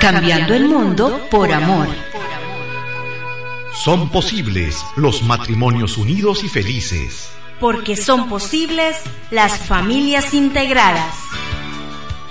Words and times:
cambiando 0.00 0.54
el 0.54 0.66
mundo 0.66 1.28
por 1.30 1.52
amor. 1.52 1.88
Son 3.84 4.08
posibles 4.08 4.84
los 4.96 5.22
matrimonios 5.22 5.96
unidos 5.98 6.42
y 6.42 6.48
felices. 6.48 7.30
Porque 7.60 7.96
son 7.96 8.28
posibles 8.28 8.96
las 9.30 9.58
familias 9.58 10.32
integradas. 10.32 11.14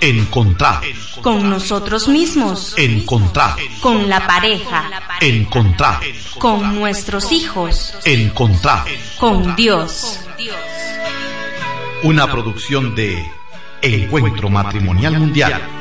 Encontrar. 0.00 0.82
Con 1.22 1.48
nosotros 1.48 2.08
mismos. 2.08 2.74
Encontrar. 2.76 3.56
Con 3.80 4.08
la 4.08 4.26
pareja. 4.26 4.90
Encontrar. 5.20 6.00
Con 6.38 6.74
nuestros 6.74 7.30
hijos. 7.30 7.94
Encontrar. 8.04 8.86
Con 9.18 9.54
Dios. 9.54 10.20
Una 12.02 12.30
producción 12.30 12.94
de 12.94 13.30
Encuentro 13.82 14.48
Matrimonial 14.48 15.18
Mundial. 15.18 15.79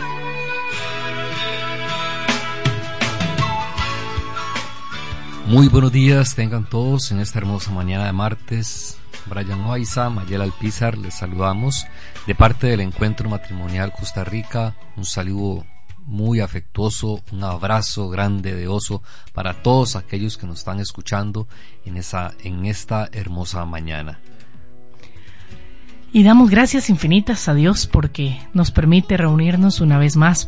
Muy 5.49 5.67
buenos 5.67 5.91
días, 5.91 6.35
tengan 6.35 6.69
todos 6.69 7.11
en 7.11 7.19
esta 7.19 7.39
hermosa 7.39 7.71
mañana 7.71 8.05
de 8.05 8.11
martes. 8.13 8.99
Brian 9.25 9.61
Oaiza, 9.61 10.07
Mayela 10.11 10.43
Alpizar, 10.43 10.95
les 10.95 11.15
saludamos 11.15 11.87
de 12.27 12.35
parte 12.35 12.67
del 12.67 12.81
Encuentro 12.81 13.27
Matrimonial 13.31 13.91
Costa 13.91 14.23
Rica. 14.23 14.75
Un 14.95 15.05
saludo 15.05 15.65
muy 16.05 16.39
afectuoso, 16.39 17.23
un 17.31 17.43
abrazo 17.43 18.09
grande 18.09 18.53
de 18.53 18.67
oso 18.67 19.01
para 19.33 19.63
todos 19.63 19.95
aquellos 19.95 20.37
que 20.37 20.45
nos 20.45 20.59
están 20.59 20.79
escuchando 20.79 21.47
en, 21.83 21.97
esa, 21.97 22.31
en 22.43 22.67
esta 22.67 23.09
hermosa 23.11 23.65
mañana. 23.65 24.19
Y 26.13 26.21
damos 26.21 26.51
gracias 26.51 26.91
infinitas 26.91 27.49
a 27.49 27.55
Dios 27.55 27.87
porque 27.87 28.39
nos 28.53 28.69
permite 28.69 29.17
reunirnos 29.17 29.81
una 29.81 29.97
vez 29.97 30.15
más 30.15 30.47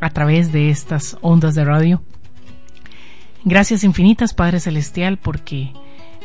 a 0.00 0.10
través 0.10 0.52
de 0.52 0.70
estas 0.70 1.18
ondas 1.20 1.56
de 1.56 1.64
radio. 1.64 2.00
Gracias 3.48 3.84
infinitas 3.84 4.34
Padre 4.34 4.58
Celestial 4.58 5.18
porque 5.18 5.72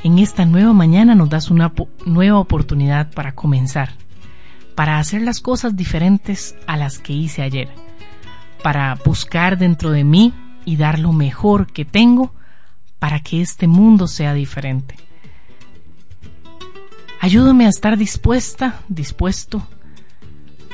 en 0.04 0.18
esta 0.18 0.44
nueva 0.44 0.74
mañana 0.74 1.14
nos 1.14 1.30
das 1.30 1.52
una 1.52 1.72
nueva 2.04 2.40
oportunidad 2.40 3.12
para 3.12 3.36
comenzar, 3.36 3.92
para 4.74 4.98
hacer 4.98 5.22
las 5.22 5.40
cosas 5.40 5.76
diferentes 5.76 6.56
a 6.66 6.78
las 6.78 6.98
que 6.98 7.14
hice 7.14 7.44
ayer, 7.44 7.70
para 8.64 8.96
buscar 9.06 9.60
dentro 9.60 9.92
de 9.92 10.04
mí 10.04 10.34
y 10.66 10.78
dar 10.78 10.98
lo 10.98 11.12
mejor 11.12 11.72
que 11.72 11.86
tengo 11.86 12.34
para 12.98 13.20
que 13.20 13.40
este 13.40 13.68
mundo 13.68 14.08
sea 14.08 14.34
diferente. 14.34 14.96
Ayúdame 17.20 17.68
a 17.68 17.70
estar 17.70 17.98
dispuesta, 17.98 18.80
dispuesto 18.88 19.62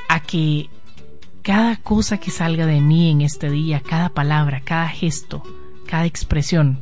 a 0.07 0.21
que 0.21 0.69
cada 1.41 1.75
cosa 1.75 2.19
que 2.19 2.31
salga 2.31 2.65
de 2.65 2.79
mí 2.79 3.11
en 3.11 3.19
este 3.19 3.49
día, 3.49 3.81
cada 3.81 4.07
palabra, 4.07 4.61
cada 4.61 4.87
gesto, 4.87 5.43
cada 5.87 6.05
expresión, 6.05 6.81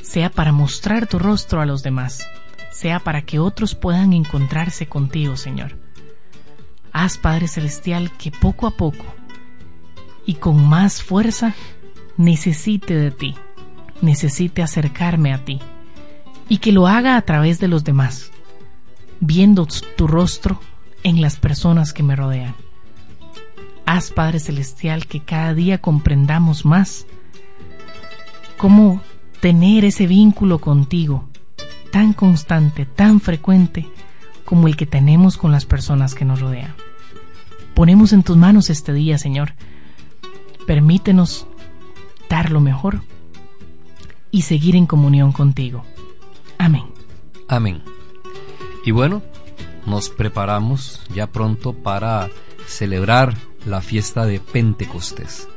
sea 0.00 0.30
para 0.30 0.52
mostrar 0.52 1.06
tu 1.06 1.18
rostro 1.18 1.60
a 1.60 1.66
los 1.66 1.82
demás, 1.82 2.26
sea 2.72 3.00
para 3.00 3.22
que 3.22 3.38
otros 3.38 3.74
puedan 3.74 4.14
encontrarse 4.14 4.86
contigo, 4.86 5.36
Señor. 5.36 5.76
Haz, 6.92 7.18
Padre 7.18 7.46
Celestial, 7.46 8.10
que 8.16 8.30
poco 8.30 8.66
a 8.66 8.70
poco 8.70 9.04
y 10.24 10.34
con 10.34 10.66
más 10.66 11.02
fuerza 11.02 11.54
necesite 12.16 12.94
de 12.94 13.10
ti, 13.10 13.34
necesite 14.00 14.62
acercarme 14.62 15.34
a 15.34 15.44
ti, 15.44 15.60
y 16.48 16.58
que 16.58 16.72
lo 16.72 16.86
haga 16.86 17.16
a 17.16 17.22
través 17.22 17.60
de 17.60 17.68
los 17.68 17.84
demás 17.84 18.32
viendo 19.20 19.66
tu 19.96 20.06
rostro 20.06 20.60
en 21.02 21.20
las 21.20 21.36
personas 21.36 21.92
que 21.92 22.02
me 22.02 22.16
rodean. 22.16 22.54
Haz, 23.86 24.10
Padre 24.10 24.38
Celestial, 24.38 25.06
que 25.06 25.20
cada 25.20 25.54
día 25.54 25.78
comprendamos 25.78 26.64
más 26.64 27.06
cómo 28.58 29.00
tener 29.40 29.84
ese 29.86 30.06
vínculo 30.06 30.58
contigo 30.58 31.28
tan 31.90 32.12
constante, 32.12 32.84
tan 32.84 33.20
frecuente 33.20 33.88
como 34.44 34.68
el 34.68 34.76
que 34.76 34.86
tenemos 34.86 35.36
con 35.36 35.52
las 35.52 35.64
personas 35.64 36.14
que 36.14 36.24
nos 36.24 36.40
rodean. 36.40 36.74
Ponemos 37.74 38.12
en 38.12 38.22
tus 38.22 38.36
manos 38.36 38.70
este 38.70 38.92
día, 38.92 39.18
Señor. 39.18 39.54
Permítenos 40.66 41.46
dar 42.28 42.50
lo 42.50 42.60
mejor 42.60 43.00
y 44.30 44.42
seguir 44.42 44.76
en 44.76 44.86
comunión 44.86 45.32
contigo. 45.32 45.84
Amén. 46.58 46.84
Amén. 47.48 47.82
Y 48.84 48.90
bueno, 48.90 49.22
nos 49.86 50.10
preparamos 50.10 51.02
ya 51.14 51.28
pronto 51.28 51.72
para 51.72 52.28
celebrar 52.66 53.34
la 53.64 53.80
fiesta 53.80 54.26
de 54.26 54.40
Pentecostés. 54.40 55.48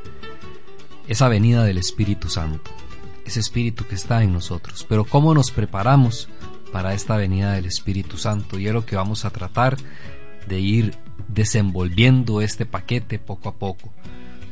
Esa 1.08 1.28
venida 1.28 1.64
del 1.64 1.78
Espíritu 1.78 2.28
Santo, 2.28 2.70
Espíritu 3.40 3.84
que 3.86 3.94
está 3.94 4.22
en 4.22 4.32
nosotros. 4.32 4.86
Pero 4.88 5.04
¿cómo 5.04 5.34
nos 5.34 5.50
preparamos 5.50 6.28
para 6.72 6.94
esta 6.94 7.16
venida 7.16 7.52
del 7.52 7.66
Espíritu 7.66 8.16
Santo? 8.16 8.58
Y 8.58 8.66
es 8.66 8.72
lo 8.72 8.86
que 8.86 8.96
vamos 8.96 9.24
a 9.24 9.30
tratar 9.30 9.76
de 10.46 10.60
ir 10.60 10.94
desenvolviendo 11.28 12.40
este 12.40 12.66
paquete 12.66 13.18
poco 13.18 13.48
a 13.48 13.54
poco. 13.54 13.92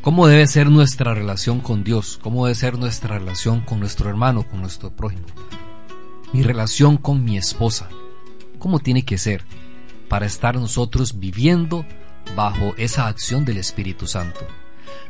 ¿Cómo 0.02 0.26
debe 0.26 0.46
ser 0.46 0.70
nuestra 0.70 1.14
relación 1.14 1.60
con 1.60 1.84
Dios? 1.84 2.18
¿Cómo 2.22 2.46
debe 2.46 2.54
ser 2.54 2.78
nuestra 2.78 3.18
relación 3.18 3.60
con 3.60 3.80
nuestro 3.80 4.08
hermano, 4.08 4.44
con 4.44 4.60
nuestro 4.60 4.90
prójimo? 4.90 5.26
Mi 6.32 6.42
relación 6.42 6.96
con 6.96 7.24
mi 7.24 7.36
esposa 7.36 7.88
cómo 8.60 8.78
tiene 8.78 9.04
que 9.04 9.18
ser 9.18 9.42
para 10.08 10.26
estar 10.26 10.54
nosotros 10.54 11.18
viviendo 11.18 11.84
bajo 12.36 12.74
esa 12.76 13.08
acción 13.08 13.44
del 13.44 13.56
Espíritu 13.56 14.06
Santo. 14.06 14.46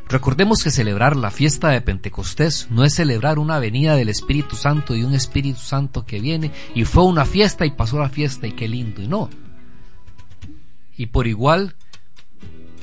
Recordemos 0.07 0.63
que 0.63 0.71
celebrar 0.71 1.15
la 1.15 1.31
fiesta 1.31 1.69
de 1.69 1.81
Pentecostés 1.81 2.67
no 2.69 2.83
es 2.83 2.93
celebrar 2.93 3.39
una 3.39 3.59
venida 3.59 3.95
del 3.95 4.09
Espíritu 4.09 4.55
Santo 4.55 4.95
y 4.95 5.03
un 5.03 5.13
Espíritu 5.13 5.59
Santo 5.59 6.05
que 6.05 6.19
viene 6.19 6.51
y 6.75 6.83
fue 6.85 7.03
una 7.03 7.25
fiesta 7.25 7.65
y 7.65 7.71
pasó 7.71 7.99
la 7.99 8.09
fiesta 8.09 8.47
y 8.47 8.51
qué 8.51 8.67
lindo, 8.67 9.01
y 9.01 9.07
no. 9.07 9.29
Y 10.97 11.07
por 11.07 11.27
igual, 11.27 11.75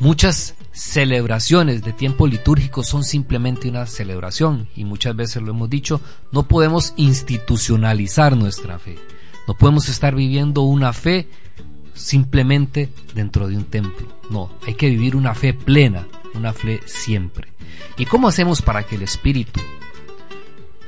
muchas 0.00 0.54
celebraciones 0.72 1.82
de 1.82 1.92
tiempo 1.92 2.26
litúrgico 2.26 2.82
son 2.82 3.04
simplemente 3.04 3.68
una 3.68 3.86
celebración 3.86 4.68
y 4.74 4.84
muchas 4.84 5.14
veces 5.14 5.42
lo 5.42 5.50
hemos 5.50 5.68
dicho, 5.68 6.00
no 6.32 6.48
podemos 6.48 6.94
institucionalizar 6.96 8.36
nuestra 8.36 8.78
fe. 8.78 8.96
No 9.46 9.54
podemos 9.54 9.88
estar 9.88 10.14
viviendo 10.14 10.62
una 10.62 10.92
fe 10.92 11.28
simplemente 11.94 12.90
dentro 13.14 13.48
de 13.48 13.56
un 13.56 13.64
templo. 13.64 14.06
No, 14.30 14.50
hay 14.66 14.74
que 14.74 14.88
vivir 14.88 15.16
una 15.16 15.34
fe 15.34 15.54
plena, 15.54 16.06
una 16.34 16.52
fe 16.52 16.80
siempre. 16.86 17.48
¿Y 17.96 18.06
cómo 18.06 18.28
hacemos 18.28 18.62
para 18.62 18.84
que 18.84 18.96
el 18.96 19.02
Espíritu 19.02 19.60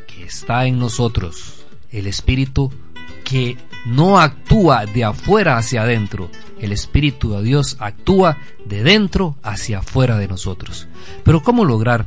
que 0.07 0.25
está 0.25 0.67
en 0.67 0.79
nosotros, 0.79 1.65
el 1.91 2.07
Espíritu 2.07 2.73
que 3.25 3.57
no 3.87 4.19
actúa 4.19 4.87
de 4.87 5.05
afuera 5.05 5.57
hacia 5.57 5.83
adentro, 5.83 6.31
el 6.61 6.73
Espíritu 6.73 7.33
de 7.33 7.43
Dios 7.43 7.77
actúa 7.81 8.39
de 8.65 8.83
dentro 8.83 9.37
hacia 9.43 9.79
afuera 9.79 10.17
de 10.17 10.29
nosotros. 10.29 10.89
Pero 11.25 11.43
¿cómo 11.43 11.65
lograr 11.65 12.07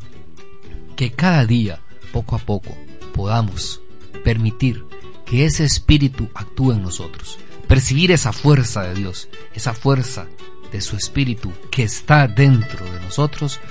que 0.96 1.12
cada 1.12 1.46
día, 1.46 1.80
poco 2.12 2.36
a 2.36 2.40
poco, 2.40 2.76
podamos 3.14 3.82
permitir 4.24 4.86
que 5.26 5.46
ese 5.46 5.64
espíritu 5.64 6.30
actúe 6.34 6.74
en 6.74 6.82
nosotros. 6.82 7.40
Percibir 7.68 8.12
esa 8.12 8.34
fuerza 8.34 8.84
de 8.84 8.94
Dios, 8.94 9.30
esa 9.54 9.74
fuerza 9.74 10.28
de 10.74 10.82
su 10.82 10.98
espíritu 10.98 11.54
que 11.72 11.84
está 11.84 12.28
dentro 12.28 12.84
de 12.84 13.00
nosotros 13.00 13.62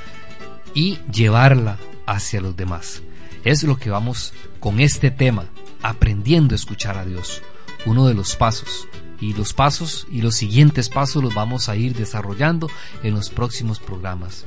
y 0.72 0.98
llevarla 1.12 1.76
hacia 2.06 2.40
los 2.40 2.56
demás. 2.56 3.02
Es 3.44 3.64
lo 3.64 3.76
que 3.76 3.90
vamos 3.90 4.32
con 4.60 4.80
este 4.80 5.10
tema, 5.10 5.46
aprendiendo 5.82 6.54
a 6.54 6.56
escuchar 6.56 6.96
a 6.96 7.04
Dios. 7.04 7.42
Uno 7.84 8.06
de 8.06 8.14
los 8.14 8.36
pasos. 8.36 8.88
Y 9.20 9.34
los 9.34 9.52
pasos 9.52 10.06
y 10.10 10.22
los 10.22 10.36
siguientes 10.36 10.88
pasos 10.88 11.22
los 11.22 11.34
vamos 11.34 11.68
a 11.68 11.76
ir 11.76 11.94
desarrollando 11.94 12.68
en 13.02 13.14
los 13.14 13.30
próximos 13.30 13.78
programas. 13.78 14.46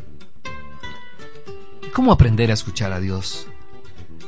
¿Cómo 1.94 2.12
aprender 2.12 2.52
a 2.52 2.56
escuchar 2.56 2.92
a 2.92 3.00
Dios? 3.00 3.48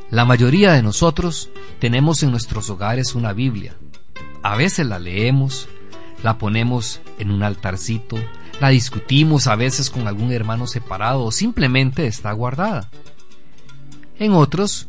La 0.10 0.24
mayoría 0.24 0.72
de 0.72 0.84
nosotros 0.84 1.50
tenemos 1.80 2.24
en 2.24 2.32
nuestros 2.32 2.70
hogares 2.70 3.14
una 3.14 3.34
Biblia. 3.34 3.76
A 4.42 4.56
veces 4.56 4.86
la 4.86 5.00
leemos, 5.00 5.68
la 6.24 6.38
ponemos 6.38 7.02
en 7.20 7.32
un 7.32 7.44
altarcito, 7.44 8.18
la 8.60 8.70
discutimos 8.70 9.48
a 9.48 9.56
veces 9.56 9.90
con 9.90 10.08
algún 10.08 10.32
hermano 10.32 10.68
separado 10.68 11.24
o 11.24 11.32
simplemente 11.32 12.08
está 12.08 12.32
guardada. 12.32 12.90
En 14.20 14.34
otros, 14.34 14.88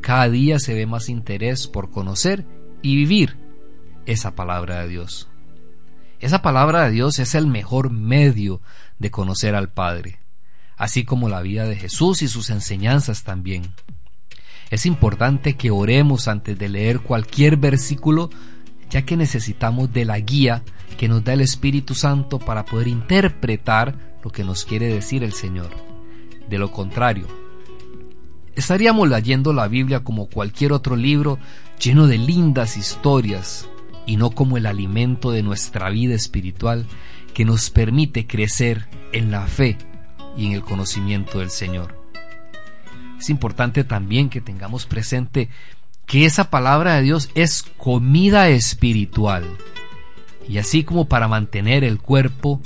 cada 0.00 0.28
día 0.28 0.58
se 0.58 0.74
ve 0.74 0.86
más 0.86 1.08
interés 1.08 1.66
por 1.68 1.90
conocer 1.90 2.44
y 2.82 2.96
vivir 2.96 3.36
esa 4.06 4.34
palabra 4.34 4.80
de 4.80 4.88
Dios. 4.88 5.28
Esa 6.20 6.42
palabra 6.42 6.84
de 6.84 6.90
Dios 6.90 7.18
es 7.18 7.34
el 7.34 7.46
mejor 7.46 7.90
medio 7.90 8.60
de 8.98 9.10
conocer 9.10 9.54
al 9.54 9.70
Padre, 9.70 10.18
así 10.76 11.04
como 11.04 11.28
la 11.28 11.42
vida 11.42 11.66
de 11.66 11.76
Jesús 11.76 12.22
y 12.22 12.28
sus 12.28 12.50
enseñanzas 12.50 13.22
también. 13.22 13.74
Es 14.70 14.86
importante 14.86 15.56
que 15.56 15.70
oremos 15.70 16.26
antes 16.26 16.58
de 16.58 16.68
leer 16.68 17.00
cualquier 17.00 17.56
versículo, 17.56 18.30
ya 18.94 19.02
que 19.02 19.16
necesitamos 19.16 19.92
de 19.92 20.04
la 20.04 20.20
guía 20.20 20.62
que 20.96 21.08
nos 21.08 21.24
da 21.24 21.32
el 21.32 21.40
Espíritu 21.40 21.96
Santo 21.96 22.38
para 22.38 22.64
poder 22.64 22.86
interpretar 22.86 23.98
lo 24.22 24.30
que 24.30 24.44
nos 24.44 24.64
quiere 24.64 24.86
decir 24.86 25.24
el 25.24 25.32
Señor. 25.32 25.70
De 26.48 26.58
lo 26.58 26.70
contrario, 26.70 27.26
estaríamos 28.54 29.08
leyendo 29.08 29.52
la 29.52 29.66
Biblia 29.66 30.04
como 30.04 30.26
cualquier 30.26 30.72
otro 30.72 30.94
libro 30.94 31.40
lleno 31.82 32.06
de 32.06 32.18
lindas 32.18 32.76
historias 32.76 33.68
y 34.06 34.16
no 34.16 34.30
como 34.30 34.58
el 34.58 34.66
alimento 34.66 35.32
de 35.32 35.42
nuestra 35.42 35.90
vida 35.90 36.14
espiritual 36.14 36.86
que 37.34 37.44
nos 37.44 37.70
permite 37.70 38.28
crecer 38.28 38.86
en 39.10 39.32
la 39.32 39.48
fe 39.48 39.76
y 40.36 40.46
en 40.46 40.52
el 40.52 40.62
conocimiento 40.62 41.40
del 41.40 41.50
Señor. 41.50 42.00
Es 43.18 43.28
importante 43.28 43.82
también 43.82 44.28
que 44.28 44.40
tengamos 44.40 44.86
presente 44.86 45.48
que 46.06 46.24
esa 46.24 46.50
palabra 46.50 46.96
de 46.96 47.02
Dios 47.02 47.30
es 47.34 47.62
comida 47.76 48.48
espiritual. 48.48 49.44
Y 50.48 50.58
así 50.58 50.84
como 50.84 51.06
para 51.08 51.28
mantener 51.28 51.84
el 51.84 51.98
cuerpo 51.98 52.60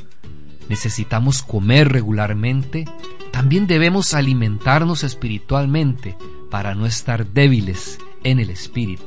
necesitamos 0.68 1.42
comer 1.42 1.90
regularmente, 1.90 2.84
también 3.32 3.66
debemos 3.66 4.14
alimentarnos 4.14 5.04
espiritualmente 5.04 6.16
para 6.50 6.74
no 6.74 6.86
estar 6.86 7.26
débiles 7.26 7.98
en 8.24 8.40
el 8.40 8.50
espíritu. 8.50 9.04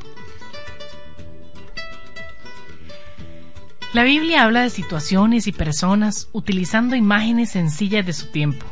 La 3.93 4.03
Biblia 4.03 4.45
habla 4.45 4.61
de 4.61 4.69
situaciones 4.69 5.47
y 5.47 5.51
personas 5.51 6.29
utilizando 6.31 6.95
imágenes 6.95 7.51
sencillas 7.51 8.05
de 8.05 8.13
su 8.13 8.27
tiempo, 8.27 8.65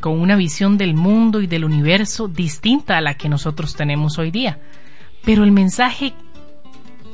con 0.00 0.18
una 0.18 0.34
visión 0.34 0.78
del 0.78 0.94
mundo 0.94 1.42
y 1.42 1.46
del 1.46 1.64
universo 1.64 2.26
distinta 2.26 2.96
a 2.96 3.02
la 3.02 3.14
que 3.18 3.28
nosotros 3.28 3.76
tenemos 3.76 4.18
hoy 4.18 4.30
día, 4.30 4.60
pero 5.24 5.44
el 5.44 5.52
mensaje 5.52 6.14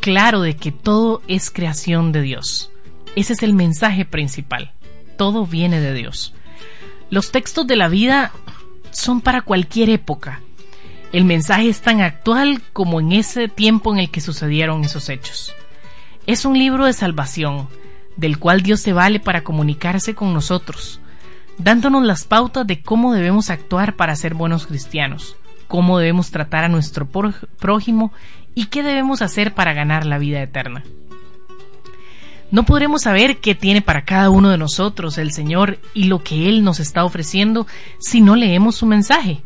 claro 0.00 0.40
de 0.40 0.56
que 0.56 0.72
todo 0.72 1.22
es 1.28 1.50
creación 1.50 2.12
de 2.12 2.22
Dios. 2.22 2.70
Ese 3.16 3.32
es 3.32 3.43
el 3.43 3.52
mensaje 3.52 4.05
principal. 4.05 4.72
Todo 5.16 5.46
viene 5.46 5.81
de 5.81 5.94
Dios. 5.94 6.34
Los 7.10 7.32
textos 7.32 7.66
de 7.66 7.76
la 7.76 7.88
vida 7.88 8.32
son 8.90 9.20
para 9.20 9.43
cualquier 9.43 9.90
época. 9.90 10.40
El 11.12 11.25
mensaje 11.25 11.69
es 11.69 11.81
tan 11.81 12.00
actual 12.00 12.62
como 12.72 13.00
en 13.00 13.12
ese 13.12 13.49
tiempo 13.49 13.93
en 13.93 13.99
el 13.99 14.11
que 14.11 14.20
sucedieron 14.20 14.84
esos 14.84 15.08
hechos. 15.08 15.52
Es 16.26 16.44
un 16.44 16.58
libro 16.58 16.84
de 16.84 16.93
salvación, 16.93 17.69
del 18.16 18.38
cual 18.38 18.62
Dios 18.62 18.81
se 18.81 18.93
vale 18.93 19.19
para 19.20 19.43
comunicarse 19.43 20.14
con 20.14 20.34
nosotros, 20.34 21.00
dándonos 21.56 22.04
las 22.04 22.25
pautas 22.25 22.66
de 22.66 22.82
cómo 22.82 23.14
debemos 23.14 23.49
actuar 23.49 23.96
para 23.96 24.14
ser 24.16 24.34
buenos 24.34 24.66
cristianos, 24.66 25.37
cómo 25.69 25.99
debemos 25.99 26.31
tratar 26.31 26.65
a 26.65 26.69
nuestro 26.69 27.06
prójimo 27.06 28.12
y 28.55 28.67
qué 28.67 28.82
debemos 28.82 29.23
hacer 29.23 29.55
para 29.55 29.75
ganar 29.75 30.05
la 30.05 30.19
vida 30.19 30.43
eterna. 30.43 30.82
No 32.50 32.65
podremos 32.65 33.03
saber 33.03 33.37
qué 33.38 33.55
tiene 33.55 33.82
para 33.82 34.06
cada 34.06 34.31
uno 34.31 34.49
de 34.49 34.56
nosotros 34.56 35.19
el 35.19 35.32
Señor 35.32 35.79
y 35.93 36.05
lo 36.05 36.25
que 36.25 36.49
Él 36.49 36.65
nos 36.65 36.81
está 36.81 37.05
ofreciendo 37.05 37.67
si 38.00 38.23
no 38.23 38.37
leemos 38.37 38.76
su 38.76 38.87
mensaje, 38.87 39.43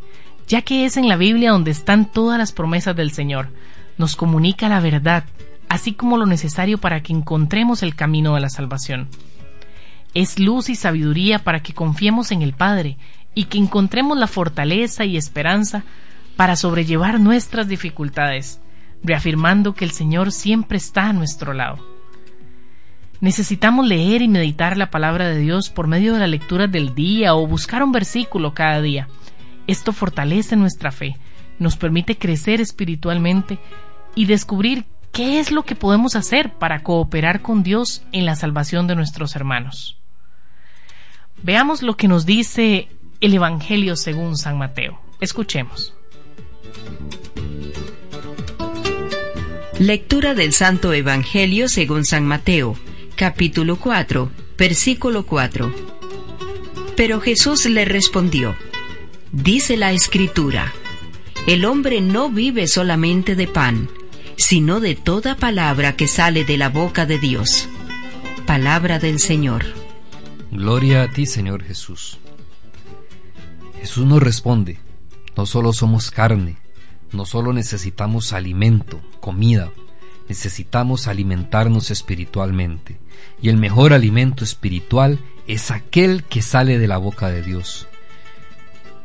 ya 0.46 0.62
que 0.62 0.84
es 0.84 0.96
en 0.96 1.08
la 1.08 1.16
Biblia 1.16 1.50
donde 1.50 1.72
están 1.72 2.10
todas 2.10 2.38
las 2.38 2.52
promesas 2.52 2.94
del 2.94 3.10
Señor. 3.10 3.48
Nos 3.98 4.14
comunica 4.14 4.68
la 4.68 4.78
verdad, 4.78 5.24
así 5.68 5.94
como 5.94 6.16
lo 6.16 6.26
necesario 6.26 6.78
para 6.78 7.02
que 7.02 7.12
encontremos 7.12 7.82
el 7.82 7.96
camino 7.96 8.36
de 8.36 8.40
la 8.40 8.48
salvación. 8.48 9.08
Es 10.14 10.38
luz 10.38 10.68
y 10.68 10.76
sabiduría 10.76 11.40
para 11.40 11.60
que 11.60 11.74
confiemos 11.74 12.30
en 12.30 12.42
el 12.42 12.52
Padre 12.52 12.98
y 13.34 13.44
que 13.44 13.58
encontremos 13.58 14.16
la 14.16 14.28
fortaleza 14.28 15.04
y 15.04 15.16
esperanza 15.16 15.84
para 16.36 16.56
sobrellevar 16.56 17.20
nuestras 17.20 17.68
dificultades, 17.68 18.60
reafirmando 19.02 19.74
que 19.74 19.84
el 19.84 19.90
Señor 19.90 20.32
siempre 20.32 20.78
está 20.78 21.08
a 21.08 21.12
nuestro 21.12 21.52
lado. 21.52 21.78
Necesitamos 23.20 23.86
leer 23.86 24.22
y 24.22 24.28
meditar 24.28 24.76
la 24.76 24.90
palabra 24.90 25.28
de 25.28 25.38
Dios 25.38 25.70
por 25.70 25.86
medio 25.86 26.14
de 26.14 26.20
la 26.20 26.26
lectura 26.26 26.66
del 26.66 26.94
día 26.94 27.34
o 27.34 27.46
buscar 27.46 27.82
un 27.82 27.92
versículo 27.92 28.54
cada 28.54 28.80
día. 28.80 29.08
Esto 29.66 29.92
fortalece 29.92 30.56
nuestra 30.56 30.90
fe, 30.90 31.16
nos 31.58 31.76
permite 31.76 32.18
crecer 32.18 32.60
espiritualmente 32.60 33.58
y 34.14 34.26
descubrir 34.26 34.84
¿Qué 35.12 35.40
es 35.40 35.52
lo 35.52 35.64
que 35.64 35.74
podemos 35.74 36.16
hacer 36.16 36.54
para 36.54 36.82
cooperar 36.82 37.42
con 37.42 37.62
Dios 37.62 38.02
en 38.12 38.24
la 38.24 38.34
salvación 38.34 38.86
de 38.86 38.94
nuestros 38.94 39.36
hermanos? 39.36 39.98
Veamos 41.42 41.82
lo 41.82 41.98
que 41.98 42.08
nos 42.08 42.24
dice 42.24 42.88
el 43.20 43.34
Evangelio 43.34 43.96
según 43.96 44.38
San 44.38 44.56
Mateo. 44.56 44.98
Escuchemos. 45.20 45.94
Lectura 49.78 50.34
del 50.34 50.52
Santo 50.52 50.92
Evangelio 50.92 51.68
según 51.68 52.04
San 52.04 52.24
Mateo, 52.24 52.76
capítulo 53.16 53.76
4, 53.76 54.30
versículo 54.56 55.26
4. 55.26 55.74
Pero 56.96 57.20
Jesús 57.20 57.66
le 57.66 57.84
respondió, 57.84 58.54
Dice 59.32 59.76
la 59.76 59.92
Escritura, 59.92 60.72
el 61.48 61.64
hombre 61.64 62.00
no 62.00 62.30
vive 62.30 62.68
solamente 62.68 63.34
de 63.34 63.48
pan, 63.48 63.88
sino 64.36 64.78
de 64.78 64.94
toda 64.94 65.36
palabra 65.36 65.96
que 65.96 66.06
sale 66.06 66.44
de 66.44 66.58
la 66.58 66.68
boca 66.68 67.04
de 67.04 67.18
Dios. 67.18 67.68
Palabra 68.46 69.00
del 69.00 69.18
Señor. 69.18 69.64
Gloria 70.52 71.02
a 71.02 71.08
ti, 71.08 71.26
Señor 71.26 71.64
Jesús. 71.64 72.18
Jesús 73.80 74.06
nos 74.06 74.22
responde, 74.22 74.78
no 75.36 75.46
solo 75.46 75.72
somos 75.72 76.12
carne, 76.12 76.61
no 77.12 77.26
solo 77.26 77.52
necesitamos 77.52 78.32
alimento, 78.32 79.00
comida, 79.20 79.70
necesitamos 80.28 81.08
alimentarnos 81.08 81.90
espiritualmente. 81.90 82.98
Y 83.40 83.48
el 83.48 83.56
mejor 83.56 83.92
alimento 83.92 84.44
espiritual 84.44 85.18
es 85.46 85.70
aquel 85.70 86.24
que 86.24 86.42
sale 86.42 86.78
de 86.78 86.88
la 86.88 86.98
boca 86.98 87.28
de 87.28 87.42
Dios. 87.42 87.86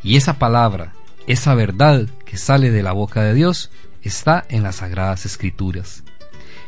Y 0.03 0.15
esa 0.15 0.39
palabra, 0.39 0.93
esa 1.27 1.53
verdad 1.55 2.07
que 2.25 2.37
sale 2.37 2.71
de 2.71 2.83
la 2.83 2.93
boca 2.93 3.23
de 3.23 3.33
Dios, 3.33 3.71
está 4.01 4.45
en 4.49 4.63
las 4.63 4.77
Sagradas 4.77 5.25
Escrituras. 5.25 6.03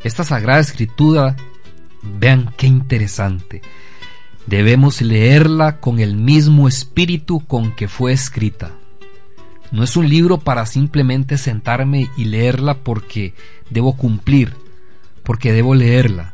Esta 0.03 0.23
Sagrada 0.23 0.59
Escritura, 0.59 1.35
vean 2.01 2.53
qué 2.57 2.67
interesante, 2.67 3.61
debemos 4.45 5.01
leerla 5.01 5.79
con 5.79 5.99
el 5.99 6.15
mismo 6.15 6.67
espíritu 6.67 7.45
con 7.45 7.75
que 7.75 7.87
fue 7.87 8.13
escrita. 8.13 8.78
No 9.71 9.83
es 9.83 9.95
un 9.95 10.09
libro 10.09 10.39
para 10.39 10.65
simplemente 10.65 11.37
sentarme 11.37 12.09
y 12.17 12.25
leerla 12.25 12.79
porque 12.79 13.33
debo 13.69 13.95
cumplir, 13.95 14.55
porque 15.23 15.53
debo 15.53 15.75
leerla. 15.75 16.33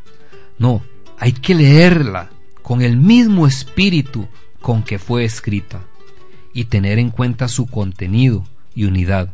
No, 0.58 0.82
hay 1.18 1.32
que 1.32 1.54
leerla 1.54 2.30
con 2.62 2.82
el 2.82 2.96
mismo 2.96 3.46
espíritu 3.46 4.28
con 4.60 4.82
que 4.82 4.98
fue 4.98 5.24
escrita 5.24 5.84
y 6.52 6.64
tener 6.64 6.98
en 6.98 7.10
cuenta 7.10 7.48
su 7.48 7.66
contenido 7.66 8.44
y 8.74 8.84
unidad. 8.84 9.32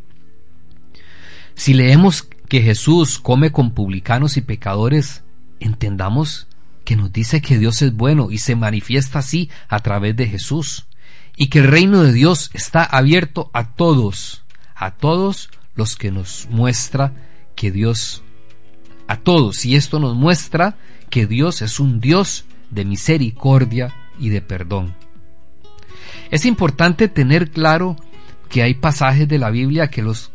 Si 1.54 1.74
leemos 1.74 2.28
que 2.48 2.60
Jesús 2.60 3.18
come 3.18 3.52
con 3.52 3.70
publicanos 3.70 4.36
y 4.36 4.40
pecadores, 4.40 5.22
entendamos 5.60 6.48
que 6.84 6.96
nos 6.96 7.12
dice 7.12 7.40
que 7.40 7.58
Dios 7.58 7.80
es 7.82 7.94
bueno 7.94 8.30
y 8.30 8.38
se 8.38 8.56
manifiesta 8.56 9.20
así 9.20 9.48
a 9.68 9.78
través 9.80 10.16
de 10.16 10.26
Jesús, 10.26 10.86
y 11.36 11.48
que 11.48 11.60
el 11.60 11.68
reino 11.68 12.02
de 12.02 12.12
Dios 12.12 12.50
está 12.54 12.84
abierto 12.84 13.50
a 13.52 13.74
todos, 13.74 14.44
a 14.74 14.92
todos 14.92 15.50
los 15.74 15.96
que 15.96 16.10
nos 16.10 16.48
muestra 16.50 17.12
que 17.54 17.70
Dios, 17.70 18.22
a 19.08 19.16
todos, 19.16 19.64
y 19.64 19.76
esto 19.76 19.98
nos 19.98 20.14
muestra 20.14 20.76
que 21.10 21.26
Dios 21.26 21.62
es 21.62 21.80
un 21.80 22.00
Dios 22.00 22.44
de 22.70 22.84
misericordia 22.84 23.94
y 24.18 24.28
de 24.30 24.40
perdón. 24.40 24.94
Es 26.30 26.46
importante 26.46 27.08
tener 27.08 27.50
claro 27.50 27.96
que 28.48 28.62
hay 28.62 28.74
pasajes 28.74 29.28
de 29.28 29.38
la 29.38 29.50
Biblia 29.50 29.88
que 29.88 30.02
los 30.02 30.32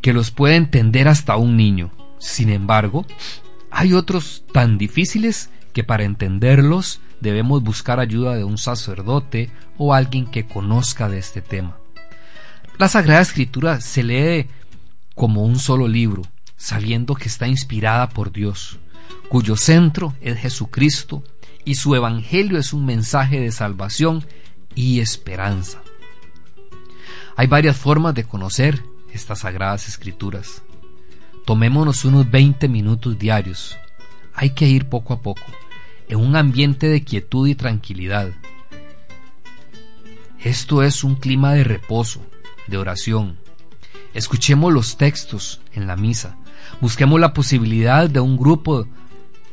que 0.00 0.12
los 0.12 0.30
puede 0.32 0.56
entender 0.56 1.06
hasta 1.08 1.36
un 1.36 1.56
niño. 1.56 1.92
Sin 2.18 2.50
embargo, 2.50 3.06
hay 3.70 3.92
otros 3.94 4.44
tan 4.52 4.76
difíciles 4.76 5.48
que 5.72 5.84
para 5.84 6.04
entenderlos 6.04 7.00
debemos 7.22 7.62
buscar 7.62 8.00
ayuda 8.00 8.34
de 8.34 8.42
un 8.44 8.58
sacerdote 8.58 9.48
o 9.78 9.94
alguien 9.94 10.26
que 10.26 10.44
conozca 10.44 11.08
de 11.08 11.18
este 11.18 11.40
tema. 11.40 11.78
La 12.78 12.88
Sagrada 12.88 13.20
Escritura 13.20 13.80
se 13.80 14.02
lee 14.02 14.48
como 15.14 15.44
un 15.44 15.60
solo 15.60 15.86
libro, 15.86 16.22
sabiendo 16.56 17.14
que 17.14 17.28
está 17.28 17.46
inspirada 17.46 18.08
por 18.08 18.32
Dios, 18.32 18.80
cuyo 19.28 19.56
centro 19.56 20.14
es 20.20 20.36
Jesucristo 20.38 21.22
y 21.64 21.76
su 21.76 21.94
Evangelio 21.94 22.58
es 22.58 22.72
un 22.72 22.84
mensaje 22.84 23.38
de 23.38 23.52
salvación 23.52 24.24
y 24.74 24.98
esperanza. 24.98 25.80
Hay 27.36 27.46
varias 27.46 27.76
formas 27.76 28.14
de 28.14 28.24
conocer 28.24 28.82
estas 29.12 29.40
sagradas 29.40 29.86
escrituras. 29.86 30.62
Tomémonos 31.46 32.04
unos 32.04 32.28
20 32.30 32.68
minutos 32.68 33.16
diarios. 33.18 33.76
Hay 34.34 34.50
que 34.50 34.66
ir 34.66 34.88
poco 34.88 35.14
a 35.14 35.20
poco, 35.20 35.44
en 36.12 36.20
un 36.20 36.36
ambiente 36.36 36.88
de 36.88 37.04
quietud 37.04 37.48
y 37.48 37.54
tranquilidad. 37.54 38.32
Esto 40.38 40.82
es 40.82 41.04
un 41.04 41.14
clima 41.14 41.54
de 41.54 41.64
reposo, 41.64 42.20
de 42.66 42.76
oración. 42.76 43.38
Escuchemos 44.12 44.74
los 44.74 44.98
textos 44.98 45.62
en 45.72 45.86
la 45.86 45.96
misa. 45.96 46.36
Busquemos 46.82 47.18
la 47.18 47.32
posibilidad 47.32 48.10
de 48.10 48.20
un 48.20 48.36
grupo 48.36 48.86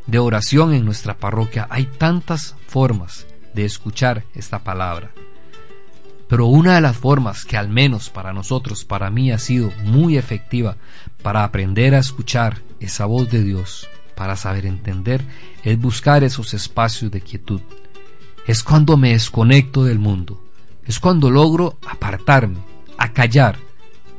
de 0.05 0.19
oración 0.19 0.73
en 0.73 0.83
nuestra 0.83 1.15
parroquia. 1.15 1.65
Hay 1.69 1.85
tantas 1.85 2.57
formas 2.67 3.25
de 3.53 3.63
escuchar 3.63 4.25
esta 4.35 4.59
palabra. 4.59 5.11
Pero 6.27 6.47
una 6.47 6.75
de 6.75 6.81
las 6.81 6.97
formas 6.97 7.45
que 7.45 7.55
al 7.55 7.69
menos 7.69 8.09
para 8.09 8.33
nosotros, 8.33 8.83
para 8.83 9.09
mí 9.09 9.31
ha 9.31 9.39
sido 9.39 9.71
muy 9.85 10.17
efectiva 10.17 10.75
para 11.23 11.45
aprender 11.45 11.95
a 11.95 11.99
escuchar 11.99 12.61
esa 12.81 13.05
voz 13.05 13.31
de 13.31 13.45
Dios, 13.45 13.87
para 14.19 14.35
saber 14.35 14.65
entender, 14.65 15.23
es 15.63 15.79
buscar 15.79 16.25
esos 16.25 16.53
espacios 16.53 17.09
de 17.09 17.21
quietud. 17.21 17.61
Es 18.45 18.63
cuando 18.63 18.97
me 18.97 19.13
desconecto 19.13 19.85
del 19.85 19.97
mundo, 19.97 20.43
es 20.85 20.99
cuando 20.99 21.31
logro 21.31 21.77
apartarme, 21.89 22.57
acallar, 22.97 23.57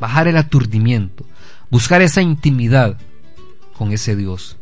bajar 0.00 0.26
el 0.26 0.38
aturdimiento, 0.38 1.26
buscar 1.70 2.00
esa 2.00 2.22
intimidad 2.22 2.96
con 3.76 3.92
ese 3.92 4.16
Dios. 4.16 4.56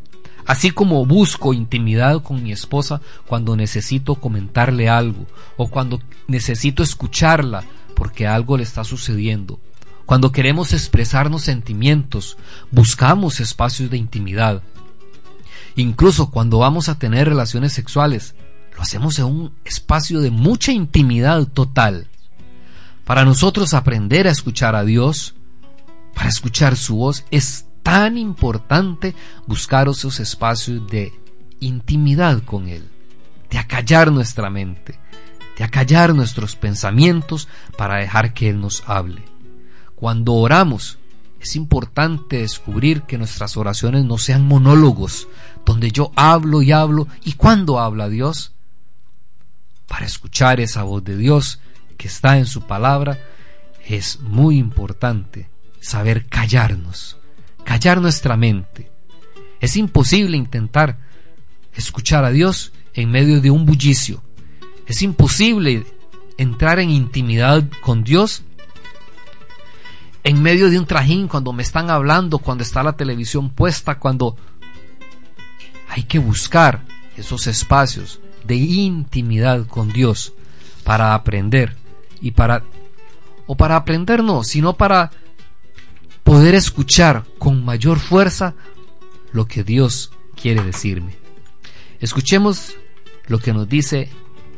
Así 0.45 0.73
como 0.73 1.07
busco 1.07 1.55
intimidad 1.55 2.21
con 2.21 2.43
mi 2.43 2.51
esposa 2.51 3.01
cuando 3.29 3.55
necesito 3.55 4.17
comentarle 4.17 4.89
algo 4.89 5.25
o 5.57 5.69
cuando 5.69 6.01
necesito 6.27 6.83
escucharla 6.83 7.63
porque 7.95 8.27
algo 8.27 8.57
le 8.57 8.65
está 8.65 8.83
sucediendo. 8.83 9.61
Cuando 10.05 10.33
queremos 10.33 10.73
expresarnos 10.73 11.43
sentimientos, 11.43 12.39
buscamos 12.73 13.39
espacios 13.39 13.89
de 13.89 13.99
intimidad. 13.99 14.65
Incluso 15.79 16.33
cuando 16.33 16.59
vamos 16.59 16.89
a 16.89 16.99
tener 16.99 17.29
relaciones 17.29 17.73
sexuales, 17.73 18.35
lo 18.75 18.83
hacemos 18.83 19.17
en 19.21 19.27
un 19.27 19.55
espacio 19.65 20.21
de 20.21 20.33
mucha 20.33 20.73
intimidad 20.73 21.47
total. 21.47 22.09
Para 23.05 23.25
nosotros 23.25 23.75
aprender 23.75 24.27
a 24.27 24.33
escuchar 24.33 24.75
a 24.75 24.83
Dios, 24.83 25.37
para 26.17 26.31
escuchar 26.31 26.77
su 26.77 26.97
voz, 26.97 27.25
es 27.31 27.67
tan 27.85 28.19
importante 28.19 29.15
buscar 29.47 29.87
esos 29.87 30.19
espacios 30.19 30.85
de 30.91 31.13
intimidad 31.61 32.43
con 32.43 32.67
Él, 32.67 32.89
de 33.49 33.59
acallar 33.59 34.11
nuestra 34.11 34.51
mente, 34.51 34.99
de 35.57 35.63
acallar 35.63 36.13
nuestros 36.13 36.57
pensamientos 36.57 37.47
para 37.77 37.99
dejar 37.99 38.35
que 38.35 38.49
Él 38.49 38.61
nos 38.61 38.83
hable. 38.89 39.23
Cuando 39.95 40.35
oramos, 40.35 40.99
es 41.41 41.55
importante 41.55 42.39
descubrir 42.39 43.03
que 43.03 43.17
nuestras 43.17 43.57
oraciones 43.57 44.05
no 44.05 44.19
sean 44.19 44.45
monólogos, 44.45 45.29
donde 45.69 45.91
yo 45.91 46.13
hablo 46.17 46.63
y 46.63 46.73
hablo, 46.73 47.09
y 47.25 47.35
cuando 47.35 47.79
habla 47.79 48.09
Dios, 48.09 48.53
para 49.87 50.07
escuchar 50.07 50.61
esa 50.61 50.83
voz 50.83 51.05
de 51.05 51.15
Dios 51.15 51.61
que 51.99 52.09
está 52.09 52.39
en 52.39 52.47
su 52.47 52.63
palabra, 52.63 53.19
es 53.87 54.19
muy 54.21 54.57
importante 54.57 55.51
saber 55.79 56.25
callarnos, 56.25 57.19
callar 57.65 58.01
nuestra 58.01 58.35
mente. 58.39 58.91
Es 59.61 59.77
imposible 59.77 60.39
intentar 60.39 61.01
escuchar 61.75 62.25
a 62.25 62.31
Dios 62.31 62.73
en 62.95 63.11
medio 63.11 63.43
de 63.43 63.51
un 63.51 63.67
bullicio. 63.67 64.23
Es 64.87 65.03
imposible 65.03 65.85
entrar 66.39 66.79
en 66.79 66.89
intimidad 66.89 67.63
con 67.83 68.05
Dios 68.05 68.43
en 70.25 70.41
medio 70.41 70.71
de 70.71 70.79
un 70.79 70.87
trajín 70.87 71.29
cuando 71.29 71.53
me 71.53 71.63
están 71.63 71.91
hablando, 71.91 72.39
cuando 72.39 72.65
está 72.65 72.83
la 72.83 72.95
televisión 72.95 73.51
puesta, 73.51 73.99
cuando 73.99 74.35
hay 75.89 76.05
que 76.05 76.19
buscar 76.19 76.85
esos 77.17 77.47
espacios 77.47 78.21
de 78.45 78.57
intimidad 78.57 79.67
con 79.67 79.93
Dios 79.93 80.33
para 80.85 81.15
aprender 81.15 81.77
y 82.21 82.33
para 82.33 82.63
o 83.47 83.57
para 83.57 83.77
aprender 83.77 84.23
no, 84.23 84.45
sino 84.45 84.77
para 84.77 85.11
poder 86.23 86.55
escuchar 86.55 87.25
con 87.39 87.65
mayor 87.65 87.99
fuerza 87.99 88.55
lo 89.33 89.47
que 89.47 89.65
Dios 89.65 90.13
quiere 90.41 90.63
decirme. 90.63 91.17
Escuchemos 92.01 92.75
lo 93.27 93.39
que 93.39 93.53
nos 93.53 93.69
dice 93.69 94.11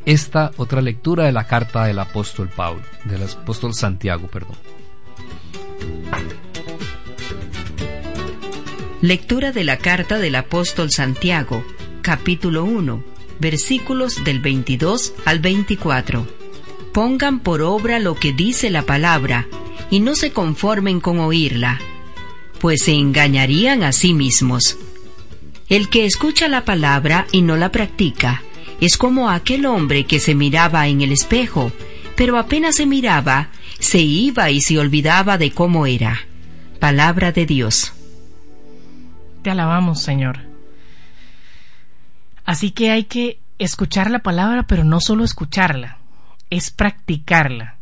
esta 0.05 0.51
otra 0.57 0.83
lectura 0.83 1.25
de 1.25 1.33
la 1.33 1.47
carta 1.47 1.85
del 1.85 1.99
apóstol 1.99 2.49
Pablo, 2.49 2.83
del 3.05 3.23
apóstol 3.23 3.75
Santiago, 3.75 4.27
perdón. 4.27 4.57
Lectura 9.03 9.51
de 9.51 9.65
la 9.65 9.79
carta 9.79 10.19
del 10.19 10.35
apóstol 10.35 10.91
Santiago, 10.91 11.65
capítulo 12.03 12.65
1, 12.65 13.03
versículos 13.39 14.23
del 14.25 14.41
22 14.41 15.15
al 15.25 15.39
24. 15.39 16.27
Pongan 16.93 17.41
por 17.41 17.63
obra 17.63 17.99
lo 17.99 18.15
que 18.15 18.35
dice 18.35 18.69
la 18.69 18.83
palabra 18.83 19.47
y 19.91 20.01
no 20.01 20.15
se 20.15 20.33
conformen 20.33 21.01
con 21.01 21.19
oírla, 21.19 21.81
pues 22.61 22.83
se 22.83 22.93
engañarían 22.93 23.85
a 23.85 23.93
sí 23.93 24.13
mismos. 24.13 24.77
El 25.71 25.89
que 25.89 26.05
escucha 26.05 26.47
la 26.49 26.67
palabra 26.67 27.27
y 27.33 27.41
no 27.41 27.57
la 27.57 27.73
practica 27.73 28.43
es 28.83 28.99
como 28.99 29.31
aquel 29.31 29.65
hombre 29.65 30.05
que 30.05 30.21
se 30.21 30.35
miraba 30.35 30.89
en 30.89 31.01
el 31.01 31.13
espejo, 31.13 31.73
pero 32.17 32.37
apenas 32.37 32.77
se 32.77 32.85
miraba, 32.85 33.49
se 33.79 34.01
iba 34.01 34.51
y 34.51 34.61
se 34.61 34.79
olvidaba 34.79 35.39
de 35.39 35.53
cómo 35.53 35.87
era. 35.87 36.27
Palabra 36.81 37.33
de 37.33 37.47
Dios. 37.47 37.95
Te 39.43 39.51
alabamos, 39.51 40.03
Señor. 40.03 40.41
Así 42.45 42.73
que 42.73 42.91
hay 42.91 43.05
que 43.05 43.41
escuchar 43.59 44.11
la 44.11 44.21
palabra, 44.21 44.65
pero 44.65 44.85
no 44.85 45.01
solo 45.01 45.25
escucharla, 45.25 45.99
es 46.51 46.71
practicarla. 46.71 47.77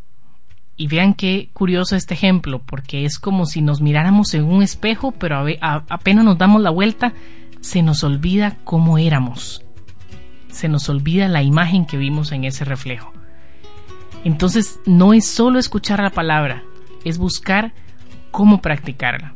Y 0.77 0.87
vean 0.87 1.15
qué 1.15 1.50
curioso 1.53 1.97
este 1.97 2.15
ejemplo, 2.15 2.61
porque 2.61 3.05
es 3.05 3.19
como 3.19 3.47
si 3.47 3.62
nos 3.62 3.81
miráramos 3.81 4.35
en 4.35 4.45
un 4.45 4.62
espejo, 4.62 5.12
pero 5.12 5.45
apenas 5.61 6.25
nos 6.25 6.38
damos 6.38 6.62
la 6.62 6.71
vuelta, 6.71 7.12
se 7.61 7.83
nos 7.83 8.05
olvida 8.05 8.57
cómo 8.62 8.99
éramos. 8.99 9.65
Se 10.49 10.69
nos 10.69 10.88
olvida 10.88 11.29
la 11.29 11.43
imagen 11.43 11.87
que 11.87 11.97
vimos 11.97 12.31
en 12.31 12.45
ese 12.45 12.65
reflejo. 12.65 13.12
Entonces, 14.25 14.79
no 14.87 15.15
es 15.15 15.27
solo 15.27 15.59
escuchar 15.59 16.00
la 16.00 16.11
palabra, 16.11 16.62
es 17.05 17.19
buscar 17.19 17.73
cómo 18.31 18.61
practicarla. 18.61 19.35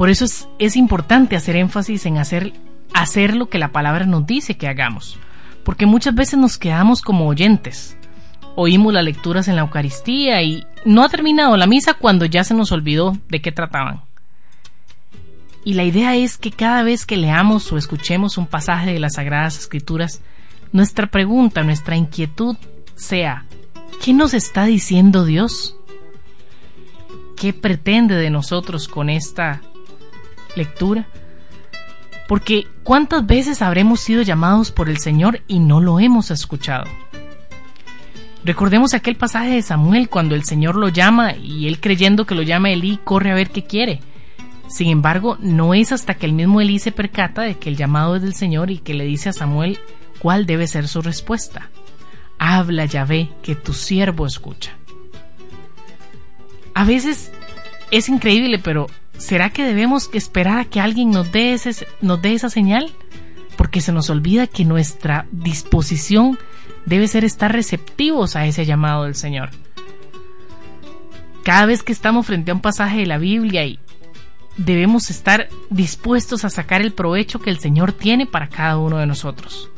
Por 0.00 0.08
eso 0.08 0.24
es, 0.58 0.76
importante 0.76 1.36
hacer 1.36 1.56
énfasis 1.56 2.06
en 2.06 2.16
hacer, 2.16 2.54
hacer 2.94 3.36
lo 3.36 3.50
que 3.50 3.58
la 3.58 3.68
palabra 3.68 4.06
nos 4.06 4.24
dice 4.26 4.56
que 4.56 4.66
hagamos, 4.66 5.18
porque 5.62 5.84
muchas 5.84 6.14
veces 6.14 6.38
nos 6.38 6.56
quedamos 6.56 7.02
como 7.02 7.26
oyentes 7.26 7.98
oímos 8.56 8.94
las 8.94 9.04
lecturas 9.04 9.46
en 9.46 9.56
la 9.56 9.60
Eucaristía 9.60 10.40
y 10.40 10.64
no 10.86 11.04
ha 11.04 11.10
terminado 11.10 11.54
la 11.58 11.66
misa 11.66 11.92
cuando 11.92 12.24
ya 12.24 12.44
se 12.44 12.54
nos 12.54 12.72
olvidó 12.72 13.18
de 13.28 13.42
qué 13.42 13.52
trataban. 13.52 14.00
Y 15.66 15.74
la 15.74 15.84
idea 15.84 16.16
es 16.16 16.38
que 16.38 16.50
cada 16.50 16.82
vez 16.82 17.04
que 17.04 17.18
leamos 17.18 17.70
o 17.70 17.76
escuchemos 17.76 18.38
un 18.38 18.46
pasaje 18.46 18.94
de 18.94 19.00
las 19.00 19.16
Sagradas 19.16 19.58
Escrituras, 19.58 20.22
nuestra 20.72 21.08
pregunta, 21.08 21.62
nuestra 21.62 21.96
inquietud 21.96 22.56
sea, 22.96 23.44
¿qué 24.02 24.14
nos 24.14 24.32
está 24.32 24.64
diciendo 24.64 25.26
Dios? 25.26 25.76
¿Qué 27.36 27.52
pretende 27.52 28.14
de 28.14 28.30
nosotros 28.30 28.88
con 28.88 29.10
esta 29.10 29.60
lectura? 30.56 31.06
Porque 32.28 32.66
¿cuántas 32.84 33.26
veces 33.26 33.60
habremos 33.62 34.00
sido 34.00 34.22
llamados 34.22 34.70
por 34.70 34.88
el 34.88 34.98
Señor 34.98 35.40
y 35.48 35.58
no 35.58 35.80
lo 35.80 35.98
hemos 35.98 36.30
escuchado? 36.30 36.84
Recordemos 38.44 38.94
aquel 38.94 39.16
pasaje 39.16 39.50
de 39.50 39.62
Samuel 39.62 40.08
cuando 40.08 40.34
el 40.34 40.44
Señor 40.44 40.76
lo 40.76 40.88
llama 40.88 41.34
y 41.36 41.66
él 41.66 41.80
creyendo 41.80 42.24
que 42.24 42.34
lo 42.34 42.42
llama 42.42 42.70
Elí 42.70 42.98
corre 43.04 43.30
a 43.30 43.34
ver 43.34 43.50
qué 43.50 43.64
quiere. 43.64 44.00
Sin 44.68 44.88
embargo, 44.88 45.36
no 45.40 45.74
es 45.74 45.92
hasta 45.92 46.14
que 46.14 46.26
el 46.26 46.32
mismo 46.32 46.60
Elí 46.60 46.78
se 46.78 46.92
percata 46.92 47.42
de 47.42 47.56
que 47.56 47.68
el 47.68 47.76
llamado 47.76 48.16
es 48.16 48.22
del 48.22 48.34
Señor 48.34 48.70
y 48.70 48.78
que 48.78 48.94
le 48.94 49.04
dice 49.04 49.28
a 49.28 49.32
Samuel 49.32 49.78
cuál 50.20 50.46
debe 50.46 50.68
ser 50.68 50.88
su 50.88 51.02
respuesta. 51.02 51.68
Habla, 52.38 52.86
Yahvé, 52.86 53.28
que 53.42 53.56
tu 53.56 53.74
siervo 53.74 54.24
escucha. 54.24 54.72
A 56.72 56.84
veces 56.84 57.32
es 57.90 58.08
increíble, 58.08 58.58
pero 58.58 58.86
¿será 59.16 59.50
que 59.50 59.64
debemos 59.64 60.10
esperar 60.12 60.58
a 60.58 60.64
que 60.64 60.80
alguien 60.80 61.10
nos 61.10 61.32
dé, 61.32 61.58
nos 62.00 62.22
dé 62.22 62.34
esa 62.34 62.50
señal? 62.50 62.90
Porque 63.56 63.80
se 63.80 63.92
nos 63.92 64.10
olvida 64.10 64.46
que 64.46 64.64
nuestra 64.64 65.26
disposición 65.32 66.38
debe 66.86 67.08
ser 67.08 67.24
estar 67.24 67.52
receptivos 67.52 68.36
a 68.36 68.46
ese 68.46 68.64
llamado 68.64 69.04
del 69.04 69.14
Señor. 69.14 69.50
Cada 71.44 71.66
vez 71.66 71.82
que 71.82 71.92
estamos 71.92 72.26
frente 72.26 72.50
a 72.50 72.54
un 72.54 72.60
pasaje 72.60 72.98
de 72.98 73.06
la 73.06 73.18
Biblia 73.18 73.64
y 73.64 73.78
debemos 74.56 75.10
estar 75.10 75.48
dispuestos 75.70 76.44
a 76.44 76.50
sacar 76.50 76.82
el 76.82 76.92
provecho 76.92 77.40
que 77.40 77.50
el 77.50 77.58
Señor 77.58 77.92
tiene 77.92 78.26
para 78.26 78.48
cada 78.48 78.78
uno 78.78 78.98
de 78.98 79.06
nosotros, 79.06 79.70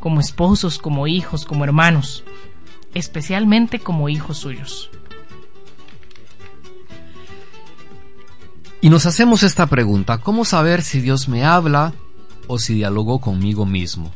como 0.00 0.20
esposos, 0.20 0.78
como 0.78 1.06
hijos, 1.06 1.44
como 1.44 1.64
hermanos, 1.64 2.24
especialmente 2.94 3.80
como 3.80 4.08
hijos 4.08 4.38
suyos. 4.38 4.90
Y 8.80 8.90
nos 8.90 9.06
hacemos 9.06 9.42
esta 9.42 9.66
pregunta, 9.66 10.18
¿cómo 10.18 10.44
saber 10.44 10.82
si 10.82 11.00
Dios 11.00 11.28
me 11.28 11.44
habla 11.44 11.94
o 12.46 12.60
si 12.60 12.74
dialogo 12.74 13.20
conmigo 13.20 13.66
mismo? 13.66 14.12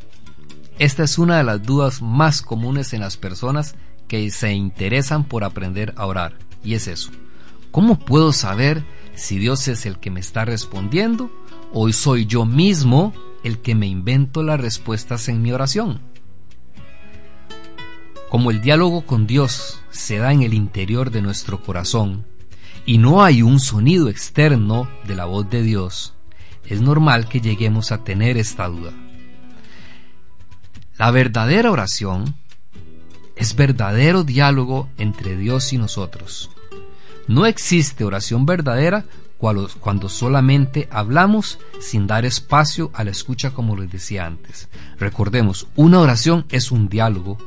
Esta 0.79 1.03
es 1.03 1.19
una 1.19 1.39
de 1.39 1.43
las 1.43 1.65
dudas 1.65 2.01
más 2.01 2.43
comunes 2.43 2.93
en 2.93 3.01
las 3.01 3.17
personas 3.17 3.75
que 4.07 4.31
se 4.31 4.53
interesan 4.53 5.25
por 5.25 5.43
aprender 5.43 5.93
a 5.97 6.07
orar, 6.07 6.39
y 6.63 6.75
es 6.75 6.87
eso. 6.87 7.11
¿Cómo 7.73 7.99
puedo 7.99 8.33
saber 8.33 8.85
si 9.17 9.37
Dios 9.39 9.67
es 9.67 9.85
el 9.85 9.99
que 9.99 10.13
me 10.13 10.21
está 10.21 10.45
respondiendo 10.45 11.33
o 11.73 11.91
soy 11.91 12.27
yo 12.27 12.47
mismo 12.47 13.13
el 13.43 13.59
que 13.59 13.75
me 13.75 13.89
invento 13.89 14.45
las 14.45 14.61
respuestas 14.61 15.29
en 15.29 15.43
mi 15.43 15.51
oración? 15.51 16.01
Como 18.31 18.53
el 18.53 18.61
diálogo 18.61 19.07
con 19.07 19.27
Dios 19.27 19.81
se 19.91 20.19
da 20.19 20.33
en 20.33 20.43
el 20.43 20.55
interior 20.55 21.11
de 21.11 21.21
nuestro 21.21 21.61
corazón 21.63 22.27
y 22.85 22.99
no 22.99 23.23
hay 23.23 23.43
un 23.43 23.61
sonido 23.61 24.09
externo 24.09 24.89
de 25.07 25.15
la 25.15 25.25
voz 25.25 25.49
de 25.51 25.63
Dios, 25.63 26.15
es 26.67 26.81
normal 26.81 27.29
que 27.29 27.41
lleguemos 27.41 27.93
a 27.93 28.05
tener 28.05 28.37
esta 28.37 28.69
duda. 28.69 28.93
La 30.99 31.11
verdadera 31.11 31.71
oración 31.71 32.37
es 33.37 33.57
verdadero 33.57 34.25
diálogo 34.25 34.89
entre 34.99 35.37
Dios 35.37 35.73
y 35.73 35.79
nosotros. 35.79 36.51
No 37.27 37.47
existe 37.47 38.05
oración 38.05 38.47
verdadera 38.47 39.05
cuando 39.81 40.09
solamente 40.09 40.89
hablamos 40.93 41.59
sin 41.81 42.07
dar 42.07 42.25
espacio 42.25 42.93
a 42.95 43.03
la 43.03 43.11
escucha 43.11 43.51
como 43.51 43.77
les 43.77 43.91
decía 43.91 44.25
antes. 44.25 44.69
Recordemos, 45.01 45.67
una 45.75 45.99
oración 45.99 46.47
es 46.51 46.71
un 46.71 46.89
diálogo 46.89 47.39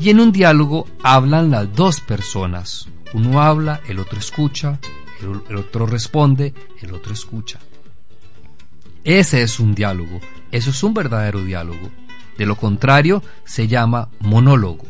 y 0.00 0.08
en 0.08 0.20
un 0.20 0.32
diálogo 0.32 0.86
hablan 1.02 1.50
las 1.50 1.74
dos 1.74 2.00
personas. 2.00 2.88
Uno 3.14 3.42
habla, 3.42 3.80
el 3.88 3.98
otro 3.98 4.18
escucha, 4.18 4.78
el 5.20 5.56
otro 5.56 5.86
responde, 5.86 6.54
el 6.80 6.92
otro 6.92 7.12
escucha. 7.12 7.60
Ese 9.04 9.42
es 9.42 9.58
un 9.58 9.74
diálogo, 9.74 10.20
eso 10.50 10.70
es 10.70 10.82
un 10.82 10.94
verdadero 10.94 11.42
diálogo. 11.44 11.90
De 12.38 12.46
lo 12.46 12.56
contrario, 12.56 13.22
se 13.44 13.68
llama 13.68 14.08
monólogo. 14.20 14.84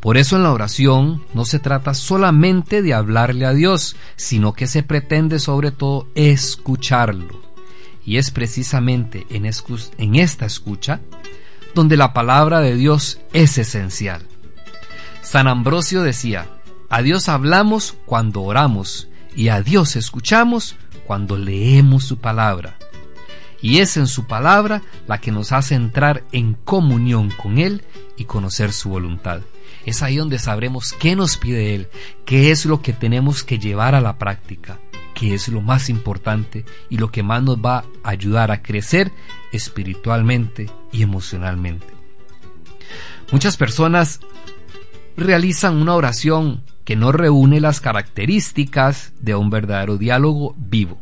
Por 0.00 0.16
eso 0.16 0.36
en 0.36 0.44
la 0.44 0.52
oración 0.52 1.22
no 1.34 1.44
se 1.44 1.58
trata 1.58 1.92
solamente 1.92 2.80
de 2.80 2.94
hablarle 2.94 3.44
a 3.44 3.52
Dios, 3.52 3.96
sino 4.16 4.54
que 4.54 4.66
se 4.66 4.82
pretende 4.82 5.38
sobre 5.38 5.72
todo 5.72 6.08
escucharlo. 6.14 7.42
Y 8.04 8.16
es 8.16 8.30
precisamente 8.30 9.26
en, 9.28 9.44
esta 10.16 10.46
escucha 10.46 11.00
donde 11.74 11.98
la 11.98 12.14
palabra 12.14 12.60
de 12.60 12.76
Dios 12.76 13.20
es 13.34 13.58
esencial. 13.58 14.26
San 15.22 15.46
Ambrosio 15.46 16.02
decía, 16.02 16.48
a 16.90 17.02
Dios 17.02 17.28
hablamos 17.28 17.96
cuando 18.04 18.42
oramos 18.42 19.08
y 19.34 19.48
a 19.48 19.62
Dios 19.62 19.96
escuchamos 19.96 20.76
cuando 21.06 21.38
leemos 21.38 22.04
su 22.04 22.18
palabra. 22.18 22.76
Y 23.62 23.78
es 23.78 23.96
en 23.96 24.06
su 24.06 24.26
palabra 24.26 24.82
la 25.06 25.18
que 25.18 25.32
nos 25.32 25.52
hace 25.52 25.74
entrar 25.74 26.24
en 26.32 26.54
comunión 26.54 27.30
con 27.30 27.58
Él 27.58 27.84
y 28.16 28.24
conocer 28.24 28.72
su 28.72 28.90
voluntad 28.90 29.40
es 29.84 30.02
ahí 30.02 30.16
donde 30.16 30.38
sabremos 30.38 30.92
qué 30.92 31.16
nos 31.16 31.36
pide 31.36 31.74
Él, 31.74 31.88
qué 32.24 32.50
es 32.50 32.66
lo 32.66 32.82
que 32.82 32.92
tenemos 32.92 33.44
que 33.44 33.58
llevar 33.58 33.94
a 33.94 34.00
la 34.00 34.18
práctica, 34.18 34.78
qué 35.14 35.34
es 35.34 35.48
lo 35.48 35.60
más 35.60 35.88
importante 35.88 36.64
y 36.88 36.98
lo 36.98 37.10
que 37.10 37.22
más 37.22 37.42
nos 37.42 37.58
va 37.58 37.84
a 38.02 38.10
ayudar 38.10 38.50
a 38.50 38.62
crecer 38.62 39.12
espiritualmente 39.52 40.70
y 40.92 41.02
emocionalmente. 41.02 41.86
Muchas 43.32 43.56
personas 43.56 44.20
realizan 45.16 45.76
una 45.76 45.94
oración 45.94 46.62
que 46.90 46.96
no 46.96 47.12
reúne 47.12 47.60
las 47.60 47.80
características 47.80 49.12
de 49.20 49.36
un 49.36 49.48
verdadero 49.48 49.96
diálogo 49.96 50.56
vivo, 50.58 50.98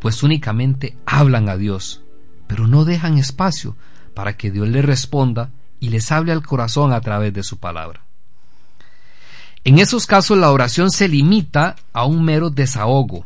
pues 0.00 0.24
únicamente 0.24 0.96
hablan 1.06 1.48
a 1.48 1.56
Dios, 1.56 2.02
pero 2.48 2.66
no 2.66 2.84
dejan 2.84 3.18
espacio 3.18 3.76
para 4.14 4.36
que 4.36 4.50
Dios 4.50 4.66
les 4.66 4.84
responda 4.84 5.52
y 5.78 5.90
les 5.90 6.10
hable 6.10 6.32
al 6.32 6.44
corazón 6.44 6.92
a 6.92 7.00
través 7.00 7.32
de 7.32 7.44
su 7.44 7.58
palabra. 7.58 8.02
En 9.62 9.78
esos 9.78 10.08
casos 10.08 10.38
la 10.38 10.50
oración 10.50 10.90
se 10.90 11.06
limita 11.06 11.76
a 11.92 12.04
un 12.04 12.24
mero 12.24 12.50
desahogo, 12.50 13.24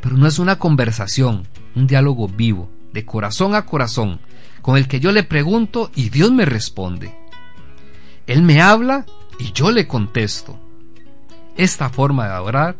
pero 0.00 0.16
no 0.16 0.26
es 0.26 0.40
una 0.40 0.58
conversación, 0.58 1.46
un 1.76 1.86
diálogo 1.86 2.26
vivo, 2.26 2.68
de 2.92 3.04
corazón 3.04 3.54
a 3.54 3.64
corazón, 3.64 4.18
con 4.60 4.76
el 4.76 4.88
que 4.88 4.98
yo 4.98 5.12
le 5.12 5.22
pregunto 5.22 5.92
y 5.94 6.08
Dios 6.08 6.32
me 6.32 6.46
responde. 6.46 7.16
Él 8.26 8.42
me 8.42 8.60
habla 8.60 9.06
y 9.38 9.52
yo 9.52 9.70
le 9.70 9.86
contesto. 9.86 10.64
Esta 11.58 11.90
forma 11.90 12.28
de 12.28 12.38
orar, 12.38 12.76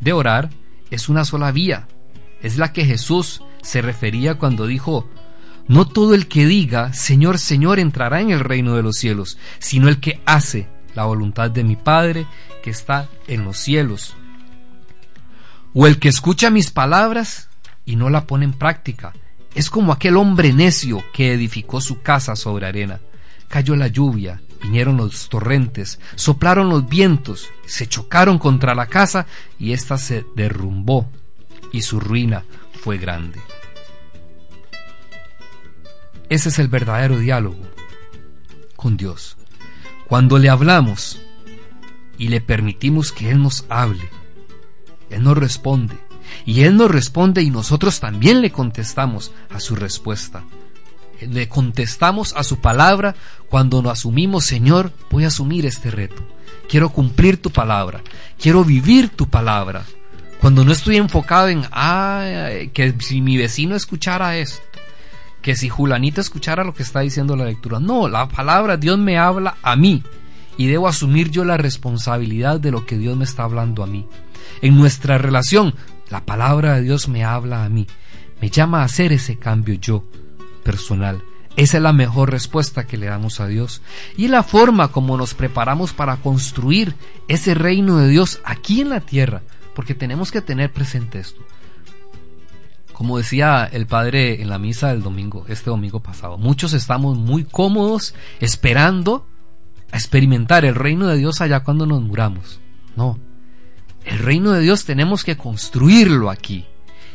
de 0.00 0.12
orar, 0.12 0.50
es 0.90 1.08
una 1.08 1.24
sola 1.24 1.52
vía. 1.52 1.86
Es 2.42 2.56
la 2.56 2.72
que 2.72 2.86
Jesús 2.86 3.42
se 3.62 3.82
refería 3.82 4.36
cuando 4.36 4.66
dijo, 4.66 5.08
no 5.68 5.86
todo 5.86 6.14
el 6.14 6.26
que 6.26 6.46
diga, 6.46 6.94
Señor, 6.94 7.38
Señor, 7.38 7.78
entrará 7.78 8.22
en 8.22 8.30
el 8.30 8.40
reino 8.40 8.74
de 8.74 8.82
los 8.82 8.96
cielos, 8.96 9.36
sino 9.58 9.88
el 9.88 10.00
que 10.00 10.22
hace 10.24 10.66
la 10.94 11.04
voluntad 11.04 11.50
de 11.50 11.62
mi 11.62 11.76
Padre 11.76 12.26
que 12.62 12.70
está 12.70 13.08
en 13.28 13.44
los 13.44 13.58
cielos. 13.58 14.16
O 15.74 15.86
el 15.86 15.98
que 15.98 16.08
escucha 16.08 16.48
mis 16.48 16.70
palabras 16.70 17.50
y 17.84 17.96
no 17.96 18.08
la 18.08 18.26
pone 18.26 18.46
en 18.46 18.54
práctica. 18.54 19.12
Es 19.54 19.68
como 19.68 19.92
aquel 19.92 20.16
hombre 20.16 20.54
necio 20.54 21.04
que 21.12 21.34
edificó 21.34 21.82
su 21.82 22.00
casa 22.00 22.34
sobre 22.34 22.66
arena. 22.66 22.98
Cayó 23.48 23.76
la 23.76 23.88
lluvia, 23.88 24.40
vinieron 24.62 24.96
los 24.96 25.28
torrentes, 25.28 26.00
soplaron 26.14 26.68
los 26.68 26.88
vientos, 26.88 27.48
se 27.66 27.86
chocaron 27.86 28.38
contra 28.38 28.74
la 28.74 28.86
casa 28.86 29.26
y 29.58 29.72
ésta 29.72 29.98
se 29.98 30.24
derrumbó 30.34 31.10
y 31.72 31.82
su 31.82 32.00
ruina 32.00 32.44
fue 32.82 32.98
grande. 32.98 33.40
Ese 36.28 36.48
es 36.48 36.58
el 36.58 36.68
verdadero 36.68 37.18
diálogo 37.18 37.60
con 38.74 38.96
Dios. 38.96 39.36
Cuando 40.08 40.38
le 40.38 40.48
hablamos 40.48 41.20
y 42.18 42.28
le 42.28 42.40
permitimos 42.40 43.12
que 43.12 43.30
Él 43.30 43.42
nos 43.42 43.64
hable, 43.68 44.08
Él 45.10 45.22
nos 45.22 45.36
responde. 45.36 45.96
Y 46.44 46.62
Él 46.62 46.76
nos 46.76 46.90
responde 46.90 47.42
y 47.42 47.50
nosotros 47.50 48.00
también 48.00 48.40
le 48.40 48.50
contestamos 48.50 49.32
a 49.50 49.60
su 49.60 49.76
respuesta. 49.76 50.44
Le 51.20 51.48
contestamos 51.48 52.34
a 52.36 52.42
su 52.42 52.58
palabra 52.58 53.14
cuando 53.48 53.82
nos 53.82 53.92
asumimos, 53.92 54.44
Señor, 54.44 54.92
voy 55.10 55.24
a 55.24 55.28
asumir 55.28 55.66
este 55.66 55.90
reto. 55.90 56.22
Quiero 56.68 56.90
cumplir 56.90 57.40
tu 57.40 57.50
palabra. 57.50 58.02
Quiero 58.38 58.64
vivir 58.64 59.08
tu 59.08 59.28
palabra. 59.28 59.84
Cuando 60.40 60.64
no 60.64 60.72
estoy 60.72 60.96
enfocado 60.96 61.48
en, 61.48 61.62
que 62.70 62.94
si 63.00 63.20
mi 63.20 63.36
vecino 63.36 63.74
escuchara 63.74 64.36
esto, 64.36 64.62
que 65.42 65.56
si 65.56 65.68
Julanito 65.68 66.20
escuchara 66.20 66.64
lo 66.64 66.74
que 66.74 66.82
está 66.82 67.00
diciendo 67.00 67.36
la 67.36 67.44
lectura. 67.44 67.78
No, 67.78 68.08
la 68.08 68.28
palabra 68.28 68.76
Dios 68.76 68.98
me 68.98 69.16
habla 69.16 69.56
a 69.62 69.76
mí 69.76 70.02
y 70.56 70.66
debo 70.66 70.88
asumir 70.88 71.30
yo 71.30 71.44
la 71.44 71.56
responsabilidad 71.56 72.60
de 72.60 72.70
lo 72.70 72.86
que 72.86 72.98
Dios 72.98 73.16
me 73.16 73.24
está 73.24 73.44
hablando 73.44 73.82
a 73.82 73.86
mí. 73.86 74.06
En 74.62 74.76
nuestra 74.76 75.18
relación, 75.18 75.74
la 76.10 76.24
palabra 76.24 76.74
de 76.74 76.82
Dios 76.82 77.08
me 77.08 77.24
habla 77.24 77.64
a 77.64 77.68
mí, 77.68 77.86
me 78.40 78.50
llama 78.50 78.82
a 78.82 78.84
hacer 78.84 79.12
ese 79.12 79.38
cambio 79.38 79.74
yo, 79.74 80.04
personal. 80.66 81.22
Esa 81.54 81.76
es 81.76 81.82
la 81.82 81.92
mejor 81.92 82.30
respuesta 82.30 82.86
que 82.86 82.98
le 82.98 83.06
damos 83.06 83.40
a 83.40 83.46
Dios 83.46 83.80
y 84.16 84.28
la 84.28 84.42
forma 84.42 84.88
como 84.88 85.16
nos 85.16 85.32
preparamos 85.32 85.92
para 85.92 86.16
construir 86.16 86.94
ese 87.28 87.54
reino 87.54 87.96
de 87.98 88.08
Dios 88.08 88.40
aquí 88.44 88.80
en 88.80 88.90
la 88.90 89.00
tierra, 89.00 89.42
porque 89.74 89.94
tenemos 89.94 90.32
que 90.32 90.42
tener 90.42 90.72
presente 90.72 91.20
esto. 91.20 91.40
Como 92.92 93.16
decía 93.16 93.68
el 93.70 93.86
padre 93.86 94.42
en 94.42 94.50
la 94.50 94.58
misa 94.58 94.88
del 94.88 95.02
domingo, 95.02 95.46
este 95.48 95.70
domingo 95.70 96.00
pasado, 96.00 96.36
muchos 96.36 96.72
estamos 96.72 97.16
muy 97.16 97.44
cómodos 97.44 98.14
esperando 98.40 99.26
a 99.92 99.96
experimentar 99.96 100.64
el 100.64 100.74
reino 100.74 101.06
de 101.06 101.16
Dios 101.16 101.40
allá 101.40 101.60
cuando 101.60 101.86
nos 101.86 102.02
muramos. 102.02 102.58
No, 102.96 103.18
el 104.04 104.18
reino 104.18 104.52
de 104.52 104.60
Dios 104.60 104.84
tenemos 104.84 105.24
que 105.24 105.36
construirlo 105.36 106.28
aquí. 106.28 106.66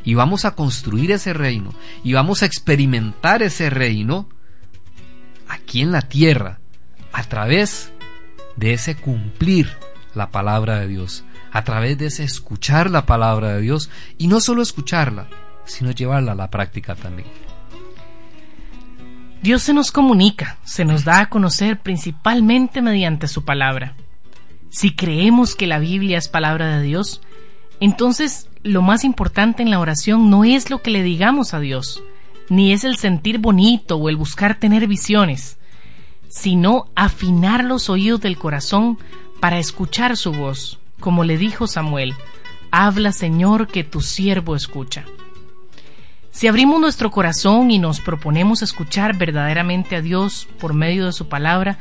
Y 0.03 0.13
vamos 0.15 0.45
a 0.45 0.55
construir 0.55 1.11
ese 1.11 1.33
reino. 1.33 1.73
Y 2.03 2.13
vamos 2.13 2.41
a 2.41 2.45
experimentar 2.45 3.43
ese 3.43 3.69
reino 3.69 4.29
aquí 5.47 5.81
en 5.81 5.91
la 5.91 6.01
tierra. 6.01 6.59
A 7.13 7.23
través 7.23 7.91
de 8.55 8.73
ese 8.73 8.95
cumplir 8.95 9.69
la 10.15 10.31
palabra 10.31 10.79
de 10.79 10.87
Dios. 10.87 11.23
A 11.51 11.63
través 11.63 11.97
de 11.97 12.07
ese 12.07 12.23
escuchar 12.23 12.89
la 12.89 13.05
palabra 13.05 13.53
de 13.53 13.61
Dios. 13.61 13.89
Y 14.17 14.27
no 14.27 14.39
solo 14.39 14.61
escucharla, 14.61 15.27
sino 15.65 15.91
llevarla 15.91 16.33
a 16.33 16.35
la 16.35 16.49
práctica 16.49 16.95
también. 16.95 17.27
Dios 19.41 19.63
se 19.63 19.73
nos 19.73 19.91
comunica, 19.91 20.59
se 20.63 20.85
nos 20.85 21.03
da 21.03 21.21
a 21.21 21.29
conocer 21.29 21.79
principalmente 21.79 22.83
mediante 22.83 23.27
su 23.27 23.43
palabra. 23.43 23.95
Si 24.69 24.95
creemos 24.95 25.55
que 25.55 25.65
la 25.65 25.79
Biblia 25.79 26.19
es 26.19 26.29
palabra 26.29 26.77
de 26.77 26.83
Dios, 26.83 27.21
entonces 27.79 28.50
lo 28.63 28.81
más 28.81 29.03
importante 29.03 29.63
en 29.63 29.71
la 29.71 29.79
oración 29.79 30.29
no 30.29 30.43
es 30.43 30.69
lo 30.69 30.81
que 30.81 30.91
le 30.91 31.03
digamos 31.03 31.53
a 31.53 31.59
Dios, 31.59 32.03
ni 32.49 32.73
es 32.73 32.83
el 32.83 32.97
sentir 32.97 33.39
bonito 33.39 33.95
o 33.95 34.09
el 34.09 34.17
buscar 34.17 34.55
tener 34.59 34.87
visiones, 34.87 35.57
sino 36.27 36.87
afinar 36.95 37.63
los 37.63 37.89
oídos 37.89 38.21
del 38.21 38.37
corazón 38.37 38.97
para 39.39 39.59
escuchar 39.59 40.17
su 40.17 40.31
voz, 40.31 40.79
como 40.99 41.23
le 41.23 41.37
dijo 41.37 41.67
Samuel, 41.67 42.13
habla 42.71 43.11
Señor 43.11 43.67
que 43.67 43.83
tu 43.83 44.01
siervo 44.01 44.55
escucha. 44.55 45.05
Si 46.31 46.47
abrimos 46.47 46.79
nuestro 46.79 47.11
corazón 47.11 47.71
y 47.71 47.79
nos 47.79 47.99
proponemos 47.99 48.61
escuchar 48.61 49.17
verdaderamente 49.17 49.97
a 49.97 50.01
Dios 50.01 50.47
por 50.59 50.73
medio 50.73 51.05
de 51.05 51.11
su 51.11 51.27
palabra, 51.27 51.77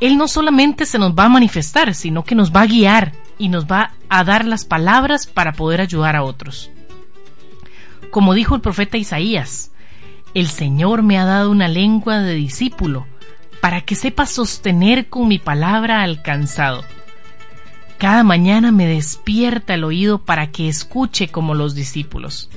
Él 0.00 0.18
no 0.18 0.28
solamente 0.28 0.84
se 0.84 0.98
nos 0.98 1.12
va 1.12 1.24
a 1.24 1.30
manifestar, 1.30 1.94
sino 1.94 2.24
que 2.24 2.34
nos 2.34 2.54
va 2.54 2.62
a 2.62 2.66
guiar 2.66 3.12
y 3.38 3.48
nos 3.48 3.66
va 3.66 3.92
a 4.08 4.24
dar 4.24 4.44
las 4.44 4.64
palabras 4.64 5.26
para 5.26 5.52
poder 5.52 5.80
ayudar 5.80 6.16
a 6.16 6.22
otros. 6.22 6.70
Como 8.10 8.34
dijo 8.34 8.54
el 8.54 8.60
profeta 8.60 8.98
Isaías, 8.98 9.72
el 10.34 10.48
Señor 10.48 11.02
me 11.02 11.18
ha 11.18 11.24
dado 11.24 11.50
una 11.50 11.68
lengua 11.68 12.20
de 12.20 12.34
discípulo 12.34 13.06
para 13.60 13.80
que 13.80 13.94
sepa 13.94 14.26
sostener 14.26 15.08
con 15.08 15.28
mi 15.28 15.38
palabra 15.38 16.02
alcanzado. 16.02 16.84
Cada 17.98 18.22
mañana 18.22 18.72
me 18.72 18.86
despierta 18.86 19.74
el 19.74 19.84
oído 19.84 20.18
para 20.18 20.50
que 20.50 20.68
escuche 20.68 21.28
como 21.28 21.54
los 21.54 21.74
discípulos. 21.74 22.50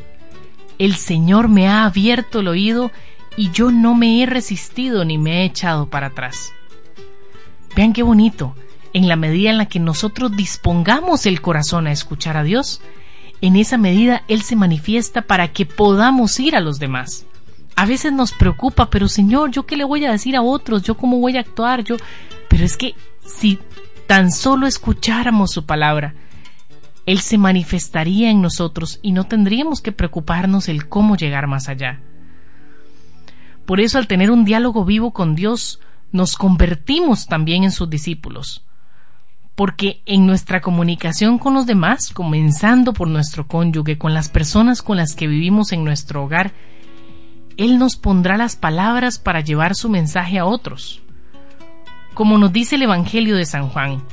El 0.77 0.95
Señor 0.95 1.47
me 1.47 1.67
ha 1.67 1.85
abierto 1.85 2.41
el 2.41 2.49
oído 2.49 2.91
y 3.37 3.51
yo 3.51 3.71
no 3.71 3.95
me 3.95 4.21
he 4.21 4.25
resistido 4.25 5.05
ni 5.05 5.17
me 5.17 5.41
he 5.41 5.45
echado 5.45 5.89
para 5.89 6.07
atrás. 6.07 6.51
Vean 7.79 7.93
qué 7.93 8.03
bonito, 8.03 8.55
en 8.91 9.07
la 9.07 9.15
medida 9.15 9.49
en 9.49 9.57
la 9.57 9.67
que 9.67 9.79
nosotros 9.79 10.35
dispongamos 10.35 11.25
el 11.25 11.39
corazón 11.39 11.87
a 11.87 11.93
escuchar 11.93 12.35
a 12.35 12.43
Dios, 12.43 12.81
en 13.39 13.55
esa 13.55 13.77
medida 13.77 14.23
Él 14.27 14.41
se 14.41 14.57
manifiesta 14.57 15.21
para 15.21 15.53
que 15.53 15.65
podamos 15.65 16.37
ir 16.41 16.57
a 16.57 16.59
los 16.59 16.77
demás. 16.77 17.25
A 17.77 17.85
veces 17.85 18.11
nos 18.11 18.33
preocupa, 18.33 18.89
pero 18.89 19.07
Señor, 19.07 19.51
¿yo 19.51 19.65
qué 19.65 19.77
le 19.77 19.85
voy 19.85 20.03
a 20.03 20.11
decir 20.11 20.35
a 20.35 20.41
otros? 20.41 20.83
¿Yo 20.83 20.97
cómo 20.97 21.19
voy 21.19 21.37
a 21.37 21.39
actuar? 21.39 21.85
Yo... 21.85 21.95
Pero 22.49 22.65
es 22.65 22.75
que 22.75 22.95
si 23.25 23.59
tan 24.07 24.33
solo 24.33 24.67
escucháramos 24.67 25.51
su 25.51 25.65
palabra, 25.65 26.15
Él 27.05 27.19
se 27.19 27.37
manifestaría 27.37 28.29
en 28.29 28.41
nosotros 28.41 28.99
y 29.01 29.13
no 29.13 29.23
tendríamos 29.23 29.79
que 29.79 29.93
preocuparnos 29.93 30.67
el 30.67 30.89
cómo 30.89 31.15
llegar 31.15 31.47
más 31.47 31.69
allá. 31.69 32.01
Por 33.65 33.79
eso 33.79 33.97
al 33.97 34.07
tener 34.07 34.31
un 34.31 34.43
diálogo 34.43 34.83
vivo 34.83 35.13
con 35.13 35.33
Dios, 35.33 35.79
nos 36.11 36.35
convertimos 36.35 37.27
también 37.27 37.63
en 37.63 37.71
sus 37.71 37.89
discípulos. 37.89 38.65
Porque 39.55 40.01
en 40.05 40.25
nuestra 40.25 40.61
comunicación 40.61 41.37
con 41.37 41.53
los 41.53 41.65
demás, 41.65 42.11
comenzando 42.13 42.93
por 42.93 43.07
nuestro 43.07 43.47
cónyuge, 43.47 43.97
con 43.97 44.13
las 44.13 44.29
personas 44.29 44.81
con 44.81 44.97
las 44.97 45.15
que 45.15 45.27
vivimos 45.27 45.73
en 45.73 45.83
nuestro 45.83 46.23
hogar, 46.23 46.53
Él 47.57 47.77
nos 47.77 47.97
pondrá 47.97 48.37
las 48.37 48.55
palabras 48.55 49.19
para 49.19 49.41
llevar 49.41 49.75
su 49.75 49.89
mensaje 49.89 50.39
a 50.39 50.45
otros 50.45 51.01
como 52.19 52.37
nos 52.37 52.51
dice 52.51 52.75
el 52.75 52.81
Evangelio 52.81 53.37
de 53.37 53.45
San 53.45 53.69
Juan, 53.69 54.03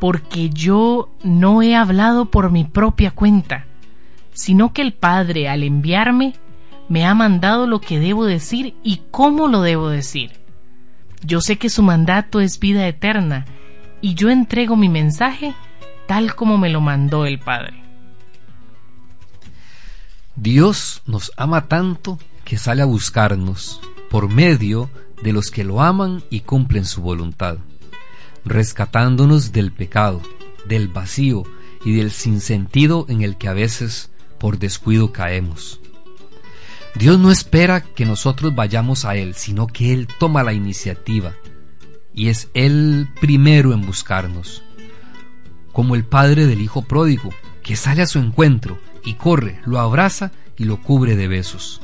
porque 0.00 0.50
yo 0.50 1.10
no 1.22 1.62
he 1.62 1.76
hablado 1.76 2.24
por 2.24 2.50
mi 2.50 2.64
propia 2.64 3.12
cuenta, 3.12 3.66
sino 4.32 4.72
que 4.72 4.82
el 4.82 4.92
Padre 4.92 5.48
al 5.48 5.62
enviarme 5.62 6.34
me 6.88 7.06
ha 7.06 7.14
mandado 7.14 7.68
lo 7.68 7.80
que 7.80 8.00
debo 8.00 8.24
decir 8.24 8.74
y 8.82 9.02
cómo 9.12 9.46
lo 9.46 9.62
debo 9.62 9.88
decir. 9.88 10.32
Yo 11.24 11.40
sé 11.40 11.56
que 11.56 11.70
su 11.70 11.82
mandato 11.82 12.40
es 12.40 12.58
vida 12.58 12.86
eterna, 12.86 13.46
y 14.00 14.14
yo 14.14 14.28
entrego 14.28 14.76
mi 14.76 14.90
mensaje 14.90 15.54
tal 16.06 16.34
como 16.34 16.58
me 16.58 16.68
lo 16.68 16.82
mandó 16.82 17.24
el 17.24 17.38
Padre. 17.38 17.82
Dios 20.36 21.02
nos 21.06 21.32
ama 21.36 21.68
tanto 21.68 22.18
que 22.44 22.58
sale 22.58 22.82
a 22.82 22.86
buscarnos 22.86 23.80
por 24.10 24.28
medio 24.28 24.90
de 25.22 25.32
los 25.32 25.50
que 25.50 25.64
lo 25.64 25.80
aman 25.80 26.22
y 26.28 26.40
cumplen 26.40 26.84
su 26.84 27.00
voluntad, 27.00 27.56
rescatándonos 28.44 29.52
del 29.52 29.72
pecado, 29.72 30.20
del 30.68 30.88
vacío 30.88 31.44
y 31.84 31.94
del 31.94 32.10
sinsentido 32.10 33.06
en 33.08 33.22
el 33.22 33.38
que 33.38 33.48
a 33.48 33.54
veces 33.54 34.10
por 34.38 34.58
descuido 34.58 35.12
caemos. 35.12 35.80
Dios 36.94 37.18
no 37.18 37.32
espera 37.32 37.80
que 37.80 38.06
nosotros 38.06 38.54
vayamos 38.54 39.04
a 39.04 39.16
Él, 39.16 39.34
sino 39.34 39.66
que 39.66 39.92
Él 39.92 40.06
toma 40.18 40.44
la 40.44 40.52
iniciativa 40.52 41.34
y 42.14 42.28
es 42.28 42.48
Él 42.54 43.08
primero 43.20 43.72
en 43.72 43.84
buscarnos, 43.84 44.62
como 45.72 45.96
el 45.96 46.04
padre 46.04 46.46
del 46.46 46.60
hijo 46.60 46.82
pródigo, 46.82 47.30
que 47.64 47.74
sale 47.74 48.02
a 48.02 48.06
su 48.06 48.20
encuentro 48.20 48.78
y 49.04 49.14
corre, 49.14 49.60
lo 49.64 49.80
abraza 49.80 50.30
y 50.56 50.64
lo 50.64 50.80
cubre 50.80 51.16
de 51.16 51.26
besos, 51.26 51.82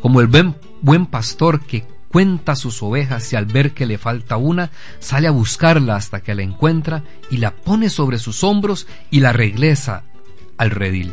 como 0.00 0.20
el 0.20 0.28
buen, 0.28 0.54
buen 0.82 1.06
pastor 1.06 1.60
que 1.60 1.84
cuenta 2.08 2.54
sus 2.54 2.80
ovejas 2.82 3.32
y 3.32 3.36
al 3.36 3.46
ver 3.46 3.74
que 3.74 3.86
le 3.86 3.98
falta 3.98 4.36
una, 4.36 4.70
sale 5.00 5.26
a 5.26 5.32
buscarla 5.32 5.96
hasta 5.96 6.22
que 6.22 6.36
la 6.36 6.42
encuentra 6.42 7.02
y 7.30 7.38
la 7.38 7.56
pone 7.56 7.90
sobre 7.90 8.18
sus 8.18 8.44
hombros 8.44 8.86
y 9.10 9.20
la 9.20 9.32
regresa 9.32 10.04
al 10.56 10.70
redil. 10.70 11.12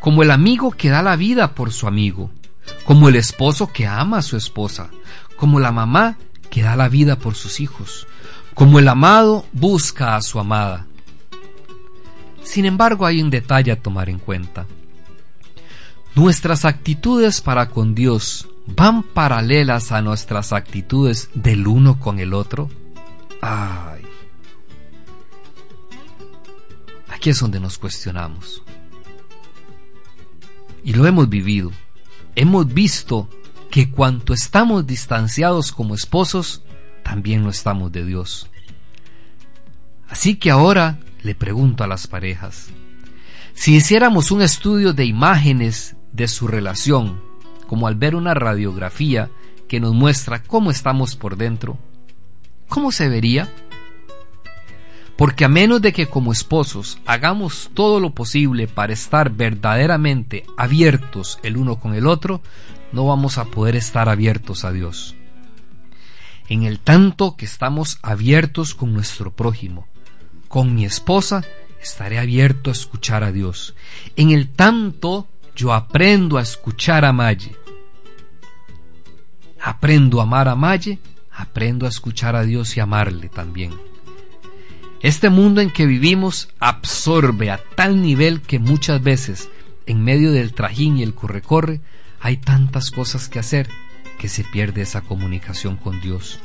Como 0.00 0.22
el 0.22 0.30
amigo 0.30 0.70
que 0.70 0.90
da 0.90 1.02
la 1.02 1.16
vida 1.16 1.54
por 1.54 1.72
su 1.72 1.86
amigo, 1.86 2.30
como 2.84 3.08
el 3.08 3.16
esposo 3.16 3.72
que 3.72 3.86
ama 3.86 4.18
a 4.18 4.22
su 4.22 4.36
esposa, 4.36 4.90
como 5.36 5.60
la 5.60 5.72
mamá 5.72 6.16
que 6.50 6.62
da 6.62 6.76
la 6.76 6.88
vida 6.88 7.16
por 7.16 7.34
sus 7.34 7.60
hijos, 7.60 8.06
como 8.54 8.78
el 8.78 8.88
amado 8.88 9.44
busca 9.52 10.16
a 10.16 10.22
su 10.22 10.38
amada. 10.38 10.86
Sin 12.42 12.64
embargo, 12.64 13.06
hay 13.06 13.20
un 13.20 13.30
detalle 13.30 13.72
a 13.72 13.80
tomar 13.80 14.08
en 14.08 14.18
cuenta. 14.18 14.66
Nuestras 16.14 16.64
actitudes 16.64 17.40
para 17.40 17.68
con 17.68 17.94
Dios 17.94 18.48
van 18.66 19.02
paralelas 19.02 19.92
a 19.92 20.02
nuestras 20.02 20.52
actitudes 20.52 21.30
del 21.34 21.66
uno 21.66 22.00
con 22.00 22.18
el 22.18 22.34
otro? 22.34 22.68
Ay. 23.40 24.02
Aquí 27.08 27.30
es 27.30 27.40
donde 27.40 27.60
nos 27.60 27.78
cuestionamos. 27.78 28.62
Y 30.88 30.94
lo 30.94 31.06
hemos 31.06 31.28
vivido. 31.28 31.70
Hemos 32.34 32.72
visto 32.72 33.28
que 33.70 33.90
cuanto 33.90 34.32
estamos 34.32 34.86
distanciados 34.86 35.70
como 35.70 35.94
esposos, 35.94 36.62
también 37.04 37.44
lo 37.44 37.50
estamos 37.50 37.92
de 37.92 38.06
Dios. 38.06 38.48
Así 40.08 40.36
que 40.36 40.50
ahora 40.50 40.98
le 41.22 41.34
pregunto 41.34 41.84
a 41.84 41.86
las 41.86 42.06
parejas, 42.06 42.70
si 43.52 43.74
hiciéramos 43.76 44.30
un 44.30 44.40
estudio 44.40 44.94
de 44.94 45.04
imágenes 45.04 45.94
de 46.12 46.26
su 46.26 46.48
relación, 46.48 47.20
como 47.66 47.86
al 47.86 47.96
ver 47.96 48.14
una 48.14 48.32
radiografía 48.32 49.28
que 49.68 49.80
nos 49.80 49.92
muestra 49.92 50.42
cómo 50.42 50.70
estamos 50.70 51.16
por 51.16 51.36
dentro, 51.36 51.76
¿cómo 52.66 52.92
se 52.92 53.10
vería? 53.10 53.52
Porque 55.18 55.44
a 55.44 55.48
menos 55.48 55.82
de 55.82 55.92
que 55.92 56.06
como 56.06 56.32
esposos 56.32 57.00
hagamos 57.04 57.70
todo 57.74 57.98
lo 57.98 58.14
posible 58.14 58.68
para 58.68 58.92
estar 58.92 59.30
verdaderamente 59.30 60.44
abiertos 60.56 61.40
el 61.42 61.56
uno 61.56 61.80
con 61.80 61.94
el 61.94 62.06
otro, 62.06 62.40
no 62.92 63.04
vamos 63.04 63.36
a 63.36 63.46
poder 63.46 63.74
estar 63.74 64.08
abiertos 64.08 64.64
a 64.64 64.70
Dios. 64.70 65.16
En 66.48 66.62
el 66.62 66.78
tanto 66.78 67.36
que 67.36 67.46
estamos 67.46 67.98
abiertos 68.00 68.76
con 68.76 68.94
nuestro 68.94 69.32
prójimo, 69.32 69.88
con 70.46 70.76
mi 70.76 70.84
esposa, 70.84 71.44
estaré 71.82 72.20
abierto 72.20 72.70
a 72.70 72.74
escuchar 72.74 73.24
a 73.24 73.32
Dios. 73.32 73.74
En 74.14 74.30
el 74.30 74.48
tanto 74.48 75.26
yo 75.56 75.72
aprendo 75.72 76.38
a 76.38 76.42
escuchar 76.42 77.04
a 77.04 77.12
Maye. 77.12 77.56
Aprendo 79.60 80.20
a 80.20 80.22
amar 80.22 80.46
a 80.46 80.54
Maye, 80.54 81.00
aprendo 81.32 81.86
a 81.86 81.88
escuchar 81.88 82.36
a 82.36 82.44
Dios 82.44 82.76
y 82.76 82.80
amarle 82.80 83.28
también. 83.28 83.87
Este 85.00 85.30
mundo 85.30 85.60
en 85.60 85.70
que 85.70 85.86
vivimos 85.86 86.48
absorbe 86.58 87.52
a 87.52 87.60
tal 87.76 88.02
nivel 88.02 88.40
que 88.40 88.58
muchas 88.58 89.00
veces, 89.00 89.48
en 89.86 90.02
medio 90.02 90.32
del 90.32 90.52
trajín 90.54 90.96
y 90.96 91.04
el 91.04 91.14
corre-corre, 91.14 91.80
hay 92.20 92.38
tantas 92.38 92.90
cosas 92.90 93.28
que 93.28 93.38
hacer 93.38 93.68
que 94.18 94.28
se 94.28 94.42
pierde 94.42 94.82
esa 94.82 95.02
comunicación 95.02 95.76
con 95.76 96.00
Dios. 96.00 96.40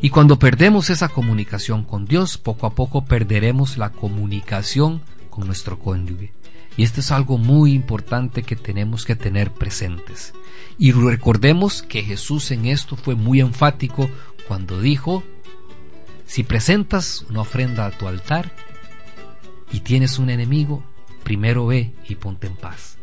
Y 0.00 0.08
cuando 0.08 0.38
perdemos 0.38 0.88
esa 0.88 1.08
comunicación 1.08 1.84
con 1.84 2.06
Dios, 2.06 2.38
poco 2.38 2.66
a 2.66 2.74
poco 2.74 3.04
perderemos 3.04 3.76
la 3.76 3.90
comunicación 3.90 5.02
con 5.28 5.46
nuestro 5.46 5.78
cónyuge. 5.78 6.32
Y 6.78 6.84
esto 6.84 7.00
es 7.00 7.10
algo 7.10 7.36
muy 7.36 7.72
importante 7.74 8.42
que 8.42 8.56
tenemos 8.56 9.04
que 9.04 9.14
tener 9.14 9.52
presentes. 9.52 10.32
Y 10.78 10.92
recordemos 10.92 11.82
que 11.82 12.02
Jesús 12.02 12.50
en 12.50 12.64
esto 12.64 12.96
fue 12.96 13.14
muy 13.14 13.40
enfático 13.40 14.08
cuando 14.48 14.80
dijo, 14.80 15.22
si 16.30 16.44
presentas 16.44 17.26
una 17.28 17.40
ofrenda 17.40 17.86
a 17.86 17.90
tu 17.90 18.06
altar 18.06 18.54
y 19.72 19.80
tienes 19.80 20.20
un 20.20 20.30
enemigo, 20.30 20.84
primero 21.24 21.66
ve 21.66 21.92
y 22.08 22.14
ponte 22.14 22.46
en 22.46 22.54
paz. 22.54 22.98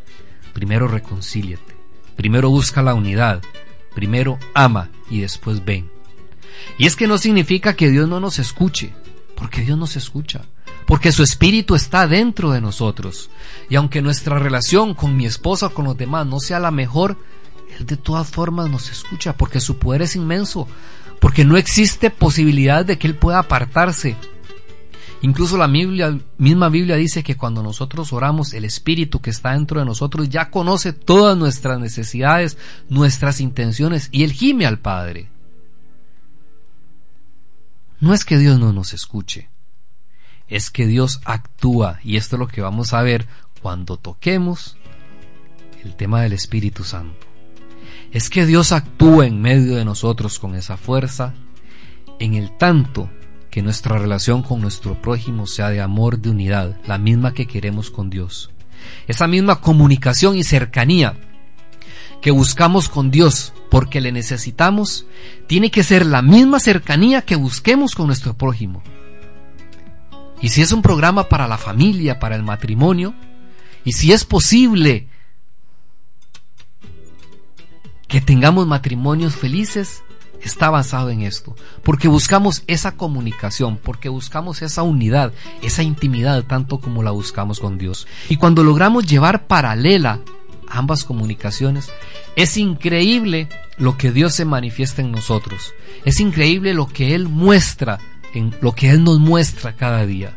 Primero 0.54 0.88
reconcíliate. 0.88 1.76
Primero 2.16 2.48
busca 2.48 2.80
la 2.80 2.94
unidad. 2.94 3.42
Primero 3.94 4.38
ama 4.54 4.88
y 5.10 5.20
después 5.20 5.62
ven. 5.62 5.90
Y 6.78 6.86
es 6.86 6.96
que 6.96 7.06
no 7.06 7.18
significa 7.18 7.74
que 7.74 7.90
Dios 7.90 8.08
no 8.08 8.18
nos 8.18 8.38
escuche, 8.38 8.94
porque 9.36 9.60
Dios 9.60 9.76
nos 9.76 9.96
escucha 9.96 10.46
porque 10.86 11.12
su 11.12 11.22
espíritu 11.22 11.74
está 11.74 12.06
dentro 12.06 12.50
de 12.50 12.62
nosotros. 12.62 13.28
Y 13.68 13.76
aunque 13.76 14.00
nuestra 14.00 14.38
relación 14.38 14.94
con 14.94 15.18
mi 15.18 15.26
esposa 15.26 15.66
o 15.66 15.74
con 15.74 15.84
los 15.84 15.98
demás 15.98 16.26
no 16.26 16.40
sea 16.40 16.58
la 16.60 16.70
mejor, 16.70 17.18
Él 17.78 17.84
de 17.84 17.98
todas 17.98 18.26
formas 18.26 18.70
nos 18.70 18.90
escucha, 18.90 19.36
porque 19.36 19.60
su 19.60 19.76
poder 19.78 20.00
es 20.00 20.16
inmenso, 20.16 20.66
porque 21.20 21.44
no 21.44 21.56
existe 21.56 22.10
posibilidad 22.10 22.84
de 22.84 22.98
que 22.98 23.06
Él 23.06 23.14
pueda 23.16 23.38
apartarse. 23.38 24.16
Incluso 25.20 25.56
la 25.56 25.66
misma 25.66 26.68
Biblia 26.68 26.96
dice 26.96 27.24
que 27.24 27.36
cuando 27.36 27.62
nosotros 27.62 28.12
oramos, 28.12 28.52
el 28.54 28.64
Espíritu 28.64 29.20
que 29.20 29.30
está 29.30 29.52
dentro 29.52 29.80
de 29.80 29.86
nosotros 29.86 30.28
ya 30.28 30.50
conoce 30.50 30.92
todas 30.92 31.36
nuestras 31.36 31.80
necesidades, 31.80 32.56
nuestras 32.88 33.40
intenciones, 33.40 34.08
y 34.12 34.22
Él 34.22 34.32
gime 34.32 34.64
al 34.64 34.78
Padre. 34.78 35.28
No 38.00 38.14
es 38.14 38.24
que 38.24 38.38
Dios 38.38 38.60
no 38.60 38.72
nos 38.72 38.92
escuche, 38.94 39.50
es 40.46 40.70
que 40.70 40.86
Dios 40.86 41.20
actúa 41.24 41.98
y 42.04 42.16
esto 42.16 42.36
es 42.36 42.40
lo 42.40 42.46
que 42.46 42.60
vamos 42.60 42.92
a 42.92 43.02
ver 43.02 43.26
cuando 43.60 43.96
toquemos 43.96 44.76
el 45.82 45.96
tema 45.96 46.22
del 46.22 46.32
Espíritu 46.32 46.84
Santo. 46.84 47.27
Es 48.12 48.30
que 48.30 48.46
Dios 48.46 48.72
actúa 48.72 49.26
en 49.26 49.40
medio 49.40 49.76
de 49.76 49.84
nosotros 49.84 50.38
con 50.38 50.54
esa 50.54 50.76
fuerza 50.76 51.34
en 52.18 52.34
el 52.34 52.56
tanto 52.56 53.10
que 53.50 53.62
nuestra 53.62 53.98
relación 53.98 54.42
con 54.42 54.60
nuestro 54.60 55.00
prójimo 55.00 55.46
sea 55.46 55.70
de 55.70 55.80
amor, 55.80 56.18
de 56.18 56.30
unidad, 56.30 56.76
la 56.86 56.98
misma 56.98 57.34
que 57.34 57.46
queremos 57.46 57.90
con 57.90 58.10
Dios. 58.10 58.50
Esa 59.06 59.26
misma 59.26 59.60
comunicación 59.60 60.36
y 60.36 60.44
cercanía 60.44 61.16
que 62.20 62.30
buscamos 62.30 62.88
con 62.88 63.10
Dios 63.10 63.52
porque 63.70 64.00
le 64.00 64.12
necesitamos, 64.12 65.06
tiene 65.46 65.70
que 65.70 65.82
ser 65.82 66.06
la 66.06 66.22
misma 66.22 66.60
cercanía 66.60 67.22
que 67.22 67.36
busquemos 67.36 67.94
con 67.94 68.06
nuestro 68.06 68.34
prójimo. 68.34 68.82
Y 70.40 70.48
si 70.48 70.62
es 70.62 70.72
un 70.72 70.82
programa 70.82 71.28
para 71.28 71.48
la 71.48 71.58
familia, 71.58 72.18
para 72.18 72.36
el 72.36 72.42
matrimonio, 72.42 73.14
y 73.84 73.92
si 73.92 74.12
es 74.12 74.24
posible 74.24 75.08
que 78.08 78.20
tengamos 78.20 78.66
matrimonios 78.66 79.36
felices, 79.36 80.02
está 80.42 80.70
basado 80.70 81.10
en 81.10 81.22
esto, 81.22 81.54
porque 81.82 82.08
buscamos 82.08 82.62
esa 82.66 82.96
comunicación, 82.96 83.78
porque 83.82 84.08
buscamos 84.08 84.62
esa 84.62 84.82
unidad, 84.82 85.32
esa 85.62 85.82
intimidad, 85.82 86.44
tanto 86.44 86.80
como 86.80 87.02
la 87.02 87.10
buscamos 87.10 87.60
con 87.60 87.78
Dios. 87.78 88.06
Y 88.28 88.36
cuando 88.36 88.64
logramos 88.64 89.06
llevar 89.06 89.46
paralela 89.46 90.20
ambas 90.68 91.04
comunicaciones, 91.04 91.90
es 92.36 92.56
increíble 92.56 93.48
lo 93.78 93.96
que 93.96 94.12
Dios 94.12 94.34
se 94.34 94.44
manifiesta 94.44 95.02
en 95.02 95.12
nosotros. 95.12 95.74
Es 96.04 96.20
increíble 96.20 96.74
lo 96.74 96.86
que 96.86 97.14
Él 97.14 97.28
muestra, 97.28 97.98
lo 98.60 98.74
que 98.74 98.90
Él 98.90 99.04
nos 99.04 99.18
muestra 99.18 99.76
cada 99.76 100.06
día. 100.06 100.36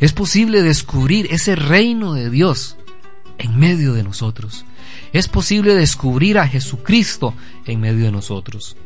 Es 0.00 0.12
posible 0.12 0.62
descubrir 0.62 1.28
ese 1.30 1.56
reino 1.56 2.14
de 2.14 2.30
Dios 2.30 2.76
en 3.38 3.58
medio 3.58 3.92
de 3.92 4.02
nosotros. 4.02 4.64
Es 5.12 5.28
posible 5.28 5.74
descubrir 5.74 6.38
a 6.38 6.48
Jesucristo 6.48 7.34
en 7.66 7.80
medio 7.80 8.04
de 8.04 8.12
nosotros. 8.12 8.76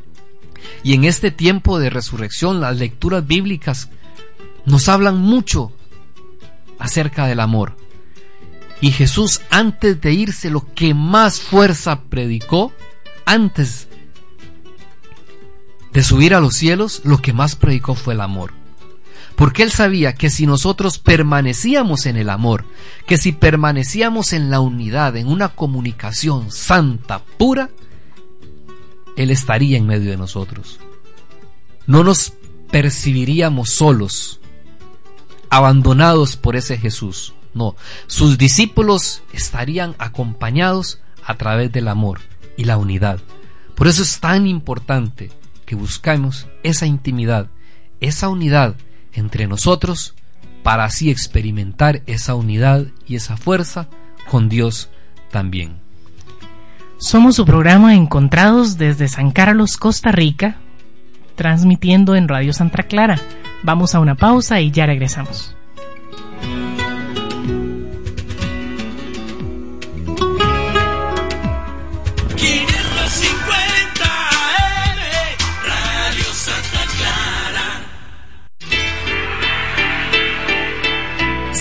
Y 0.83 0.95
en 0.95 1.05
este 1.05 1.31
tiempo 1.31 1.79
de 1.79 1.91
resurrección 1.91 2.61
las 2.61 2.77
lecturas 2.77 3.27
bíblicas 3.27 3.91
nos 4.65 4.89
hablan 4.89 5.19
mucho 5.19 5.73
acerca 6.79 7.27
del 7.27 7.41
amor. 7.41 7.77
Y 8.81 8.93
Jesús 8.93 9.41
antes 9.51 10.01
de 10.01 10.13
irse 10.13 10.51
lo 10.51 10.73
que 10.75 10.95
más 10.95 11.41
fuerza 11.41 12.03
predicó, 12.03 12.73
antes 13.25 13.89
de 15.93 16.03
subir 16.05 16.35
a 16.35 16.41
los 16.41 16.55
cielos, 16.55 17.01
lo 17.05 17.19
que 17.19 17.33
más 17.33 17.57
predicó 17.57 17.95
fue 17.95 18.15
el 18.15 18.21
amor. 18.21 18.58
Porque 19.39 19.63
él 19.63 19.71
sabía 19.71 20.17
que 20.17 20.31
si 20.31 20.47
nosotros 20.47 20.99
permanecíamos 20.99 22.07
en 22.07 22.17
el 22.17 22.29
amor, 22.29 22.65
que 23.07 23.17
si 23.19 23.31
permanecíamos 23.31 24.33
en 24.33 24.51
la 24.51 24.59
unidad, 24.59 25.17
en 25.17 25.29
una 25.29 25.51
comunicación 25.51 26.51
santa, 26.51 27.23
pura, 27.39 27.71
él 29.17 29.31
estaría 29.31 29.79
en 29.79 29.87
medio 29.87 30.11
de 30.11 30.17
nosotros. 30.17 30.81
No 31.87 32.03
nos 32.03 32.33
percibiríamos 32.73 33.71
solos, 33.71 34.41
abandonados 35.51 36.37
por 36.37 36.57
ese 36.57 36.77
Jesús. 36.77 37.33
No, 37.55 37.77
sus 38.09 38.39
discípulos 38.39 39.23
estarían 39.33 39.95
acompañados 39.99 40.99
a 41.25 41.37
través 41.37 41.71
del 41.71 41.87
amor 41.87 42.19
y 42.57 42.65
la 42.65 42.77
unidad. 42.77 43.21
Por 43.77 43.87
eso 43.87 44.03
es 44.03 44.19
tan 44.19 44.49
importante 44.49 45.31
que 45.65 45.77
buscamos 45.77 46.49
esa 46.65 46.87
intimidad, 46.87 47.47
esa 48.01 48.29
unidad 48.29 48.75
entre 49.19 49.47
nosotros 49.47 50.15
para 50.63 50.85
así 50.85 51.11
experimentar 51.11 52.03
esa 52.07 52.35
unidad 52.35 52.87
y 53.07 53.17
esa 53.17 53.37
fuerza 53.37 53.89
con 54.31 54.49
Dios 54.49 54.91
también. 55.31 55.77
Somos 56.99 57.37
su 57.37 57.45
programa 57.45 57.95
Encontrados 57.95 58.77
desde 58.77 59.09
San 59.09 59.31
Carlos, 59.31 59.77
Costa 59.77 60.11
Rica, 60.11 60.57
transmitiendo 61.37 62.17
en 62.17 62.27
Radio 62.27 62.53
Santa 62.53 62.83
Clara. 62.83 63.21
Vamos 63.63 63.95
a 63.95 64.01
una 64.01 64.17
pausa 64.17 64.61
y 64.61 64.71
ya 64.73 64.87
regresamos. 64.87 65.55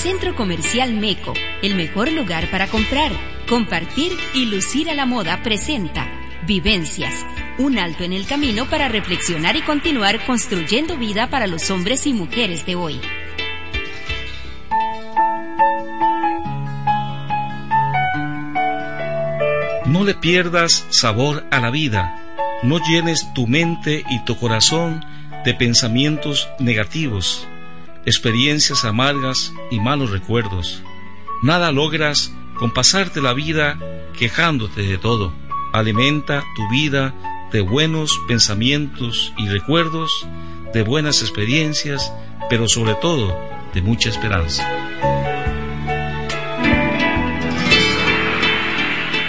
Centro 0.07 0.37
Comercial 0.37 0.93
Meco, 0.93 1.33
el 1.61 1.75
mejor 1.75 2.09
lugar 2.13 2.49
para 2.49 2.67
comprar 2.67 3.11
Compartir 3.49 4.13
y 4.33 4.45
lucir 4.45 4.89
a 4.89 4.93
la 4.93 5.05
moda 5.05 5.43
presenta 5.43 6.07
Vivencias, 6.45 7.25
un 7.57 7.77
alto 7.77 8.05
en 8.05 8.13
el 8.13 8.25
camino 8.25 8.69
para 8.69 8.87
reflexionar 8.87 9.57
y 9.57 9.63
continuar 9.63 10.25
construyendo 10.25 10.95
vida 10.95 11.29
para 11.29 11.45
los 11.45 11.69
hombres 11.71 12.07
y 12.07 12.13
mujeres 12.13 12.65
de 12.65 12.75
hoy. 12.77 13.01
No 19.87 20.05
le 20.05 20.13
pierdas 20.13 20.87
sabor 20.89 21.45
a 21.51 21.59
la 21.59 21.69
vida, 21.69 22.15
no 22.63 22.79
llenes 22.79 23.27
tu 23.33 23.45
mente 23.45 24.05
y 24.09 24.23
tu 24.23 24.37
corazón 24.37 25.03
de 25.43 25.53
pensamientos 25.53 26.47
negativos, 26.59 27.45
experiencias 28.07 28.85
amargas 28.85 29.53
y 29.69 29.81
malos 29.81 30.11
recuerdos. 30.11 30.81
Nada 31.43 31.73
logras 31.73 32.33
con 32.55 32.73
pasarte 32.73 33.21
la 33.21 33.33
vida 33.33 33.77
quejándote 34.17 34.81
de 34.81 34.97
todo. 34.97 35.33
Alimenta 35.73 36.41
tu 36.55 36.69
vida 36.69 37.13
de 37.51 37.59
buenos 37.59 38.17
pensamientos 38.25 39.33
y 39.37 39.49
recuerdos, 39.49 40.25
de 40.73 40.83
buenas 40.83 41.21
experiencias, 41.21 42.13
pero 42.49 42.69
sobre 42.69 42.95
todo 42.95 43.37
de 43.73 43.81
mucha 43.81 44.09
esperanza. 44.09 44.65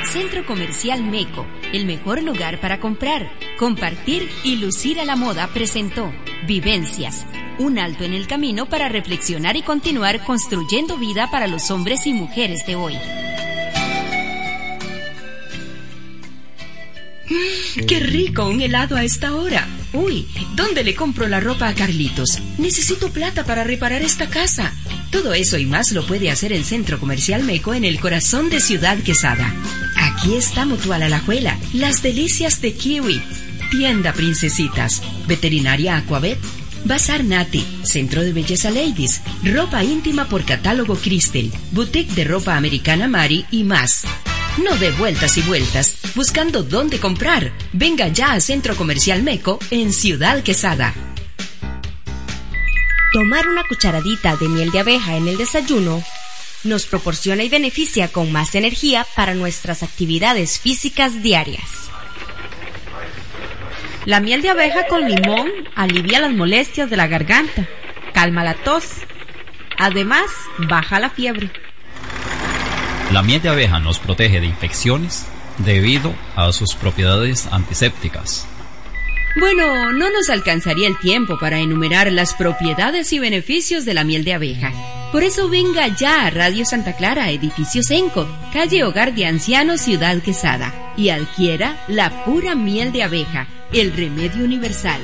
Centro 0.05 0.47
Comercial 0.47 1.03
Meco, 1.03 1.45
el 1.73 1.85
mejor 1.85 2.23
lugar 2.23 2.61
para 2.61 2.79
comprar, 2.79 3.29
compartir 3.59 4.31
y 4.45 4.57
lucir 4.57 5.01
a 5.01 5.05
la 5.05 5.17
moda 5.17 5.49
presentó 5.49 6.13
Vivencias, 6.47 7.27
un 7.59 7.79
alto 7.79 8.05
en 8.05 8.15
el 8.15 8.27
camino 8.27 8.69
para 8.69 8.89
reflexionar 8.89 9.57
y 9.57 9.63
continuar 9.63 10.25
construyendo 10.25 10.97
vida 10.97 11.31
para 11.31 11.47
los 11.47 11.71
hombres 11.71 12.07
y 12.07 12.13
mujeres 12.15 12.65
de 12.67 12.77
hoy. 12.77 12.95
Mm, 17.29 17.87
¡Qué 17.87 18.01
rico 18.01 18.49
un 18.49 18.61
helado 18.61 18.97
a 18.97 19.05
esta 19.05 19.35
hora! 19.35 19.67
Uy, 19.93 20.27
¿dónde 20.55 20.85
le 20.85 20.95
compro 20.95 21.27
la 21.29 21.41
ropa 21.41 21.69
a 21.69 21.75
Carlitos? 21.75 22.39
Necesito 22.59 23.11
plata 23.11 23.45
para 23.45 23.65
reparar 23.65 24.03
esta 24.03 24.29
casa. 24.29 24.73
Todo 25.11 25.35
eso 25.35 25.59
y 25.59 25.67
más 25.67 25.93
lo 25.93 26.07
puede 26.07 26.31
hacer 26.31 26.53
el 26.53 26.65
Centro 26.65 27.01
Comercial 27.01 27.43
Meco 27.43 27.75
en 27.75 27.85
el 27.85 27.99
corazón 27.99 28.49
de 28.49 28.61
Ciudad 28.61 28.99
Quesada. 28.99 29.53
Aquí 29.97 30.37
está 30.37 30.65
Mutual 30.67 31.03
Alajuela, 31.03 31.59
las 31.73 32.03
delicias 32.03 32.61
de 32.61 32.75
Kiwi, 32.75 33.23
Tienda 33.71 34.13
Princesitas, 34.13 35.03
Veterinaria 35.27 35.97
Aquavet, 35.97 36.39
Bazar 36.85 37.23
Nati, 37.25 37.67
Centro 37.83 38.23
de 38.23 38.33
Belleza 38.33 38.71
Ladies, 38.71 39.21
Ropa 39.45 39.85
íntima 39.85 40.27
por 40.27 40.45
catálogo 40.45 40.97
Crystal, 40.97 41.51
Boutique 41.73 42.15
de 42.15 42.25
ropa 42.25 42.57
americana 42.57 43.09
Mari 43.09 43.45
y 43.51 43.65
más. 43.65 44.05
No 44.63 44.77
de 44.77 44.91
vueltas 44.93 45.37
y 45.37 45.43
vueltas, 45.43 45.97
buscando 46.15 46.63
dónde 46.63 46.99
comprar. 46.99 47.53
Venga 47.73 48.09
ya 48.09 48.33
a 48.33 48.41
Centro 48.41 48.75
Comercial 48.75 49.23
Meco 49.23 49.59
en 49.71 49.93
Ciudad 49.93 50.43
Quesada. 50.43 50.95
Tomar 53.13 53.49
una 53.49 53.65
cucharadita 53.65 54.37
de 54.37 54.49
miel 54.49 54.71
de 54.71 54.81
abeja 54.81 55.17
en 55.17 55.29
el 55.29 55.37
desayuno 55.37 56.03
nos 56.65 56.87
proporciona 56.87 57.45
y 57.45 57.49
beneficia 57.49 58.09
con 58.09 58.33
más 58.33 58.55
energía 58.55 59.07
para 59.15 59.35
nuestras 59.35 59.83
actividades 59.83 60.59
físicas 60.59 61.23
diarias. 61.23 61.89
La 64.09 64.21
miel 64.21 64.41
de 64.41 64.49
abeja 64.49 64.87
con 64.87 65.07
limón 65.07 65.51
alivia 65.75 66.19
las 66.19 66.33
molestias 66.33 66.89
de 66.89 66.97
la 66.97 67.09
garganta, 67.09 67.69
calma 68.15 68.43
la 68.43 68.55
tos, 68.55 68.87
además 69.77 70.25
baja 70.57 70.99
la 70.99 71.11
fiebre. 71.11 71.51
La 73.13 73.23
miel 73.23 73.43
de 73.43 73.51
abeja 73.51 73.81
nos 73.81 73.99
protege 73.99 74.41
de 74.41 74.47
infecciones 74.47 75.27
debido 75.59 76.15
a 76.37 76.51
sus 76.53 76.75
propiedades 76.75 77.49
antisépticas. 77.53 78.49
Bueno, 79.39 79.93
no 79.93 80.11
nos 80.11 80.31
alcanzaría 80.31 80.89
el 80.89 80.99
tiempo 80.99 81.39
para 81.39 81.59
enumerar 81.59 82.11
las 82.11 82.33
propiedades 82.33 83.13
y 83.13 83.19
beneficios 83.19 83.85
de 83.85 83.93
la 83.93 84.05
miel 84.05 84.25
de 84.25 84.33
abeja. 84.33 84.73
Por 85.13 85.23
eso 85.23 85.51
venga 85.51 85.87
ya 85.89 86.25
a 86.25 86.31
Radio 86.31 86.65
Santa 86.65 86.97
Clara, 86.97 87.31
edificio 87.31 87.83
Senco, 87.83 88.27
calle 88.55 88.85
Hogar 88.85 89.15
de 89.15 89.27
Ancianos, 89.27 89.83
Ciudad 89.83 90.17
Quesada, 90.23 90.95
y 90.97 91.11
adquiera 91.11 91.85
la 91.89 92.25
pura 92.25 92.55
miel 92.55 92.91
de 92.91 93.03
abeja 93.03 93.49
el 93.73 93.93
remedio 93.93 94.45
universal. 94.45 95.01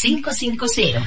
550. 0.00 1.02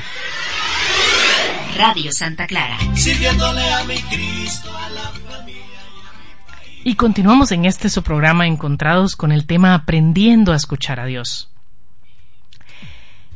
Radio 1.78 2.12
Santa 2.12 2.48
Clara. 2.48 2.78
a 2.78 3.84
mi 3.86 3.96
Cristo, 3.96 4.76
a 4.76 4.90
la 4.90 5.02
familia. 5.02 5.60
Y 6.84 6.96
continuamos 6.96 7.52
en 7.52 7.66
este 7.66 7.90
su 7.90 8.04
programa 8.04 8.48
Encontrados 8.48 9.16
con 9.16 9.32
el 9.32 9.46
tema 9.46 9.74
Aprendiendo 9.74 10.54
a 10.54 10.56
escuchar 10.56 11.00
a 11.00 11.06
Dios. 11.06 11.50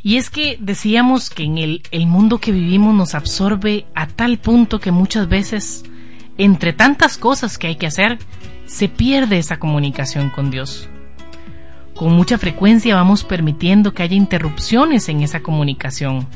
Y 0.04 0.18
es 0.18 0.30
que 0.30 0.58
decíamos 0.60 1.30
que 1.30 1.44
en 1.44 1.58
el, 1.58 1.84
el 1.92 2.08
mundo 2.08 2.40
que 2.40 2.52
vivimos 2.52 2.94
nos 2.94 3.16
absorbe 3.16 3.86
a 3.96 4.08
tal 4.08 4.38
punto 4.38 4.80
que 4.80 4.92
muchas 4.92 5.30
veces, 5.30 5.84
entre 6.38 6.74
tantas 6.74 7.18
cosas 7.18 7.58
que 7.58 7.68
hay 7.68 7.78
que 7.78 7.88
hacer, 7.88 8.20
se 8.66 8.90
pierde 8.90 9.38
esa 9.38 9.58
comunicación 9.58 10.30
con 10.30 10.52
Dios. 10.52 10.90
Con 11.96 12.14
mucha 12.14 12.38
frecuencia 12.38 12.96
vamos 12.96 13.24
permitiendo 13.24 13.94
que 13.94 14.04
haya 14.04 14.16
interrupciones 14.16 15.10
en 15.10 15.22
esa 15.22 15.42
comunicación. 15.42 16.28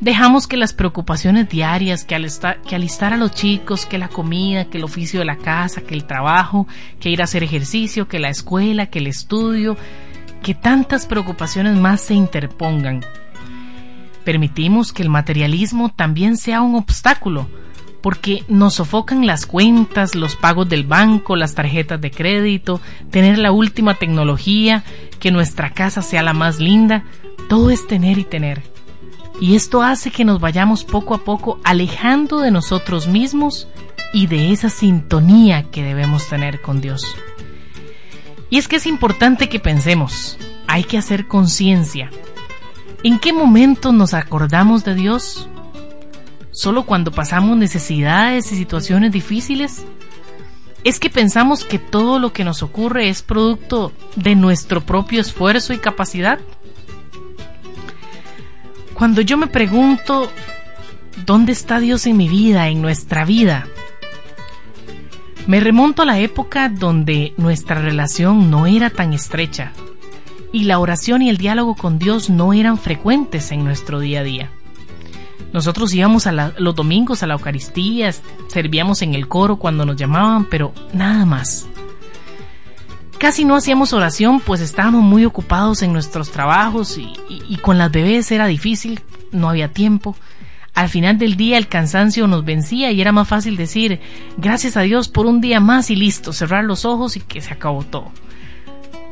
Dejamos 0.00 0.46
que 0.46 0.56
las 0.56 0.72
preocupaciones 0.72 1.48
diarias, 1.48 2.04
que, 2.04 2.14
alistar, 2.14 3.12
a 3.12 3.16
los 3.16 3.32
chicos, 3.32 3.84
que 3.84 3.98
la 3.98 4.08
comida, 4.08 4.66
que 4.66 4.78
el 4.78 4.84
oficio 4.84 5.18
de 5.18 5.26
la 5.26 5.36
casa, 5.36 5.80
que 5.80 5.94
el 5.94 6.04
trabajo, 6.04 6.68
que 7.00 7.10
ir 7.10 7.20
a 7.20 7.24
hacer 7.24 7.42
ejercicio, 7.42 8.06
que 8.06 8.20
la 8.20 8.28
escuela, 8.28 8.86
que 8.86 9.00
el 9.00 9.08
estudio, 9.08 9.76
que 10.42 10.54
tantas 10.54 11.06
preocupaciones 11.06 11.76
más 11.76 12.00
se 12.00 12.14
interpongan. 12.14 13.04
Permitimos 14.24 14.92
que 14.92 15.02
el 15.02 15.10
materialismo 15.10 15.92
también 15.94 16.36
sea 16.36 16.60
un 16.62 16.76
obstáculo, 16.76 17.48
porque 18.00 18.44
nos 18.48 18.74
sofocan 18.74 19.26
las 19.26 19.46
cuentas, 19.46 20.14
los 20.14 20.36
pagos 20.36 20.68
del 20.68 20.84
banco, 20.84 21.36
las 21.36 21.54
tarjetas 21.54 22.00
de 22.00 22.10
crédito, 22.10 22.80
tener 23.10 23.38
la 23.38 23.52
última 23.52 23.94
tecnología, 23.94 24.84
que 25.18 25.30
nuestra 25.30 25.70
casa 25.70 26.02
sea 26.02 26.22
la 26.22 26.32
más 26.32 26.60
linda, 26.60 27.04
todo 27.48 27.70
es 27.70 27.86
tener 27.86 28.18
y 28.18 28.24
tener. 28.24 28.62
Y 29.40 29.54
esto 29.54 29.82
hace 29.82 30.10
que 30.10 30.24
nos 30.24 30.40
vayamos 30.40 30.84
poco 30.84 31.14
a 31.14 31.18
poco 31.18 31.60
alejando 31.64 32.40
de 32.40 32.50
nosotros 32.50 33.06
mismos 33.06 33.68
y 34.12 34.26
de 34.26 34.52
esa 34.52 34.68
sintonía 34.68 35.64
que 35.70 35.82
debemos 35.82 36.28
tener 36.28 36.60
con 36.60 36.80
Dios. 36.80 37.16
Y 38.50 38.58
es 38.58 38.66
que 38.66 38.76
es 38.76 38.86
importante 38.86 39.48
que 39.48 39.60
pensemos, 39.60 40.38
hay 40.66 40.84
que 40.84 40.98
hacer 40.98 41.26
conciencia. 41.26 42.10
¿En 43.02 43.18
qué 43.18 43.32
momento 43.32 43.92
nos 43.92 44.14
acordamos 44.14 44.84
de 44.84 44.94
Dios? 44.94 45.48
¿Solo 46.58 46.82
cuando 46.82 47.12
pasamos 47.12 47.56
necesidades 47.56 48.50
y 48.50 48.56
situaciones 48.56 49.12
difíciles? 49.12 49.84
¿Es 50.82 50.98
que 50.98 51.08
pensamos 51.08 51.62
que 51.62 51.78
todo 51.78 52.18
lo 52.18 52.32
que 52.32 52.42
nos 52.42 52.64
ocurre 52.64 53.08
es 53.08 53.22
producto 53.22 53.92
de 54.16 54.34
nuestro 54.34 54.80
propio 54.80 55.20
esfuerzo 55.20 55.72
y 55.72 55.78
capacidad? 55.78 56.40
Cuando 58.92 59.20
yo 59.20 59.36
me 59.36 59.46
pregunto, 59.46 60.32
¿dónde 61.24 61.52
está 61.52 61.78
Dios 61.78 62.06
en 62.06 62.16
mi 62.16 62.28
vida, 62.28 62.66
en 62.66 62.82
nuestra 62.82 63.24
vida? 63.24 63.68
Me 65.46 65.60
remonto 65.60 66.02
a 66.02 66.06
la 66.06 66.18
época 66.18 66.68
donde 66.70 67.34
nuestra 67.36 67.80
relación 67.80 68.50
no 68.50 68.66
era 68.66 68.90
tan 68.90 69.12
estrecha 69.12 69.74
y 70.52 70.64
la 70.64 70.80
oración 70.80 71.22
y 71.22 71.30
el 71.30 71.36
diálogo 71.36 71.76
con 71.76 72.00
Dios 72.00 72.30
no 72.30 72.52
eran 72.52 72.78
frecuentes 72.78 73.52
en 73.52 73.62
nuestro 73.62 74.00
día 74.00 74.20
a 74.20 74.24
día. 74.24 74.50
Nosotros 75.52 75.94
íbamos 75.94 76.26
a 76.26 76.52
los 76.58 76.74
domingos 76.74 77.22
a 77.22 77.26
la 77.26 77.34
Eucaristía, 77.34 78.12
servíamos 78.48 79.02
en 79.02 79.14
el 79.14 79.28
coro 79.28 79.56
cuando 79.56 79.86
nos 79.86 79.96
llamaban, 79.96 80.44
pero 80.44 80.72
nada 80.92 81.24
más. 81.24 81.66
Casi 83.18 83.44
no 83.44 83.56
hacíamos 83.56 83.92
oración 83.92 84.40
pues 84.40 84.60
estábamos 84.60 85.02
muy 85.02 85.24
ocupados 85.24 85.82
en 85.82 85.92
nuestros 85.92 86.30
trabajos 86.30 86.98
y, 86.98 87.14
y 87.28 87.56
con 87.56 87.78
las 87.78 87.90
bebés 87.90 88.30
era 88.30 88.46
difícil, 88.46 89.00
no 89.32 89.48
había 89.48 89.72
tiempo. 89.72 90.14
Al 90.74 90.88
final 90.88 91.18
del 91.18 91.36
día 91.36 91.58
el 91.58 91.66
cansancio 91.66 92.28
nos 92.28 92.44
vencía 92.44 92.92
y 92.92 93.00
era 93.00 93.10
más 93.10 93.26
fácil 93.26 93.56
decir 93.56 94.00
gracias 94.36 94.76
a 94.76 94.82
Dios 94.82 95.08
por 95.08 95.26
un 95.26 95.40
día 95.40 95.58
más 95.58 95.90
y 95.90 95.96
listo, 95.96 96.32
cerrar 96.32 96.64
los 96.64 96.84
ojos 96.84 97.16
y 97.16 97.20
que 97.20 97.40
se 97.40 97.52
acabó 97.52 97.82
todo. 97.82 98.12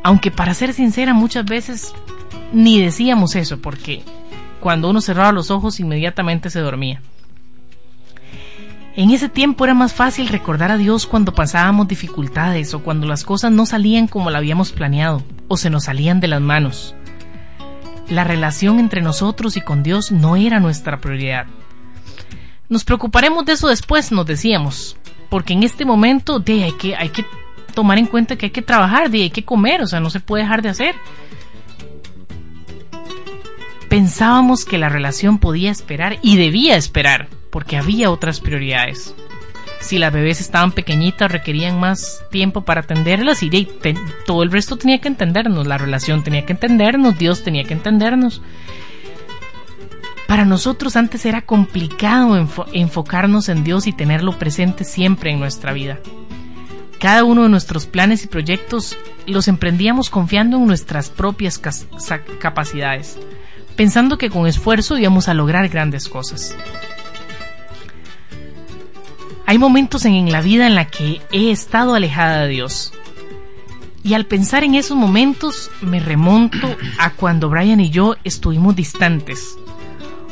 Aunque 0.04 0.30
para 0.30 0.54
ser 0.54 0.72
sincera 0.72 1.12
muchas 1.12 1.44
veces 1.44 1.92
ni 2.52 2.80
decíamos 2.80 3.34
eso 3.34 3.58
porque 3.58 4.04
cuando 4.66 4.90
uno 4.90 5.00
cerraba 5.00 5.30
los 5.30 5.52
ojos 5.52 5.78
inmediatamente 5.78 6.50
se 6.50 6.58
dormía. 6.58 7.00
En 8.96 9.12
ese 9.12 9.28
tiempo 9.28 9.64
era 9.64 9.74
más 9.74 9.94
fácil 9.94 10.26
recordar 10.26 10.72
a 10.72 10.76
Dios 10.76 11.06
cuando 11.06 11.32
pasábamos 11.36 11.86
dificultades 11.86 12.74
o 12.74 12.80
cuando 12.82 13.06
las 13.06 13.22
cosas 13.22 13.52
no 13.52 13.64
salían 13.64 14.08
como 14.08 14.28
lo 14.28 14.36
habíamos 14.38 14.72
planeado 14.72 15.22
o 15.46 15.56
se 15.56 15.70
nos 15.70 15.84
salían 15.84 16.18
de 16.18 16.26
las 16.26 16.40
manos. 16.40 16.96
La 18.08 18.24
relación 18.24 18.80
entre 18.80 19.02
nosotros 19.02 19.56
y 19.56 19.60
con 19.60 19.84
Dios 19.84 20.10
no 20.10 20.34
era 20.34 20.58
nuestra 20.58 21.00
prioridad. 21.00 21.46
Nos 22.68 22.82
preocuparemos 22.82 23.44
de 23.44 23.52
eso 23.52 23.68
después, 23.68 24.10
nos 24.10 24.26
decíamos, 24.26 24.96
porque 25.30 25.52
en 25.52 25.62
este 25.62 25.84
momento 25.84 26.40
de, 26.40 26.64
hay, 26.64 26.72
que, 26.72 26.96
hay 26.96 27.10
que 27.10 27.24
tomar 27.72 27.98
en 27.98 28.06
cuenta 28.06 28.34
que 28.34 28.46
hay 28.46 28.52
que 28.52 28.62
trabajar, 28.62 29.10
de, 29.10 29.22
hay 29.22 29.30
que 29.30 29.44
comer, 29.44 29.80
o 29.82 29.86
sea, 29.86 30.00
no 30.00 30.10
se 30.10 30.18
puede 30.18 30.42
dejar 30.42 30.60
de 30.60 30.70
hacer. 30.70 30.96
Pensábamos 33.96 34.66
que 34.66 34.76
la 34.76 34.90
relación 34.90 35.38
podía 35.38 35.70
esperar 35.70 36.18
y 36.20 36.36
debía 36.36 36.76
esperar, 36.76 37.28
porque 37.50 37.78
había 37.78 38.10
otras 38.10 38.40
prioridades 38.40 39.14
si 39.80 39.98
las 39.98 40.12
bebés 40.12 40.40
estaban 40.40 40.72
pequeñitas 40.72 41.30
requerían 41.30 41.78
más 41.78 42.22
tiempo 42.30 42.62
para 42.62 42.80
atenderlas 42.80 43.42
y 43.42 43.68
todo 44.26 44.42
el 44.42 44.50
resto 44.50 44.76
tenía 44.76 45.00
que 45.00 45.08
entendernos, 45.08 45.66
la 45.66 45.78
relación 45.78 46.24
tenía 46.24 46.44
que 46.44 46.52
entendernos, 46.52 47.18
Dios 47.18 47.44
tenía 47.44 47.64
que 47.64 47.74
entendernos. 47.74 48.42
Para 50.26 50.44
nosotros 50.44 50.96
antes 50.96 51.24
era 51.24 51.42
complicado 51.42 52.36
enfocarnos 52.72 53.48
en 53.48 53.62
Dios 53.62 53.86
y 53.86 53.92
tenerlo 53.92 54.32
presente 54.32 54.82
siempre 54.82 55.30
en 55.30 55.38
nuestra 55.38 55.72
vida. 55.72 56.00
Cada 56.98 57.22
uno 57.22 57.44
de 57.44 57.48
nuestros 57.48 57.86
planes 57.86 58.24
y 58.24 58.26
proyectos 58.26 58.98
los 59.26 59.46
emprendíamos 59.46 60.10
confiando 60.10 60.56
en 60.56 60.66
nuestras 60.66 61.10
propias 61.10 61.60
capacidades, 62.40 63.18
pensando 63.76 64.18
que 64.18 64.30
con 64.30 64.46
esfuerzo 64.46 64.98
íbamos 64.98 65.28
a 65.28 65.34
lograr 65.34 65.68
grandes 65.68 66.08
cosas. 66.08 66.56
Hay 69.46 69.58
momentos 69.58 70.04
en 70.04 70.32
la 70.32 70.40
vida 70.40 70.66
en 70.66 70.74
la 70.74 70.86
que 70.86 71.20
he 71.30 71.52
estado 71.52 71.94
alejada 71.94 72.42
de 72.42 72.48
Dios. 72.48 72.92
Y 74.02 74.14
al 74.14 74.26
pensar 74.26 74.64
en 74.64 74.74
esos 74.74 74.96
momentos 74.96 75.70
me 75.80 76.00
remonto 76.00 76.76
a 76.98 77.10
cuando 77.10 77.48
Brian 77.48 77.80
y 77.80 77.90
yo 77.90 78.16
estuvimos 78.24 78.74
distantes, 78.74 79.56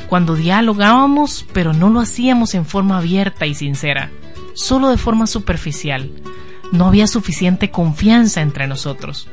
cuando 0.08 0.34
dialogábamos 0.36 1.44
pero 1.52 1.72
no 1.72 1.90
lo 1.90 2.00
hacíamos 2.00 2.54
en 2.54 2.66
forma 2.66 2.98
abierta 2.98 3.46
y 3.46 3.54
sincera, 3.54 4.10
solo 4.54 4.88
de 4.88 4.98
forma 4.98 5.26
superficial. 5.26 6.10
No 6.72 6.86
había 6.86 7.06
suficiente 7.06 7.70
confianza 7.70 8.40
entre 8.40 8.66
nosotros. 8.66 9.28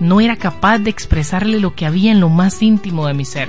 No 0.00 0.20
era 0.20 0.36
capaz 0.36 0.78
de 0.78 0.90
expresarle 0.90 1.60
lo 1.60 1.74
que 1.74 1.86
había 1.86 2.12
en 2.12 2.20
lo 2.20 2.28
más 2.28 2.62
íntimo 2.62 3.06
de 3.06 3.14
mi 3.14 3.24
ser. 3.24 3.48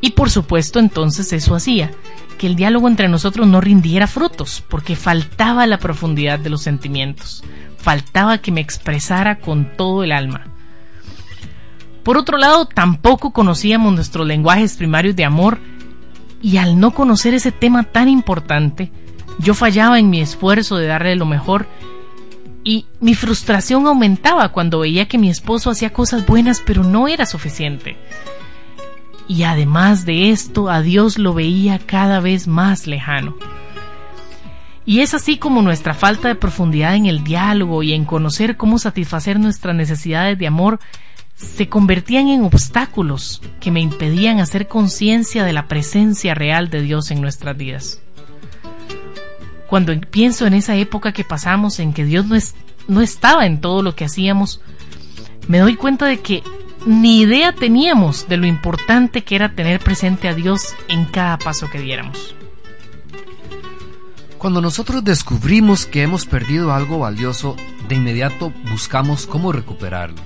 Y 0.00 0.10
por 0.10 0.30
supuesto 0.30 0.78
entonces 0.78 1.32
eso 1.32 1.54
hacía 1.54 1.90
que 2.38 2.46
el 2.46 2.56
diálogo 2.56 2.88
entre 2.88 3.08
nosotros 3.08 3.46
no 3.46 3.60
rindiera 3.60 4.06
frutos, 4.06 4.62
porque 4.68 4.96
faltaba 4.96 5.66
la 5.66 5.78
profundidad 5.78 6.38
de 6.38 6.50
los 6.50 6.62
sentimientos, 6.62 7.42
faltaba 7.76 8.38
que 8.38 8.52
me 8.52 8.60
expresara 8.60 9.40
con 9.40 9.76
todo 9.76 10.04
el 10.04 10.12
alma. 10.12 10.46
Por 12.04 12.16
otro 12.16 12.38
lado, 12.38 12.66
tampoco 12.66 13.32
conocíamos 13.32 13.92
nuestros 13.92 14.26
lenguajes 14.26 14.76
primarios 14.76 15.16
de 15.16 15.24
amor 15.24 15.58
y 16.40 16.56
al 16.56 16.78
no 16.78 16.92
conocer 16.92 17.34
ese 17.34 17.52
tema 17.52 17.82
tan 17.82 18.08
importante, 18.08 18.92
yo 19.40 19.52
fallaba 19.52 19.98
en 19.98 20.08
mi 20.08 20.20
esfuerzo 20.20 20.76
de 20.76 20.86
darle 20.86 21.16
lo 21.16 21.26
mejor 21.26 21.66
y 22.68 22.84
mi 23.00 23.14
frustración 23.14 23.86
aumentaba 23.86 24.50
cuando 24.50 24.80
veía 24.80 25.08
que 25.08 25.16
mi 25.16 25.30
esposo 25.30 25.70
hacía 25.70 25.90
cosas 25.90 26.26
buenas 26.26 26.60
pero 26.64 26.84
no 26.84 27.08
era 27.08 27.24
suficiente 27.24 27.96
y 29.28 29.42
además 29.42 30.06
de 30.06 30.30
esto 30.30 30.70
a 30.70 30.80
Dios 30.80 31.18
lo 31.18 31.34
veía 31.34 31.78
cada 31.78 32.18
vez 32.18 32.48
más 32.48 32.86
lejano. 32.86 33.36
Y 34.86 35.00
es 35.00 35.12
así 35.12 35.36
como 35.36 35.60
nuestra 35.60 35.92
falta 35.92 36.28
de 36.28 36.34
profundidad 36.34 36.96
en 36.96 37.04
el 37.04 37.22
diálogo 37.22 37.82
y 37.82 37.92
en 37.92 38.06
conocer 38.06 38.56
cómo 38.56 38.78
satisfacer 38.78 39.38
nuestras 39.38 39.76
necesidades 39.76 40.38
de 40.38 40.46
amor 40.46 40.80
se 41.36 41.68
convertían 41.68 42.28
en 42.28 42.42
obstáculos 42.42 43.42
que 43.60 43.70
me 43.70 43.80
impedían 43.80 44.40
hacer 44.40 44.66
conciencia 44.66 45.44
de 45.44 45.52
la 45.52 45.68
presencia 45.68 46.34
real 46.34 46.70
de 46.70 46.80
Dios 46.80 47.10
en 47.10 47.20
nuestras 47.20 47.56
vidas. 47.56 48.00
Cuando 49.68 49.92
pienso 50.00 50.46
en 50.46 50.54
esa 50.54 50.74
época 50.76 51.12
que 51.12 51.24
pasamos 51.24 51.78
en 51.78 51.92
que 51.92 52.04
Dios 52.04 52.26
no, 52.26 52.36
no 52.88 53.02
estaba 53.02 53.44
en 53.44 53.60
todo 53.60 53.82
lo 53.82 53.94
que 53.94 54.06
hacíamos, 54.06 54.62
me 55.46 55.58
doy 55.58 55.76
cuenta 55.76 56.06
de 56.06 56.20
que 56.20 56.42
ni 56.86 57.20
idea 57.20 57.52
teníamos 57.52 58.28
de 58.28 58.38
lo 58.38 58.46
importante 58.46 59.24
que 59.24 59.36
era 59.36 59.54
tener 59.54 59.80
presente 59.80 60.26
a 60.26 60.34
Dios 60.34 60.74
en 60.88 61.04
cada 61.04 61.38
paso 61.38 61.68
que 61.68 61.80
diéramos. 61.80 62.34
Cuando 64.38 64.62
nosotros 64.62 65.04
descubrimos 65.04 65.84
que 65.84 66.02
hemos 66.02 66.24
perdido 66.24 66.72
algo 66.72 67.00
valioso, 67.00 67.56
de 67.88 67.96
inmediato 67.96 68.52
buscamos 68.70 69.26
cómo 69.26 69.52
recuperarlo. 69.52 70.22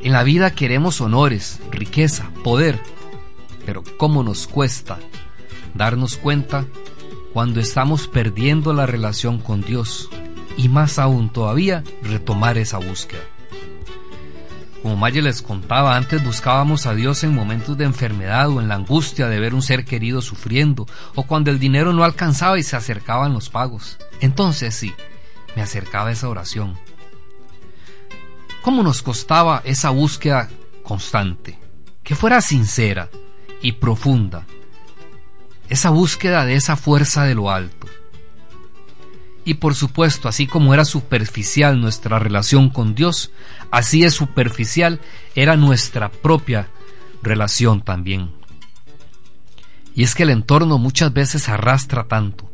En 0.00 0.12
la 0.12 0.22
vida 0.22 0.52
queremos 0.52 1.00
honores, 1.00 1.60
riqueza, 1.72 2.30
poder, 2.44 2.78
pero 3.66 3.82
¿cómo 3.96 4.22
nos 4.22 4.46
cuesta 4.46 4.98
darnos 5.74 6.16
cuenta 6.16 6.66
cuando 7.38 7.60
estamos 7.60 8.08
perdiendo 8.08 8.72
la 8.72 8.84
relación 8.84 9.38
con 9.38 9.60
Dios 9.60 10.10
y 10.56 10.68
más 10.68 10.98
aún 10.98 11.30
todavía 11.30 11.84
retomar 12.02 12.58
esa 12.58 12.78
búsqueda? 12.78 13.22
Como 14.82 14.96
Maya 14.96 15.22
les 15.22 15.40
contaba, 15.40 15.96
antes 15.96 16.24
buscábamos 16.24 16.86
a 16.86 16.96
Dios 16.96 17.22
en 17.22 17.32
momentos 17.32 17.78
de 17.78 17.84
enfermedad 17.84 18.48
o 18.48 18.60
en 18.60 18.66
la 18.66 18.74
angustia 18.74 19.28
de 19.28 19.38
ver 19.38 19.54
un 19.54 19.62
ser 19.62 19.84
querido 19.84 20.20
sufriendo, 20.20 20.88
o 21.14 21.28
cuando 21.28 21.52
el 21.52 21.60
dinero 21.60 21.92
no 21.92 22.02
alcanzaba 22.02 22.58
y 22.58 22.64
se 22.64 22.74
acercaban 22.74 23.34
los 23.34 23.50
pagos. 23.50 23.98
Entonces 24.20 24.74
sí, 24.74 24.92
me 25.54 25.62
acercaba 25.62 26.10
esa 26.10 26.28
oración. 26.28 26.76
¿Cómo 28.62 28.82
nos 28.82 29.00
costaba 29.00 29.62
esa 29.64 29.90
búsqueda 29.90 30.48
constante? 30.82 31.56
Que 32.02 32.16
fuera 32.16 32.40
sincera 32.40 33.08
y 33.62 33.70
profunda. 33.74 34.44
Esa 35.68 35.90
búsqueda 35.90 36.44
de 36.44 36.54
esa 36.54 36.76
fuerza 36.76 37.24
de 37.24 37.34
lo 37.34 37.50
alto. 37.50 37.86
Y 39.44 39.54
por 39.54 39.74
supuesto, 39.74 40.28
así 40.28 40.46
como 40.46 40.74
era 40.74 40.84
superficial 40.84 41.80
nuestra 41.80 42.18
relación 42.18 42.68
con 42.68 42.94
Dios, 42.94 43.32
así 43.70 44.02
de 44.02 44.10
superficial 44.10 45.00
era 45.34 45.56
nuestra 45.56 46.10
propia 46.10 46.68
relación 47.22 47.82
también. 47.82 48.30
Y 49.94 50.02
es 50.02 50.14
que 50.14 50.24
el 50.24 50.30
entorno 50.30 50.78
muchas 50.78 51.12
veces 51.12 51.48
arrastra 51.48 52.04
tanto. 52.04 52.50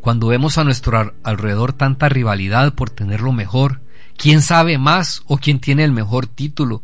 Cuando 0.00 0.28
vemos 0.28 0.58
a 0.58 0.64
nuestro 0.64 1.12
alrededor 1.22 1.72
tanta 1.72 2.08
rivalidad 2.08 2.72
por 2.74 2.88
tener 2.88 3.20
lo 3.20 3.32
mejor, 3.32 3.80
quién 4.16 4.40
sabe 4.42 4.78
más 4.78 5.22
o 5.26 5.38
quién 5.38 5.60
tiene 5.60 5.84
el 5.84 5.92
mejor 5.92 6.26
título, 6.26 6.82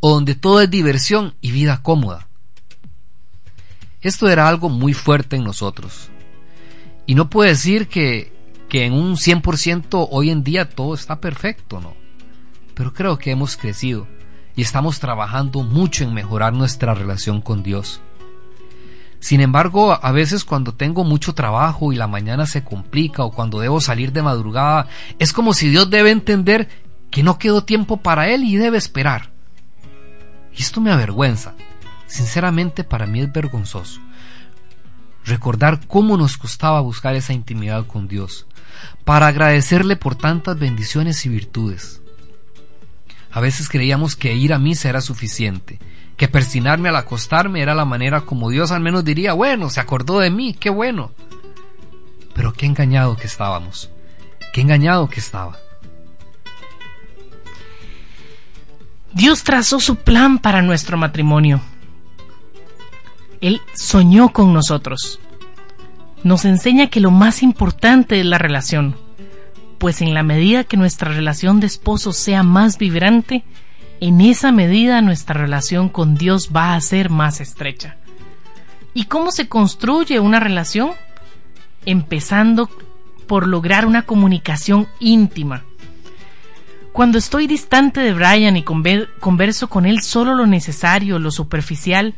o 0.00 0.14
donde 0.14 0.34
todo 0.34 0.60
es 0.60 0.70
diversión 0.70 1.34
y 1.40 1.52
vida 1.52 1.82
cómoda. 1.82 2.28
Esto 4.04 4.28
era 4.28 4.46
algo 4.46 4.68
muy 4.68 4.94
fuerte 4.94 5.34
en 5.34 5.42
nosotros. 5.42 6.10
Y 7.06 7.16
no 7.16 7.28
puedo 7.28 7.48
decir 7.48 7.88
que 7.88 8.34
que 8.74 8.86
en 8.86 8.92
un 8.92 9.16
100% 9.16 10.08
hoy 10.10 10.30
en 10.30 10.42
día 10.42 10.68
todo 10.68 10.94
está 10.94 11.20
perfecto, 11.20 11.80
¿no? 11.80 11.94
Pero 12.74 12.92
creo 12.92 13.18
que 13.18 13.30
hemos 13.30 13.56
crecido 13.56 14.08
y 14.56 14.62
estamos 14.62 14.98
trabajando 14.98 15.62
mucho 15.62 16.02
en 16.02 16.12
mejorar 16.12 16.52
nuestra 16.52 16.92
relación 16.92 17.40
con 17.40 17.62
Dios. 17.62 18.00
Sin 19.20 19.40
embargo, 19.40 19.92
a 19.92 20.10
veces 20.10 20.44
cuando 20.44 20.74
tengo 20.74 21.04
mucho 21.04 21.34
trabajo 21.34 21.92
y 21.92 21.96
la 21.96 22.08
mañana 22.08 22.46
se 22.46 22.64
complica 22.64 23.22
o 23.22 23.30
cuando 23.30 23.60
debo 23.60 23.80
salir 23.80 24.12
de 24.12 24.22
madrugada, 24.22 24.88
es 25.20 25.32
como 25.32 25.54
si 25.54 25.68
Dios 25.68 25.88
debe 25.88 26.10
entender 26.10 26.68
que 27.12 27.22
no 27.22 27.38
quedó 27.38 27.62
tiempo 27.62 27.98
para 27.98 28.28
Él 28.28 28.42
y 28.42 28.56
debe 28.56 28.76
esperar. 28.76 29.30
Y 30.52 30.62
esto 30.62 30.80
me 30.80 30.90
avergüenza. 30.90 31.54
Sinceramente 32.06 32.84
para 32.84 33.06
mí 33.06 33.20
es 33.20 33.32
vergonzoso. 33.32 34.00
Recordar 35.24 35.86
cómo 35.86 36.16
nos 36.16 36.36
costaba 36.36 36.80
buscar 36.80 37.14
esa 37.14 37.32
intimidad 37.32 37.86
con 37.86 38.08
Dios, 38.08 38.46
para 39.04 39.26
agradecerle 39.28 39.96
por 39.96 40.14
tantas 40.14 40.58
bendiciones 40.58 41.24
y 41.24 41.28
virtudes. 41.30 42.02
A 43.30 43.40
veces 43.40 43.68
creíamos 43.68 44.16
que 44.16 44.34
ir 44.34 44.52
a 44.52 44.58
misa 44.58 44.88
era 44.88 45.00
suficiente, 45.00 45.78
que 46.16 46.28
persinarme 46.28 46.88
al 46.88 46.96
acostarme 46.96 47.62
era 47.62 47.74
la 47.74 47.84
manera 47.84 48.20
como 48.20 48.50
Dios 48.50 48.70
al 48.70 48.80
menos 48.80 49.04
diría, 49.04 49.32
bueno, 49.32 49.70
se 49.70 49.80
acordó 49.80 50.20
de 50.20 50.30
mí, 50.30 50.54
qué 50.54 50.70
bueno. 50.70 51.10
Pero 52.34 52.52
qué 52.52 52.66
engañado 52.66 53.16
que 53.16 53.26
estábamos, 53.26 53.90
qué 54.52 54.60
engañado 54.60 55.08
que 55.08 55.20
estaba. 55.20 55.56
Dios 59.12 59.44
trazó 59.44 59.78
su 59.80 59.96
plan 59.96 60.38
para 60.38 60.60
nuestro 60.60 60.96
matrimonio. 60.96 61.60
Él 63.44 63.60
soñó 63.74 64.30
con 64.30 64.52
nosotros 64.52 65.20
nos 66.24 66.46
enseña 66.46 66.88
que 66.88 67.00
lo 67.00 67.10
más 67.10 67.42
importante 67.42 68.18
es 68.18 68.24
la 68.24 68.38
relación, 68.38 68.96
pues 69.78 70.00
en 70.00 70.14
la 70.14 70.22
medida 70.22 70.64
que 70.64 70.78
nuestra 70.78 71.12
relación 71.12 71.60
de 71.60 71.66
esposo 71.66 72.14
sea 72.14 72.42
más 72.42 72.78
vibrante, 72.78 73.44
en 74.00 74.22
esa 74.22 74.50
medida 74.50 75.02
nuestra 75.02 75.38
relación 75.38 75.90
con 75.90 76.14
Dios 76.14 76.50
va 76.56 76.74
a 76.74 76.80
ser 76.80 77.10
más 77.10 77.42
estrecha. 77.42 77.98
¿Y 78.94 79.04
cómo 79.04 79.30
se 79.30 79.48
construye 79.48 80.18
una 80.18 80.40
relación? 80.40 80.92
Empezando 81.84 82.70
por 83.26 83.46
lograr 83.46 83.84
una 83.84 84.02
comunicación 84.02 84.88
íntima. 85.00 85.62
Cuando 86.94 87.18
estoy 87.18 87.46
distante 87.46 88.00
de 88.00 88.14
Brian 88.14 88.56
y 88.56 88.62
converso 88.62 89.68
con 89.68 89.84
él 89.84 90.00
solo 90.00 90.34
lo 90.34 90.46
necesario, 90.46 91.18
lo 91.18 91.30
superficial, 91.30 92.14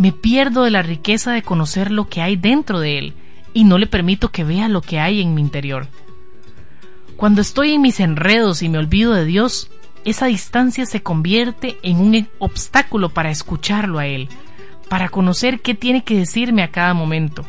me 0.00 0.12
pierdo 0.12 0.64
de 0.64 0.70
la 0.70 0.80
riqueza 0.80 1.32
de 1.32 1.42
conocer 1.42 1.90
lo 1.90 2.08
que 2.08 2.22
hay 2.22 2.36
dentro 2.36 2.80
de 2.80 2.96
él 2.96 3.12
y 3.52 3.64
no 3.64 3.76
le 3.76 3.86
permito 3.86 4.30
que 4.30 4.44
vea 4.44 4.66
lo 4.66 4.80
que 4.80 4.98
hay 4.98 5.20
en 5.20 5.34
mi 5.34 5.42
interior. 5.42 5.88
Cuando 7.18 7.42
estoy 7.42 7.74
en 7.74 7.82
mis 7.82 8.00
enredos 8.00 8.62
y 8.62 8.70
me 8.70 8.78
olvido 8.78 9.12
de 9.12 9.26
Dios, 9.26 9.70
esa 10.06 10.24
distancia 10.24 10.86
se 10.86 11.02
convierte 11.02 11.76
en 11.82 11.98
un 11.98 12.26
obstáculo 12.38 13.10
para 13.10 13.30
escucharlo 13.30 13.98
a 13.98 14.06
Él, 14.06 14.30
para 14.88 15.10
conocer 15.10 15.60
qué 15.60 15.74
tiene 15.74 16.02
que 16.02 16.16
decirme 16.16 16.62
a 16.62 16.70
cada 16.70 16.94
momento 16.94 17.44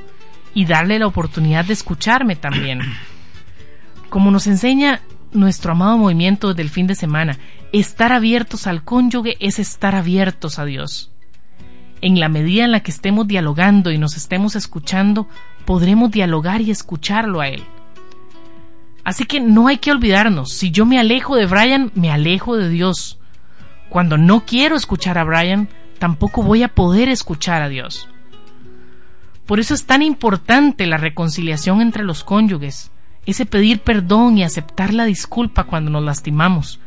y 0.53 0.65
darle 0.65 0.99
la 0.99 1.07
oportunidad 1.07 1.63
de 1.63 1.71
escucharme 1.71 2.35
también. 2.35 2.81
Como 4.09 4.29
nos 4.29 4.45
enseña 4.47 4.99
nuestro 5.31 5.71
amado 5.71 5.97
movimiento 5.97 6.53
del 6.53 6.69
fin 6.69 6.85
de 6.85 6.95
semana, 6.95 7.37
estar 7.71 8.11
abiertos 8.11 8.67
al 8.67 8.83
cónyuge 8.83 9.37
es 9.39 9.57
estar 9.57 9.95
abiertos 9.95 10.59
a 10.59 10.65
Dios. 10.65 11.10
En 12.01 12.19
la 12.19 12.29
medida 12.29 12.65
en 12.65 12.71
la 12.71 12.79
que 12.81 12.91
estemos 12.91 13.27
dialogando 13.27 13.91
y 13.91 13.97
nos 13.99 14.17
estemos 14.17 14.55
escuchando, 14.55 15.27
podremos 15.65 16.09
dialogar 16.11 16.61
y 16.61 16.71
escucharlo 16.71 17.41
a 17.41 17.47
él. 17.47 17.63
Así 19.03 19.25
que 19.25 19.39
no 19.39 19.67
hay 19.67 19.77
que 19.77 19.91
olvidarnos, 19.91 20.51
si 20.51 20.71
yo 20.71 20.85
me 20.85 20.99
alejo 20.99 21.35
de 21.35 21.45
Brian, 21.45 21.91
me 21.95 22.11
alejo 22.11 22.57
de 22.57 22.69
Dios. 22.69 23.19
Cuando 23.89 24.17
no 24.17 24.45
quiero 24.45 24.75
escuchar 24.75 25.17
a 25.17 25.23
Brian, 25.23 25.69
tampoco 25.99 26.43
voy 26.43 26.63
a 26.63 26.69
poder 26.69 27.07
escuchar 27.07 27.61
a 27.61 27.69
Dios. 27.69 28.07
Por 29.45 29.59
eso 29.59 29.73
es 29.73 29.85
tan 29.85 30.01
importante 30.01 30.87
la 30.87 30.97
reconciliación 30.97 31.81
entre 31.81 32.03
los 32.03 32.23
cónyuges, 32.23 32.91
ese 33.25 33.45
pedir 33.45 33.81
perdón 33.81 34.37
y 34.37 34.43
aceptar 34.43 34.93
la 34.93 35.05
disculpa 35.05 35.65
cuando 35.65 35.91
nos 35.91 36.03
lastimamos. 36.03 36.79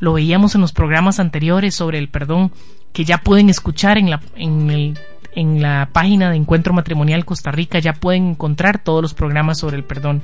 Lo 0.00 0.12
veíamos 0.14 0.54
en 0.54 0.60
los 0.60 0.72
programas 0.72 1.20
anteriores 1.20 1.74
sobre 1.74 1.98
el 1.98 2.08
perdón 2.08 2.52
que 2.92 3.04
ya 3.04 3.18
pueden 3.18 3.50
escuchar 3.50 3.98
en, 3.98 4.10
la, 4.10 4.20
en 4.36 4.70
el 4.70 4.98
en 5.34 5.60
la 5.60 5.88
página 5.92 6.30
de 6.30 6.36
Encuentro 6.36 6.72
Matrimonial 6.72 7.24
Costa 7.24 7.50
Rica 7.50 7.78
ya 7.78 7.92
pueden 7.92 8.30
encontrar 8.30 8.78
todos 8.78 9.02
los 9.02 9.14
programas 9.14 9.58
sobre 9.58 9.76
el 9.76 9.84
perdón. 9.84 10.22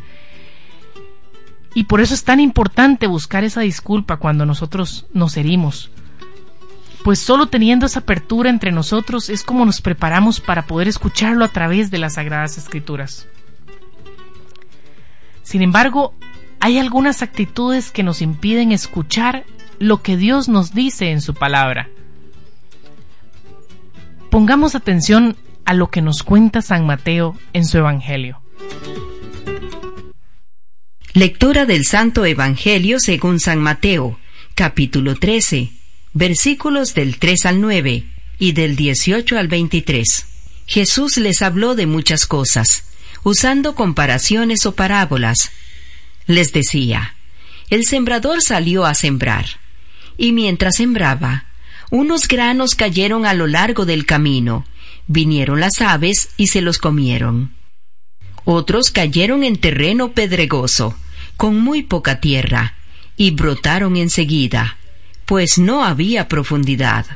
Y 1.75 1.85
por 1.85 2.01
eso 2.01 2.15
es 2.15 2.25
tan 2.25 2.41
importante 2.41 3.07
buscar 3.07 3.45
esa 3.45 3.61
disculpa 3.61 4.17
cuando 4.17 4.45
nosotros 4.47 5.07
nos 5.13 5.37
herimos. 5.37 5.91
Pues 7.05 7.19
solo 7.19 7.47
teniendo 7.47 7.87
esa 7.87 8.01
apertura 8.01 8.51
entre 8.51 8.73
nosotros 8.73 9.31
es 9.31 9.43
como 9.43 9.65
nos 9.65 9.81
preparamos 9.81 10.41
para 10.41 10.67
poder 10.67 10.89
escucharlo 10.89 11.45
a 11.45 11.49
través 11.49 11.91
de 11.91 11.99
las 11.99 12.15
Sagradas 12.15 12.59
Escrituras. 12.59 13.27
Sin 15.43 15.63
embargo, 15.63 16.15
hay 16.61 16.79
algunas 16.79 17.23
actitudes 17.23 17.91
que 17.91 18.03
nos 18.03 18.21
impiden 18.21 18.71
escuchar 18.71 19.45
lo 19.81 20.03
que 20.03 20.17
Dios 20.19 20.49
nos 20.49 20.75
dice 20.75 21.11
en 21.11 21.23
su 21.23 21.35
palabra. 21.35 21.89
Pongamos 24.31 24.75
atención 24.77 25.37
a 25.65 25.75
lo 25.75 25.91
que 25.91 26.03
nos 26.03 26.23
cuenta 26.23 26.63
San 26.63 26.87
Mateo 26.87 27.37
en 27.55 27.65
su 27.65 27.79
Evangelio. 27.79 28.41
Lectura 31.15 31.65
del 31.65 31.85
Santo 31.87 32.25
Evangelio 32.25 33.01
según 33.01 33.41
San 33.41 33.59
Mateo, 33.59 34.21
capítulo 34.55 35.17
13, 35.17 35.73
versículos 36.13 36.95
del 36.95 37.19
3 37.19 37.47
al 37.47 37.61
9 37.61 38.05
y 38.39 38.53
del 38.53 38.77
18 38.77 39.39
al 39.39 39.49
23. 39.49 40.27
Jesús 40.67 41.17
les 41.17 41.41
habló 41.41 41.75
de 41.75 41.87
muchas 41.87 42.27
cosas, 42.27 42.85
usando 43.25 43.75
comparaciones 43.75 44.67
o 44.67 44.75
parábolas. 44.75 45.51
Les 46.27 46.53
decía, 46.53 47.15
el 47.71 47.87
sembrador 47.87 48.43
salió 48.43 48.85
a 48.85 48.95
sembrar, 48.95 49.60
y 50.21 50.33
mientras 50.33 50.77
sembraba, 50.77 51.47
unos 51.91 52.29
granos 52.29 52.75
cayeron 52.75 53.25
a 53.25 53.33
lo 53.33 53.47
largo 53.47 53.87
del 53.87 54.05
camino, 54.05 54.67
vinieron 55.07 55.61
las 55.61 55.81
aves 55.81 56.29
y 56.37 56.49
se 56.49 56.61
los 56.61 56.77
comieron. 56.77 57.55
Otros 58.45 58.91
cayeron 58.91 59.45
en 59.45 59.57
terreno 59.57 60.13
pedregoso, 60.13 60.95
con 61.39 61.59
muy 61.59 61.83
poca 61.83 62.21
tierra, 62.21 62.77
y 63.17 63.31
brotaron 63.31 63.97
enseguida, 63.97 64.77
pues 65.25 65.57
no 65.57 65.85
había 65.87 66.29
profundidad. 66.29 67.07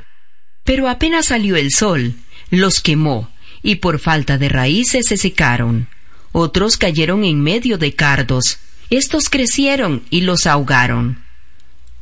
Pero 0.65 0.89
apenas 0.89 1.27
salió 1.27 1.57
el 1.57 1.73
sol, 1.73 2.15
los 2.49 2.81
quemó, 2.81 3.29
y 3.63 3.77
por 3.77 3.99
falta 3.99 4.39
de 4.39 4.49
raíces 4.49 5.09
se 5.09 5.19
secaron. 5.19 5.89
Otros 6.33 6.79
cayeron 6.79 7.23
en 7.25 7.43
medio 7.43 7.77
de 7.77 7.95
cardos, 7.95 8.61
estos 8.89 9.29
crecieron 9.29 10.05
y 10.09 10.23
los 10.23 10.47
ahogaron. 10.47 11.24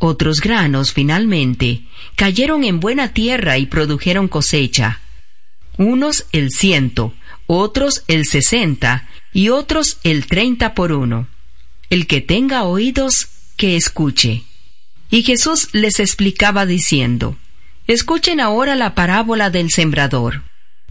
Otros 0.05 0.41
granos, 0.41 0.93
finalmente, 0.93 1.83
cayeron 2.17 2.65
en 2.65 2.81
buena 2.81 3.13
tierra 3.13 3.59
y 3.59 3.67
produjeron 3.67 4.27
cosecha. 4.27 5.01
Unos 5.79 6.27
el 6.33 6.51
ciento, 6.51 7.15
otros 7.47 8.03
el 8.09 8.27
sesenta 8.27 9.09
y 9.33 9.51
otros 9.51 9.99
el 10.03 10.27
treinta 10.27 10.75
por 10.75 10.91
uno. 10.91 11.29
El 11.89 12.09
que 12.09 12.21
tenga 12.21 12.65
oídos, 12.65 13.29
que 13.57 13.77
escuche. 13.77 14.43
Y 15.09 15.23
Jesús 15.23 15.69
les 15.71 16.01
explicaba 16.01 16.67
diciendo, 16.67 17.37
Escuchen 17.87 18.41
ahora 18.41 18.75
la 18.75 18.97
parábola 18.97 19.51
del 19.51 19.71
sembrador. 19.71 20.43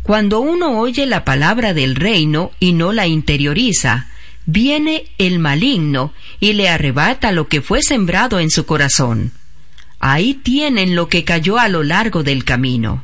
Cuando 0.04 0.40
uno 0.40 0.80
oye 0.80 1.06
la 1.06 1.26
palabra 1.26 1.74
del 1.74 1.98
reino 1.98 2.52
y 2.62 2.72
no 2.72 2.94
la 2.94 3.08
interioriza, 3.08 4.10
viene 4.46 5.06
el 5.18 5.40
maligno 5.40 6.14
y 6.40 6.54
le 6.54 6.70
arrebata 6.70 7.32
lo 7.32 7.48
que 7.48 7.62
fue 7.62 7.82
sembrado 7.82 8.40
en 8.40 8.50
su 8.50 8.66
corazón. 8.66 9.32
Ahí 10.00 10.34
tienen 10.34 10.96
lo 10.96 11.10
que 11.10 11.24
cayó 11.24 11.60
a 11.60 11.68
lo 11.68 11.84
largo 11.84 12.24
del 12.24 12.44
camino. 12.44 13.04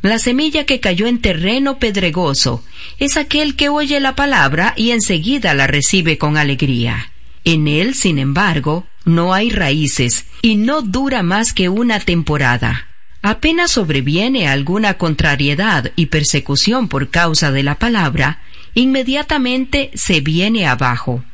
La 0.00 0.18
semilla 0.18 0.64
que 0.64 0.80
cayó 0.80 1.06
en 1.06 1.20
terreno 1.20 1.78
pedregoso 1.78 2.64
es 2.98 3.16
aquel 3.16 3.56
que 3.56 3.68
oye 3.68 3.98
la 3.98 4.14
palabra 4.14 4.72
y 4.76 4.92
enseguida 4.92 5.54
la 5.54 5.66
recibe 5.66 6.18
con 6.18 6.36
alegría. 6.36 7.10
En 7.44 7.66
él, 7.66 7.94
sin 7.94 8.18
embargo, 8.18 8.86
no 9.04 9.34
hay 9.34 9.50
raíces 9.50 10.26
y 10.40 10.56
no 10.56 10.82
dura 10.82 11.22
más 11.22 11.52
que 11.52 11.68
una 11.68 11.98
temporada. 11.98 12.86
Apenas 13.22 13.72
sobreviene 13.72 14.46
alguna 14.46 14.94
contrariedad 14.94 15.90
y 15.96 16.06
persecución 16.06 16.88
por 16.88 17.10
causa 17.10 17.50
de 17.50 17.64
la 17.64 17.74
palabra, 17.74 18.40
inmediatamente 18.74 19.90
se 19.94 20.20
viene 20.20 20.66
abajo. 20.66 21.24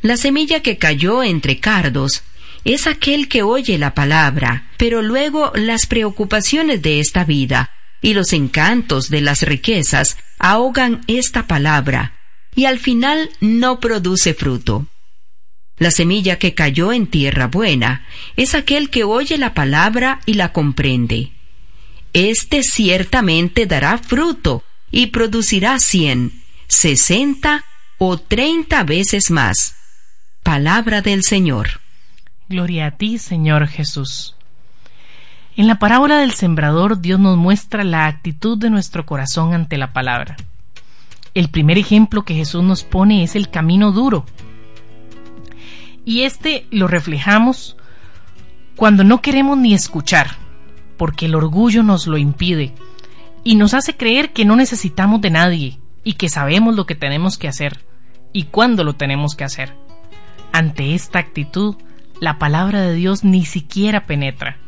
La 0.00 0.16
semilla 0.16 0.60
que 0.60 0.76
cayó 0.76 1.22
entre 1.22 1.60
cardos 1.60 2.22
es 2.64 2.86
aquel 2.86 3.28
que 3.28 3.42
oye 3.42 3.78
la 3.78 3.94
palabra, 3.94 4.68
pero 4.76 5.02
luego 5.02 5.52
las 5.54 5.86
preocupaciones 5.86 6.82
de 6.82 7.00
esta 7.00 7.24
vida 7.24 7.70
y 8.00 8.14
los 8.14 8.32
encantos 8.32 9.08
de 9.08 9.22
las 9.22 9.42
riquezas 9.42 10.18
ahogan 10.38 11.02
esta 11.06 11.46
palabra, 11.46 12.18
y 12.54 12.66
al 12.66 12.78
final 12.78 13.30
no 13.40 13.80
produce 13.80 14.34
fruto. 14.34 14.86
La 15.78 15.90
semilla 15.90 16.38
que 16.38 16.54
cayó 16.54 16.92
en 16.92 17.06
tierra 17.06 17.46
buena 17.46 18.06
es 18.36 18.54
aquel 18.54 18.90
que 18.90 19.04
oye 19.04 19.38
la 19.38 19.54
palabra 19.54 20.20
y 20.26 20.34
la 20.34 20.52
comprende. 20.52 21.32
Este 22.12 22.62
ciertamente 22.62 23.66
dará 23.66 23.98
fruto 23.98 24.62
y 24.90 25.06
producirá 25.06 25.78
cien, 25.80 26.43
sesenta 26.68 27.64
o 27.98 28.18
treinta 28.18 28.84
veces 28.84 29.30
más. 29.30 29.76
Palabra 30.42 31.00
del 31.00 31.22
Señor. 31.22 31.80
Gloria 32.48 32.86
a 32.86 32.90
ti, 32.92 33.18
Señor 33.18 33.66
Jesús. 33.66 34.36
En 35.56 35.66
la 35.66 35.78
parábola 35.78 36.18
del 36.18 36.32
sembrador 36.32 37.00
Dios 37.00 37.20
nos 37.20 37.36
muestra 37.36 37.84
la 37.84 38.06
actitud 38.06 38.58
de 38.58 38.70
nuestro 38.70 39.06
corazón 39.06 39.54
ante 39.54 39.78
la 39.78 39.92
palabra. 39.92 40.36
El 41.32 41.48
primer 41.48 41.78
ejemplo 41.78 42.24
que 42.24 42.34
Jesús 42.34 42.62
nos 42.62 42.82
pone 42.82 43.22
es 43.22 43.36
el 43.36 43.50
camino 43.50 43.92
duro, 43.92 44.24
y 46.04 46.22
este 46.22 46.66
lo 46.70 46.86
reflejamos 46.86 47.76
cuando 48.76 49.04
no 49.04 49.22
queremos 49.22 49.56
ni 49.56 49.74
escuchar, 49.74 50.36
porque 50.96 51.26
el 51.26 51.34
orgullo 51.34 51.82
nos 51.82 52.06
lo 52.06 52.18
impide 52.18 52.74
y 53.42 53.54
nos 53.54 53.74
hace 53.74 53.96
creer 53.96 54.32
que 54.32 54.44
no 54.44 54.56
necesitamos 54.56 55.20
de 55.20 55.30
nadie 55.30 55.78
y 56.04 56.14
que 56.14 56.28
sabemos 56.28 56.76
lo 56.76 56.86
que 56.86 56.94
tenemos 56.94 57.38
que 57.38 57.48
hacer 57.48 57.84
y 58.32 58.44
cuándo 58.44 58.84
lo 58.84 58.94
tenemos 58.94 59.34
que 59.34 59.44
hacer. 59.44 59.74
Ante 60.52 60.94
esta 60.94 61.18
actitud, 61.18 61.76
la 62.20 62.38
palabra 62.38 62.82
de 62.82 62.94
Dios 62.94 63.24
ni 63.24 63.44
siquiera 63.44 64.06
penetra. 64.06 64.58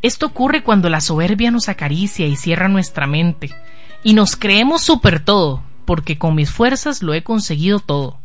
Esto 0.00 0.26
ocurre 0.26 0.64
cuando 0.64 0.88
la 0.88 1.00
soberbia 1.00 1.52
nos 1.52 1.68
acaricia 1.68 2.26
y 2.26 2.34
cierra 2.34 2.68
nuestra 2.68 3.06
mente, 3.06 3.54
y 4.02 4.14
nos 4.14 4.34
creemos 4.34 4.82
super 4.82 5.24
todo, 5.24 5.62
porque 5.84 6.18
con 6.18 6.34
mis 6.34 6.50
fuerzas 6.50 7.02
lo 7.02 7.14
he 7.14 7.22
conseguido 7.22 7.78
todo 7.78 8.18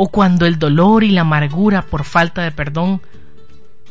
o 0.00 0.08
cuando 0.08 0.46
el 0.46 0.60
dolor 0.60 1.02
y 1.02 1.10
la 1.10 1.22
amargura 1.22 1.82
por 1.82 2.04
falta 2.04 2.42
de 2.42 2.52
perdón 2.52 3.02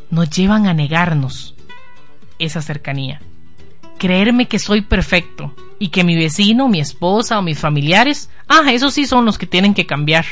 nos 0.10 0.30
llevan 0.30 0.66
a 0.66 0.74
negarnos 0.74 1.54
esa 2.40 2.62
cercanía. 2.62 3.22
Creerme 3.98 4.48
que 4.48 4.60
soy 4.60 4.82
perfecto 4.82 5.54
y 5.80 5.90
que 5.90 6.04
mi 6.04 6.16
vecino, 6.16 6.68
mi 6.68 6.80
esposa 6.80 7.40
o 7.40 7.42
mis 7.42 7.60
familiares, 7.60 8.30
ah, 8.48 8.72
esos 8.72 8.94
sí 8.94 9.06
son 9.06 9.26
los 9.26 9.38
que 9.38 9.48
tienen 9.48 9.74
que 9.74 9.86
cambiar. 9.86 10.26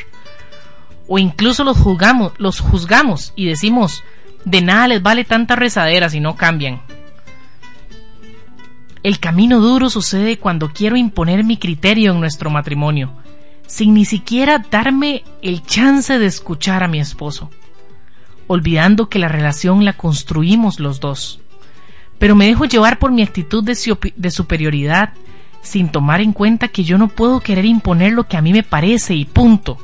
O 1.07 1.19
incluso 1.19 1.63
los 1.63 1.77
juzgamos, 1.77 2.33
los 2.37 2.59
juzgamos 2.59 3.33
y 3.35 3.45
decimos, 3.45 4.03
de 4.43 4.61
nada 4.61 4.87
les 4.87 5.01
vale 5.01 5.23
tanta 5.23 5.55
rezadera 5.55 6.09
si 6.09 6.19
no 6.19 6.35
cambian. 6.35 6.81
El 9.03 9.19
camino 9.19 9.59
duro 9.59 9.89
sucede 9.89 10.37
cuando 10.37 10.69
quiero 10.69 10.95
imponer 10.97 11.43
mi 11.43 11.57
criterio 11.57 12.11
en 12.11 12.19
nuestro 12.19 12.49
matrimonio 12.49 13.11
sin 13.67 13.93
ni 13.93 14.05
siquiera 14.05 14.63
darme 14.69 15.23
el 15.41 15.63
chance 15.63 16.17
de 16.19 16.25
escuchar 16.25 16.83
a 16.83 16.87
mi 16.87 16.99
esposo, 16.99 17.49
olvidando 18.47 19.09
que 19.09 19.19
la 19.19 19.27
relación 19.27 19.85
la 19.85 19.93
construimos 19.93 20.79
los 20.79 20.99
dos. 20.99 21.39
Pero 22.19 22.35
me 22.35 22.47
dejo 22.47 22.65
llevar 22.65 22.99
por 22.99 23.11
mi 23.11 23.21
actitud 23.21 23.63
de, 23.63 23.75
superioridad, 24.31 25.13
sin 25.61 25.89
tomar 25.89 26.21
en 26.21 26.33
cuenta 26.33 26.69
que 26.69 26.83
yo 26.83 26.97
no 26.97 27.07
puedo 27.07 27.39
querer 27.39 27.65
imponer 27.65 28.13
lo 28.13 28.27
que 28.27 28.37
a 28.37 28.41
mí 28.41 28.53
me 28.53 28.63
parece 28.63 29.15
y 29.15 29.25
punto. 29.25 29.77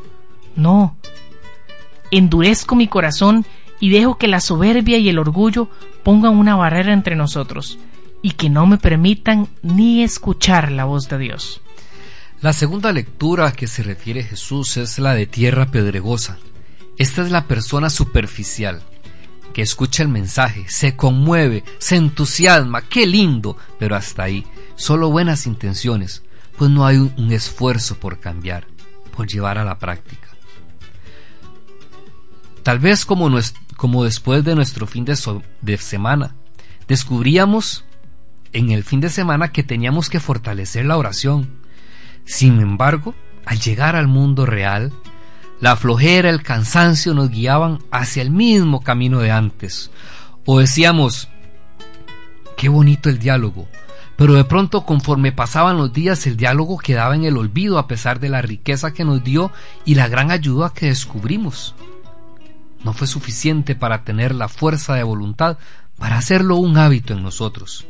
No. 0.56 0.96
Endurezco 2.10 2.76
mi 2.76 2.88
corazón 2.88 3.46
y 3.80 3.90
dejo 3.90 4.18
que 4.18 4.28
la 4.28 4.40
soberbia 4.40 4.98
y 4.98 5.10
el 5.10 5.20
orgullo 5.20 5.70
pongan 6.04 6.38
una 6.38 6.56
barrera 6.56 6.94
entre 6.94 7.16
nosotros 7.16 7.80
y 8.22 8.32
que 8.32 8.50
no 8.50 8.66
me 8.66 8.78
permitan 8.78 9.48
ni 9.62 10.04
escuchar 10.04 10.72
la 10.72 10.86
voz 10.86 11.10
de 11.10 11.18
Dios. 11.18 11.62
La 12.42 12.54
segunda 12.54 12.92
lectura 12.92 13.48
a 13.48 13.52
que 13.54 13.68
se 13.68 13.84
refiere 13.84 14.24
Jesús 14.24 14.78
es 14.78 15.00
la 15.00 15.14
de 15.14 15.28
tierra 15.28 15.68
pedregosa. 15.68 16.38
Esta 16.98 17.24
es 17.24 17.32
la 17.32 17.46
persona 17.46 17.90
superficial, 17.90 18.84
que 19.54 19.62
escucha 19.62 20.04
el 20.04 20.10
mensaje, 20.10 20.66
se 20.68 20.96
conmueve, 20.96 21.64
se 21.78 21.96
entusiasma, 21.96 22.82
qué 22.82 23.06
lindo, 23.06 23.58
pero 23.80 23.96
hasta 23.96 24.24
ahí, 24.24 24.46
solo 24.76 25.10
buenas 25.10 25.46
intenciones, 25.48 26.24
pues 26.58 26.70
no 26.70 26.86
hay 26.86 26.98
un, 26.98 27.32
esfuerzo 27.32 28.00
por 28.00 28.20
cambiar, 28.20 28.68
por 29.16 29.28
llevar 29.28 29.58
a 29.58 29.66
la 29.66 29.80
práctica. 29.80 30.28
Tal 32.64 32.80
vez 32.80 33.06
como, 33.06 33.30
como 33.76 34.04
después 34.04 34.44
de 34.44 34.56
nuestro 34.56 34.86
fin 34.88 35.06
de, 35.06 35.18
de 35.62 35.78
semana, 35.78 36.36
descubríamos 36.88 37.86
en 38.54 38.72
el 38.72 38.84
fin 38.84 39.02
de 39.02 39.10
semana 39.10 39.52
que 39.52 39.64
teníamos 39.64 40.10
que 40.10 40.20
fortalecer 40.20 40.86
la 40.86 40.98
oración, 40.98 41.50
sin 42.26 42.60
embargo, 42.60 43.16
al 43.46 43.60
llegar 43.60 43.96
al 43.96 44.08
mundo 44.08 44.46
real, 44.46 44.94
la 45.62 45.76
flojera, 45.76 46.30
el 46.30 46.42
cansancio 46.42 47.14
nos 47.14 47.30
guiaban 47.30 47.80
hacia 47.92 48.24
el 48.24 48.32
mismo 48.32 48.82
camino 48.82 49.20
de 49.20 49.30
antes. 49.30 49.92
O 50.44 50.60
decíamos, 50.60 51.30
qué 52.58 52.68
bonito 52.68 53.10
el 53.10 53.20
diálogo, 53.20 53.68
pero 54.16 54.34
de 54.34 54.44
pronto 54.44 54.86
conforme 54.86 55.32
pasaban 55.32 55.78
los 55.78 55.94
días 55.94 56.26
el 56.26 56.36
diálogo 56.36 56.80
quedaba 56.80 57.16
en 57.16 57.26
el 57.26 57.38
olvido 57.38 57.78
a 57.78 57.88
pesar 57.88 58.20
de 58.20 58.30
la 58.30 58.42
riqueza 58.42 58.92
que 58.92 59.06
nos 59.06 59.24
dio 59.24 59.52
y 59.86 59.94
la 59.94 60.08
gran 60.08 60.32
ayuda 60.32 60.74
que 60.74 60.88
descubrimos. 60.88 61.76
No 62.84 62.94
fue 62.94 63.06
suficiente 63.06 63.76
para 63.76 64.04
tener 64.04 64.34
la 64.34 64.48
fuerza 64.50 64.96
de 64.96 65.04
voluntad 65.04 65.60
para 66.00 66.18
hacerlo 66.18 66.56
un 66.56 66.78
hábito 66.78 67.14
en 67.14 67.22
nosotros. 67.22 67.86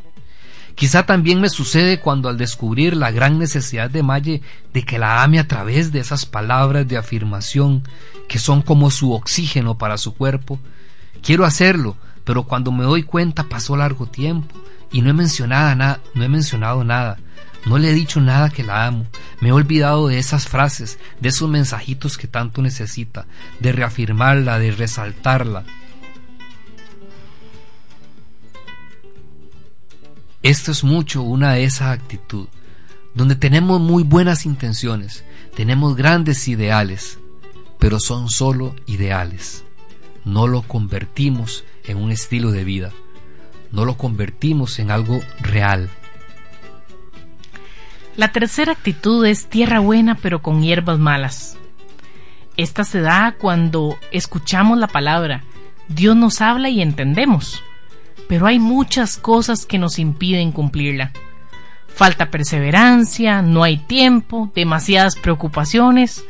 Quizá 0.74 1.04
también 1.04 1.40
me 1.40 1.48
sucede 1.48 2.00
cuando 2.00 2.28
al 2.28 2.38
descubrir 2.38 2.96
la 2.96 3.10
gran 3.10 3.38
necesidad 3.38 3.90
de 3.90 4.02
Maye 4.02 4.42
de 4.72 4.84
que 4.84 4.98
la 4.98 5.22
ame 5.22 5.38
a 5.38 5.46
través 5.46 5.92
de 5.92 6.00
esas 6.00 6.26
palabras 6.26 6.88
de 6.88 6.96
afirmación 6.96 7.82
que 8.28 8.38
son 8.38 8.62
como 8.62 8.90
su 8.90 9.12
oxígeno 9.12 9.76
para 9.76 9.98
su 9.98 10.14
cuerpo, 10.14 10.58
quiero 11.22 11.44
hacerlo, 11.44 11.96
pero 12.24 12.44
cuando 12.44 12.72
me 12.72 12.84
doy 12.84 13.02
cuenta 13.02 13.44
pasó 13.44 13.76
largo 13.76 14.06
tiempo 14.06 14.54
y 14.90 15.02
no 15.02 15.10
he 15.10 15.14
mencionado 15.14 15.74
nada, 15.74 16.00
no 16.14 16.24
he 16.24 16.28
mencionado 16.28 16.84
nada, 16.84 17.18
no 17.66 17.78
le 17.78 17.90
he 17.90 17.94
dicho 17.94 18.20
nada 18.20 18.50
que 18.50 18.64
la 18.64 18.86
amo, 18.86 19.06
me 19.40 19.50
he 19.50 19.52
olvidado 19.52 20.08
de 20.08 20.18
esas 20.18 20.48
frases, 20.48 20.98
de 21.20 21.28
esos 21.28 21.48
mensajitos 21.48 22.18
que 22.18 22.26
tanto 22.26 22.62
necesita, 22.62 23.26
de 23.60 23.72
reafirmarla, 23.72 24.58
de 24.58 24.72
resaltarla, 24.72 25.64
Esto 30.42 30.72
es 30.72 30.82
mucho 30.82 31.22
una 31.22 31.52
de 31.52 31.62
esa 31.62 31.92
actitud, 31.92 32.48
donde 33.14 33.36
tenemos 33.36 33.80
muy 33.80 34.02
buenas 34.02 34.44
intenciones, 34.44 35.24
tenemos 35.54 35.94
grandes 35.94 36.48
ideales, 36.48 37.20
pero 37.78 38.00
son 38.00 38.28
solo 38.28 38.74
ideales. 38.86 39.64
No 40.24 40.48
lo 40.48 40.62
convertimos 40.62 41.64
en 41.84 41.96
un 41.98 42.10
estilo 42.10 42.50
de 42.50 42.64
vida, 42.64 42.90
no 43.70 43.84
lo 43.84 43.96
convertimos 43.96 44.80
en 44.80 44.90
algo 44.90 45.20
real. 45.38 45.88
La 48.16 48.32
tercera 48.32 48.72
actitud 48.72 49.24
es 49.24 49.46
tierra 49.46 49.78
buena 49.78 50.16
pero 50.16 50.42
con 50.42 50.60
hierbas 50.60 50.98
malas. 50.98 51.56
Esta 52.56 52.82
se 52.82 53.00
da 53.00 53.36
cuando 53.38 53.96
escuchamos 54.10 54.76
la 54.76 54.88
palabra, 54.88 55.44
Dios 55.86 56.16
nos 56.16 56.40
habla 56.40 56.68
y 56.68 56.82
entendemos 56.82 57.62
pero 58.28 58.46
hay 58.46 58.58
muchas 58.58 59.16
cosas 59.16 59.66
que 59.66 59.78
nos 59.78 59.98
impiden 59.98 60.52
cumplirla. 60.52 61.12
Falta 61.88 62.30
perseverancia, 62.30 63.42
no 63.42 63.62
hay 63.62 63.76
tiempo, 63.78 64.50
demasiadas 64.54 65.16
preocupaciones, 65.16 66.24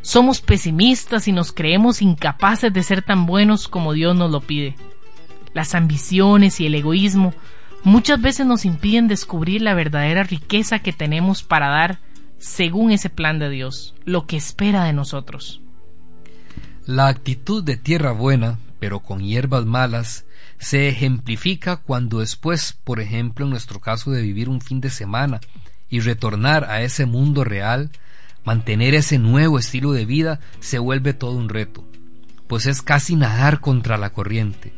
Somos 0.00 0.40
pesimistas 0.40 1.28
y 1.28 1.32
nos 1.32 1.52
creemos 1.52 2.02
incapaces 2.02 2.72
de 2.72 2.82
ser 2.82 3.02
tan 3.02 3.26
buenos 3.26 3.68
como 3.68 3.92
Dios 3.92 4.16
nos 4.16 4.30
lo 4.30 4.40
pide. 4.40 4.76
Las 5.54 5.74
ambiciones 5.74 6.60
y 6.60 6.66
el 6.66 6.74
egoísmo 6.76 7.34
muchas 7.82 8.20
veces 8.20 8.46
nos 8.46 8.64
impiden 8.64 9.08
descubrir 9.08 9.60
la 9.60 9.74
verdadera 9.74 10.22
riqueza 10.22 10.78
que 10.78 10.92
tenemos 10.92 11.42
para 11.42 11.68
dar 11.68 11.98
según 12.38 12.92
ese 12.92 13.10
plan 13.10 13.38
de 13.38 13.50
Dios, 13.50 13.94
lo 14.04 14.26
que 14.26 14.36
espera 14.36 14.84
de 14.84 14.92
nosotros. 14.92 15.60
La 16.86 17.08
actitud 17.08 17.62
de 17.62 17.76
tierra 17.76 18.12
buena, 18.12 18.58
pero 18.78 19.00
con 19.00 19.20
hierbas 19.20 19.66
malas, 19.66 20.24
se 20.58 20.88
ejemplifica 20.88 21.76
cuando 21.76 22.20
después, 22.20 22.76
por 22.84 23.00
ejemplo, 23.00 23.44
en 23.44 23.50
nuestro 23.50 23.80
caso 23.80 24.10
de 24.10 24.22
vivir 24.22 24.48
un 24.48 24.60
fin 24.60 24.80
de 24.80 24.90
semana 24.90 25.40
y 25.88 26.00
retornar 26.00 26.64
a 26.64 26.82
ese 26.82 27.06
mundo 27.06 27.44
real, 27.44 27.90
mantener 28.44 28.94
ese 28.94 29.18
nuevo 29.18 29.58
estilo 29.58 29.92
de 29.92 30.04
vida 30.04 30.40
se 30.60 30.78
vuelve 30.78 31.14
todo 31.14 31.32
un 31.32 31.48
reto, 31.48 31.84
pues 32.46 32.66
es 32.66 32.82
casi 32.82 33.16
nadar 33.16 33.60
contra 33.60 33.96
la 33.98 34.10
corriente. 34.10 34.72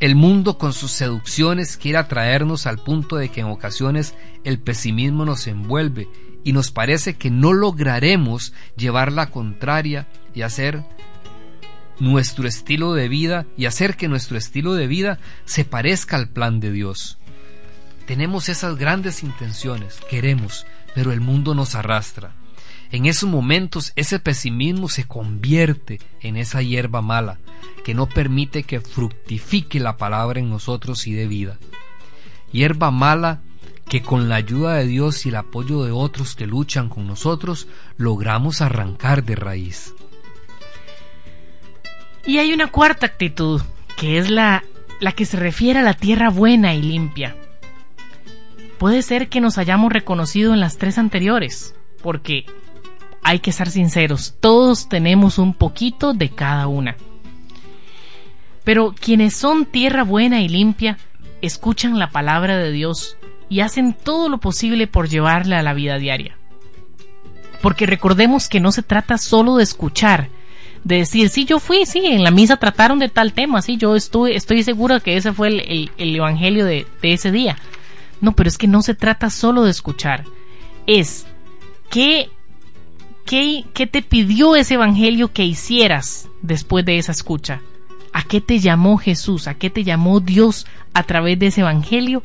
El 0.00 0.14
mundo 0.14 0.56
con 0.56 0.72
sus 0.72 0.92
seducciones 0.92 1.76
quiere 1.76 1.98
atraernos 1.98 2.66
al 2.66 2.78
punto 2.78 3.16
de 3.16 3.28
que 3.28 3.40
en 3.40 3.46
ocasiones 3.46 4.14
el 4.44 4.58
pesimismo 4.58 5.26
nos 5.26 5.46
envuelve 5.46 6.08
y 6.42 6.54
nos 6.54 6.70
parece 6.70 7.16
que 7.16 7.30
no 7.30 7.52
lograremos 7.52 8.54
llevar 8.76 9.12
la 9.12 9.26
contraria 9.26 10.08
y 10.34 10.40
hacer 10.40 10.82
nuestro 12.00 12.48
estilo 12.48 12.94
de 12.94 13.08
vida 13.08 13.46
y 13.56 13.66
hacer 13.66 13.96
que 13.96 14.08
nuestro 14.08 14.36
estilo 14.36 14.74
de 14.74 14.86
vida 14.86 15.18
se 15.44 15.64
parezca 15.64 16.16
al 16.16 16.28
plan 16.28 16.58
de 16.58 16.72
Dios. 16.72 17.18
Tenemos 18.06 18.48
esas 18.48 18.76
grandes 18.76 19.22
intenciones, 19.22 20.00
queremos, 20.10 20.66
pero 20.94 21.12
el 21.12 21.20
mundo 21.20 21.54
nos 21.54 21.76
arrastra. 21.76 22.32
En 22.90 23.06
esos 23.06 23.30
momentos 23.30 23.92
ese 23.94 24.18
pesimismo 24.18 24.88
se 24.88 25.04
convierte 25.04 26.00
en 26.20 26.36
esa 26.36 26.60
hierba 26.60 27.02
mala 27.02 27.38
que 27.84 27.94
no 27.94 28.08
permite 28.08 28.64
que 28.64 28.80
fructifique 28.80 29.78
la 29.78 29.96
palabra 29.96 30.40
en 30.40 30.50
nosotros 30.50 31.06
y 31.06 31.12
de 31.12 31.28
vida. 31.28 31.58
Hierba 32.50 32.90
mala 32.90 33.42
que 33.88 34.02
con 34.02 34.28
la 34.28 34.36
ayuda 34.36 34.74
de 34.74 34.86
Dios 34.86 35.24
y 35.26 35.28
el 35.28 35.36
apoyo 35.36 35.84
de 35.84 35.92
otros 35.92 36.34
que 36.34 36.46
luchan 36.46 36.88
con 36.88 37.06
nosotros 37.06 37.68
logramos 37.96 38.60
arrancar 38.60 39.24
de 39.24 39.36
raíz. 39.36 39.94
Y 42.26 42.38
hay 42.38 42.52
una 42.52 42.68
cuarta 42.68 43.06
actitud, 43.06 43.62
que 43.96 44.18
es 44.18 44.30
la, 44.30 44.64
la 45.00 45.12
que 45.12 45.24
se 45.24 45.36
refiere 45.36 45.80
a 45.80 45.82
la 45.82 45.94
tierra 45.94 46.30
buena 46.30 46.74
y 46.74 46.82
limpia. 46.82 47.36
Puede 48.78 49.02
ser 49.02 49.28
que 49.28 49.40
nos 49.40 49.58
hayamos 49.58 49.92
reconocido 49.92 50.54
en 50.54 50.60
las 50.60 50.78
tres 50.78 50.98
anteriores, 50.98 51.74
porque 52.02 52.46
hay 53.22 53.40
que 53.40 53.52
ser 53.52 53.70
sinceros, 53.70 54.36
todos 54.40 54.88
tenemos 54.88 55.38
un 55.38 55.54
poquito 55.54 56.14
de 56.14 56.30
cada 56.30 56.66
una. 56.66 56.96
Pero 58.64 58.94
quienes 58.98 59.34
son 59.34 59.66
tierra 59.66 60.02
buena 60.04 60.40
y 60.40 60.48
limpia, 60.48 60.98
escuchan 61.42 61.98
la 61.98 62.10
palabra 62.10 62.56
de 62.56 62.70
Dios 62.70 63.16
y 63.48 63.60
hacen 63.60 63.94
todo 63.94 64.28
lo 64.28 64.38
posible 64.38 64.86
por 64.86 65.08
llevarla 65.08 65.58
a 65.58 65.62
la 65.62 65.74
vida 65.74 65.98
diaria. 65.98 66.36
Porque 67.60 67.86
recordemos 67.86 68.48
que 68.48 68.60
no 68.60 68.72
se 68.72 68.82
trata 68.82 69.18
solo 69.18 69.56
de 69.56 69.64
escuchar, 69.64 70.28
de 70.84 70.96
decir, 70.96 71.28
sí, 71.28 71.44
yo 71.44 71.58
fui, 71.58 71.84
sí, 71.86 72.04
en 72.04 72.24
la 72.24 72.30
misa 72.30 72.56
trataron 72.56 72.98
de 72.98 73.08
tal 73.08 73.32
tema, 73.32 73.62
sí, 73.62 73.76
yo 73.76 73.96
estuve, 73.96 74.34
estoy 74.34 74.62
segura 74.62 75.00
que 75.00 75.16
ese 75.16 75.32
fue 75.32 75.48
el, 75.48 75.90
evangelio 75.98 76.64
de, 76.64 76.86
de, 77.02 77.12
ese 77.12 77.30
día. 77.30 77.56
No, 78.20 78.32
pero 78.32 78.48
es 78.48 78.58
que 78.58 78.66
no 78.66 78.82
se 78.82 78.94
trata 78.94 79.30
solo 79.30 79.64
de 79.64 79.70
escuchar, 79.70 80.24
es 80.86 81.26
qué, 81.90 82.30
qué, 83.26 83.64
qué 83.74 83.86
te 83.86 84.02
pidió 84.02 84.56
ese 84.56 84.74
evangelio 84.74 85.32
que 85.32 85.44
hicieras 85.44 86.28
después 86.42 86.84
de 86.84 86.98
esa 86.98 87.12
escucha. 87.12 87.60
¿A 88.12 88.24
qué 88.24 88.40
te 88.40 88.58
llamó 88.58 88.96
Jesús? 88.96 89.46
¿A 89.46 89.54
qué 89.54 89.70
te 89.70 89.84
llamó 89.84 90.20
Dios 90.20 90.66
a 90.94 91.04
través 91.04 91.38
de 91.38 91.46
ese 91.46 91.60
evangelio 91.60 92.22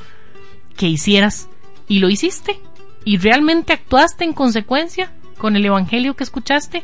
que 0.75 0.87
hicieras? 0.87 1.47
Y 1.87 1.99
lo 1.99 2.09
hiciste. 2.09 2.59
¿Y 3.03 3.17
realmente 3.17 3.73
actuaste 3.73 4.23
en 4.23 4.33
consecuencia 4.33 5.11
con 5.37 5.55
el 5.55 5.65
evangelio 5.65 6.15
que 6.15 6.23
escuchaste? 6.23 6.83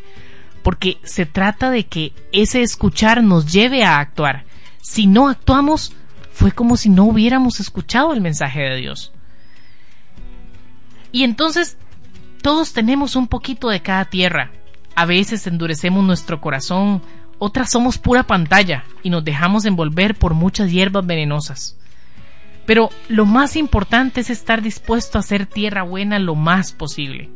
Porque 0.63 0.97
se 1.03 1.25
trata 1.25 1.71
de 1.71 1.85
que 1.85 2.13
ese 2.31 2.61
escuchar 2.61 3.23
nos 3.23 3.51
lleve 3.51 3.83
a 3.83 3.99
actuar. 3.99 4.45
Si 4.81 5.07
no 5.07 5.29
actuamos, 5.29 5.93
fue 6.31 6.51
como 6.51 6.77
si 6.77 6.89
no 6.89 7.05
hubiéramos 7.05 7.59
escuchado 7.59 8.13
el 8.13 8.21
mensaje 8.21 8.61
de 8.61 8.75
Dios. 8.77 9.11
Y 11.11 11.23
entonces, 11.23 11.77
todos 12.41 12.73
tenemos 12.73 13.15
un 13.15 13.27
poquito 13.27 13.69
de 13.69 13.81
cada 13.81 14.05
tierra. 14.05 14.51
A 14.95 15.05
veces 15.05 15.45
endurecemos 15.47 16.03
nuestro 16.03 16.41
corazón, 16.41 17.01
otras 17.39 17.71
somos 17.71 17.97
pura 17.97 18.23
pantalla 18.23 18.83
y 19.03 19.09
nos 19.09 19.23
dejamos 19.23 19.65
envolver 19.65 20.15
por 20.15 20.33
muchas 20.33 20.71
hierbas 20.71 21.05
venenosas. 21.05 21.77
Pero 22.65 22.89
lo 23.09 23.25
más 23.25 23.55
importante 23.55 24.21
es 24.21 24.29
estar 24.29 24.61
dispuesto 24.61 25.17
a 25.17 25.21
hacer 25.21 25.45
tierra 25.47 25.83
buena 25.83 26.19
lo 26.19 26.35
más 26.35 26.71
posible. 26.71 27.29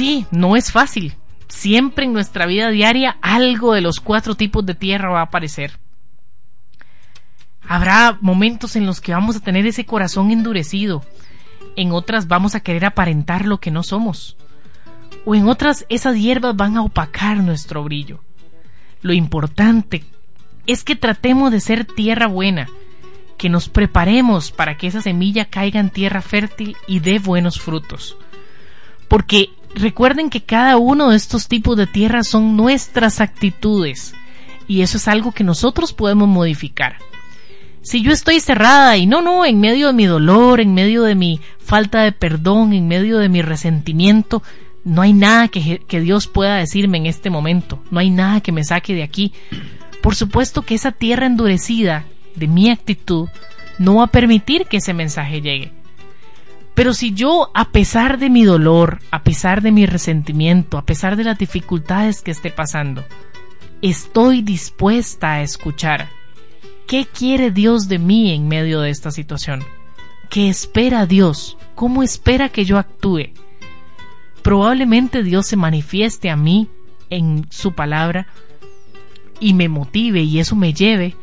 Sí, 0.00 0.24
no 0.30 0.56
es 0.56 0.72
fácil. 0.72 1.14
Siempre 1.48 2.06
en 2.06 2.14
nuestra 2.14 2.46
vida 2.46 2.70
diaria 2.70 3.18
algo 3.20 3.74
de 3.74 3.82
los 3.82 4.00
cuatro 4.00 4.34
tipos 4.34 4.64
de 4.64 4.74
tierra 4.74 5.10
va 5.10 5.20
a 5.20 5.24
aparecer. 5.24 5.78
Habrá 7.68 8.16
momentos 8.22 8.76
en 8.76 8.86
los 8.86 9.02
que 9.02 9.12
vamos 9.12 9.36
a 9.36 9.40
tener 9.40 9.66
ese 9.66 9.84
corazón 9.84 10.30
endurecido, 10.30 11.04
en 11.76 11.92
otras 11.92 12.28
vamos 12.28 12.54
a 12.54 12.60
querer 12.60 12.86
aparentar 12.86 13.44
lo 13.44 13.60
que 13.60 13.70
no 13.70 13.82
somos, 13.82 14.38
o 15.26 15.34
en 15.34 15.46
otras 15.48 15.84
esas 15.90 16.16
hierbas 16.16 16.56
van 16.56 16.78
a 16.78 16.82
opacar 16.82 17.36
nuestro 17.36 17.84
brillo. 17.84 18.24
Lo 19.02 19.12
importante 19.12 20.06
es 20.66 20.82
que 20.82 20.96
tratemos 20.96 21.52
de 21.52 21.60
ser 21.60 21.84
tierra 21.84 22.26
buena, 22.26 22.70
que 23.36 23.50
nos 23.50 23.68
preparemos 23.68 24.50
para 24.50 24.78
que 24.78 24.86
esa 24.86 25.02
semilla 25.02 25.44
caiga 25.44 25.78
en 25.78 25.90
tierra 25.90 26.22
fértil 26.22 26.74
y 26.88 27.00
dé 27.00 27.18
buenos 27.18 27.60
frutos. 27.60 28.16
Porque 29.06 29.50
Recuerden 29.74 30.30
que 30.30 30.42
cada 30.42 30.76
uno 30.76 31.10
de 31.10 31.16
estos 31.16 31.48
tipos 31.48 31.76
de 31.76 31.86
tierra 31.86 32.24
son 32.24 32.56
nuestras 32.56 33.20
actitudes 33.20 34.14
y 34.66 34.82
eso 34.82 34.98
es 34.98 35.08
algo 35.08 35.32
que 35.32 35.44
nosotros 35.44 35.92
podemos 35.92 36.28
modificar. 36.28 36.96
Si 37.82 38.02
yo 38.02 38.12
estoy 38.12 38.40
cerrada 38.40 38.96
y 38.96 39.06
no, 39.06 39.22
no, 39.22 39.44
en 39.44 39.58
medio 39.58 39.88
de 39.88 39.92
mi 39.92 40.04
dolor, 40.04 40.60
en 40.60 40.74
medio 40.74 41.02
de 41.02 41.14
mi 41.14 41.40
falta 41.58 42.02
de 42.02 42.12
perdón, 42.12 42.72
en 42.72 42.86
medio 42.86 43.18
de 43.18 43.28
mi 43.28 43.42
resentimiento, 43.42 44.42
no 44.84 45.02
hay 45.02 45.12
nada 45.12 45.48
que, 45.48 45.78
que 45.78 46.00
Dios 46.00 46.26
pueda 46.26 46.56
decirme 46.56 46.98
en 46.98 47.06
este 47.06 47.30
momento, 47.30 47.82
no 47.90 48.00
hay 48.00 48.10
nada 48.10 48.40
que 48.40 48.52
me 48.52 48.64
saque 48.64 48.94
de 48.94 49.02
aquí. 49.02 49.32
Por 50.02 50.14
supuesto 50.14 50.62
que 50.62 50.74
esa 50.74 50.92
tierra 50.92 51.26
endurecida 51.26 52.04
de 52.36 52.46
mi 52.46 52.70
actitud 52.70 53.28
no 53.78 53.96
va 53.96 54.04
a 54.04 54.08
permitir 54.08 54.66
que 54.66 54.76
ese 54.76 54.92
mensaje 54.92 55.40
llegue. 55.40 55.79
Pero 56.80 56.94
si 56.94 57.12
yo, 57.12 57.50
a 57.52 57.72
pesar 57.72 58.18
de 58.18 58.30
mi 58.30 58.44
dolor, 58.44 59.02
a 59.10 59.22
pesar 59.22 59.60
de 59.60 59.70
mi 59.70 59.84
resentimiento, 59.84 60.78
a 60.78 60.86
pesar 60.86 61.16
de 61.16 61.24
las 61.24 61.36
dificultades 61.36 62.22
que 62.22 62.30
esté 62.30 62.50
pasando, 62.50 63.04
estoy 63.82 64.40
dispuesta 64.40 65.32
a 65.34 65.42
escuchar, 65.42 66.08
¿qué 66.86 67.04
quiere 67.04 67.50
Dios 67.50 67.86
de 67.88 67.98
mí 67.98 68.30
en 68.30 68.48
medio 68.48 68.80
de 68.80 68.88
esta 68.88 69.10
situación? 69.10 69.62
¿Qué 70.30 70.48
espera 70.48 71.04
Dios? 71.04 71.58
¿Cómo 71.74 72.02
espera 72.02 72.48
que 72.48 72.64
yo 72.64 72.78
actúe? 72.78 73.34
Probablemente 74.40 75.22
Dios 75.22 75.48
se 75.48 75.56
manifieste 75.56 76.30
a 76.30 76.36
mí 76.36 76.70
en 77.10 77.46
su 77.50 77.74
palabra 77.74 78.26
y 79.38 79.52
me 79.52 79.68
motive 79.68 80.22
y 80.22 80.40
eso 80.40 80.56
me 80.56 80.72
lleve 80.72 81.14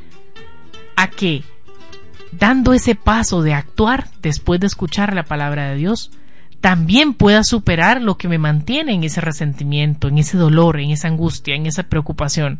a 0.96 1.08
que 1.08 1.42
dando 2.32 2.74
ese 2.74 2.96
paso 2.96 3.42
de 3.42 3.54
actuar 3.54 4.08
después 4.22 4.60
de 4.60 4.68
escuchar 4.68 5.14
la 5.14 5.24
palabra 5.24 5.70
de 5.70 5.76
Dios, 5.76 6.12
también 6.62 7.14
pueda 7.14 7.44
superar 7.44 8.02
lo 8.02 8.18
que 8.18 8.28
me 8.28 8.38
mantiene 8.38 8.94
en 8.94 9.04
ese 9.04 9.22
resentimiento, 9.22 10.08
en 10.08 10.18
ese 10.18 10.38
dolor, 10.38 10.80
en 10.80 10.92
esa 10.92 11.08
angustia, 11.08 11.56
en 11.56 11.66
esa 11.66 11.84
preocupación. 11.84 12.60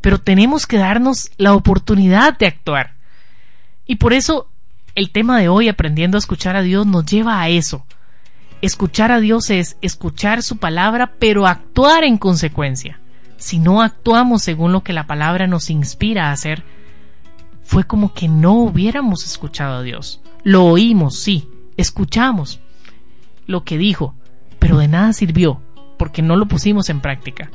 Pero 0.00 0.18
tenemos 0.18 0.66
que 0.66 0.78
darnos 0.78 1.30
la 1.36 1.54
oportunidad 1.54 2.38
de 2.38 2.46
actuar. 2.46 2.94
Y 3.86 3.96
por 3.96 4.12
eso 4.12 4.48
el 4.94 5.10
tema 5.10 5.38
de 5.38 5.48
hoy, 5.48 5.68
aprendiendo 5.68 6.16
a 6.16 6.20
escuchar 6.20 6.56
a 6.56 6.62
Dios, 6.62 6.86
nos 6.86 7.04
lleva 7.04 7.40
a 7.40 7.48
eso. 7.48 7.84
Escuchar 8.62 9.10
a 9.10 9.20
Dios 9.20 9.50
es 9.50 9.76
escuchar 9.82 10.42
su 10.42 10.56
palabra, 10.56 11.12
pero 11.18 11.46
actuar 11.46 12.04
en 12.04 12.16
consecuencia. 12.16 13.00
Si 13.36 13.58
no 13.58 13.82
actuamos 13.82 14.42
según 14.42 14.72
lo 14.72 14.82
que 14.82 14.92
la 14.92 15.06
palabra 15.06 15.46
nos 15.46 15.68
inspira 15.68 16.28
a 16.28 16.32
hacer, 16.32 16.62
fue 17.64 17.84
como 17.84 18.12
que 18.12 18.28
no 18.28 18.54
hubiéramos 18.54 19.24
escuchado 19.24 19.78
a 19.78 19.82
Dios. 19.82 20.20
Lo 20.42 20.64
oímos, 20.64 21.18
sí, 21.18 21.48
escuchamos 21.76 22.60
lo 23.46 23.64
que 23.64 23.78
dijo, 23.78 24.14
pero 24.58 24.78
de 24.78 24.88
nada 24.88 25.12
sirvió 25.12 25.60
porque 25.98 26.22
no 26.22 26.36
lo 26.36 26.46
pusimos 26.46 26.88
en 26.90 27.00
práctica, 27.00 27.50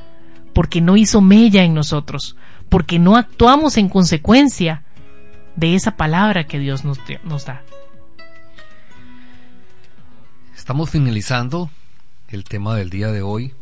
porque 0.53 0.81
no 0.81 0.97
hizo 0.97 1.21
mella 1.21 1.63
en 1.63 1.73
nosotros, 1.73 2.35
porque 2.69 2.99
no 2.99 3.15
actuamos 3.15 3.77
en 3.77 3.89
consecuencia 3.89 4.83
de 5.55 5.75
esa 5.75 5.97
palabra 5.97 6.45
que 6.45 6.59
Dios 6.59 6.83
nos, 6.85 6.99
nos 7.23 7.45
da. 7.45 7.63
Estamos 10.55 10.89
finalizando 10.89 11.69
el 12.27 12.43
tema 12.43 12.75
del 12.75 12.89
día 12.89 13.11
de 13.11 13.21
hoy, 13.21 13.53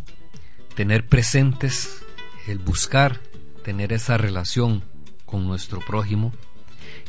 tener 0.76 1.08
presentes 1.08 2.04
el 2.48 2.60
buscar 2.60 3.20
tener 3.68 3.92
esa 3.92 4.18
relación 4.18 4.82
con 5.28 5.46
nuestro 5.46 5.80
prójimo, 5.80 6.32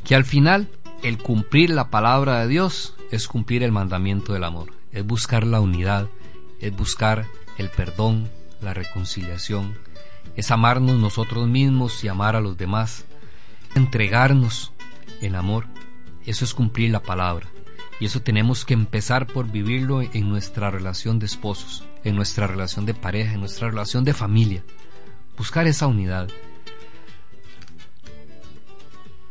que 0.05 0.15
al 0.15 0.27
final 0.27 0.69
el 1.03 1.17
cumplir 1.17 1.71
la 1.71 1.89
palabra 1.89 2.41
de 2.41 2.49
Dios 2.49 2.95
es 3.11 3.27
cumplir 3.29 3.63
el 3.63 3.73
mandamiento 3.73 4.35
del 4.35 4.45
amor, 4.45 4.73
es 4.93 5.07
buscar 5.07 5.47
la 5.47 5.61
unidad, 5.61 6.09
es 6.61 6.77
buscar 6.77 7.27
el 7.57 7.71
perdón, 7.71 8.29
la 8.61 8.75
reconciliación, 8.75 9.79
es 10.37 10.51
amarnos 10.51 10.99
nosotros 10.99 11.49
mismos 11.49 12.05
y 12.05 12.09
amar 12.09 12.37
a 12.37 12.41
los 12.41 12.59
demás, 12.59 13.07
entregarnos 13.75 14.73
en 15.23 15.35
amor, 15.35 15.67
eso 16.27 16.45
es 16.45 16.53
cumplir 16.53 16.91
la 16.91 17.01
palabra. 17.01 17.47
Y 18.01 18.05
eso 18.05 18.21
tenemos 18.21 18.65
que 18.65 18.75
empezar 18.75 19.27
por 19.27 19.51
vivirlo 19.51 20.03
en 20.03 20.29
nuestra 20.29 20.71
relación 20.71 21.19
de 21.19 21.27
esposos, 21.27 21.85
en 22.05 22.15
nuestra 22.15 22.47
relación 22.47 22.87
de 22.87 22.95
pareja, 22.95 23.35
en 23.35 23.41
nuestra 23.41 23.69
relación 23.69 24.05
de 24.05 24.15
familia. 24.15 24.63
Buscar 25.37 25.67
esa 25.67 25.87
unidad. 25.87 26.29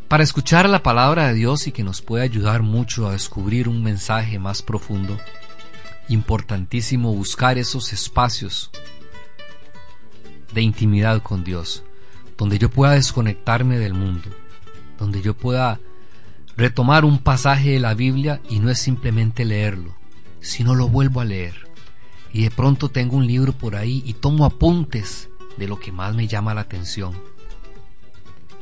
Para 0.08 0.24
escuchar 0.24 0.70
la 0.70 0.84
palabra 0.84 1.28
de 1.28 1.34
Dios 1.34 1.68
y 1.68 1.74
que 1.74 1.84
nos 1.84 2.02
pueda 2.02 2.24
ayudar 2.24 2.62
mucho 2.62 3.08
a 3.08 3.12
descubrir 3.12 3.68
un 3.68 3.84
mensaje 3.84 4.40
más 4.40 4.62
profundo, 4.62 5.18
importantísimo 6.08 7.14
buscar 7.14 7.58
esos 7.58 7.92
espacios 7.92 8.72
de 10.54 10.62
intimidad 10.62 11.22
con 11.22 11.44
Dios, 11.44 11.84
donde 12.38 12.58
yo 12.58 12.70
pueda 12.70 12.94
desconectarme 12.94 13.80
del 13.80 13.94
mundo, 13.94 14.30
donde 14.98 15.22
yo 15.22 15.36
pueda 15.36 15.82
retomar 16.56 17.04
un 17.04 17.20
pasaje 17.20 17.72
de 17.72 17.82
la 17.82 17.94
Biblia 17.94 18.40
y 18.50 18.60
no 18.60 18.70
es 18.70 18.80
simplemente 18.80 19.44
leerlo, 19.44 19.94
sino 20.40 20.74
lo 20.74 20.88
vuelvo 20.88 21.20
a 21.20 21.26
leer. 21.26 21.68
Y 22.32 22.44
de 22.44 22.52
pronto 22.52 22.88
tengo 22.88 23.18
un 23.18 23.28
libro 23.28 23.52
por 23.52 23.76
ahí 23.76 24.04
y 24.06 24.14
tomo 24.14 24.46
apuntes 24.46 25.28
de 25.58 25.68
lo 25.68 25.82
que 25.82 25.92
más 25.92 26.16
me 26.16 26.28
llama 26.28 26.54
la 26.54 26.62
atención 26.62 27.37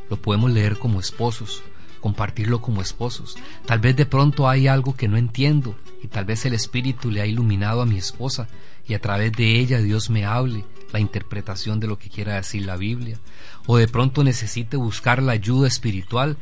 lo 0.10 0.22
podemos 0.22 0.52
leer 0.52 0.78
como 0.78 1.00
esposos, 1.00 1.64
compartirlo 2.02 2.62
como 2.62 2.82
esposos. 2.82 3.36
Tal 3.66 3.80
vez 3.80 3.96
de 3.96 4.06
pronto 4.06 4.48
hay 4.48 4.68
algo 4.68 4.96
que 4.96 5.08
no 5.08 5.18
entiendo 5.18 5.76
y 6.04 6.08
tal 6.08 6.26
vez 6.26 6.46
el 6.46 6.54
Espíritu 6.54 7.10
le 7.10 7.22
ha 7.22 7.26
iluminado 7.26 7.82
a 7.82 7.86
mi 7.86 7.98
esposa 7.98 8.48
y 8.88 8.94
a 8.94 9.02
través 9.02 9.32
de 9.32 9.60
ella 9.60 9.80
Dios 9.80 10.10
me 10.10 10.26
hable 10.26 10.66
la 10.94 11.00
interpretación 11.00 11.80
de 11.80 11.88
lo 11.88 11.98
que 11.98 12.10
quiera 12.10 12.36
decir 12.36 12.66
la 12.66 12.78
Biblia. 12.78 13.20
O 13.66 13.78
de 13.78 13.88
pronto 13.88 14.24
necesite 14.24 14.78
buscar 14.78 15.22
la 15.22 15.34
ayuda 15.34 15.68
espiritual 15.68 16.38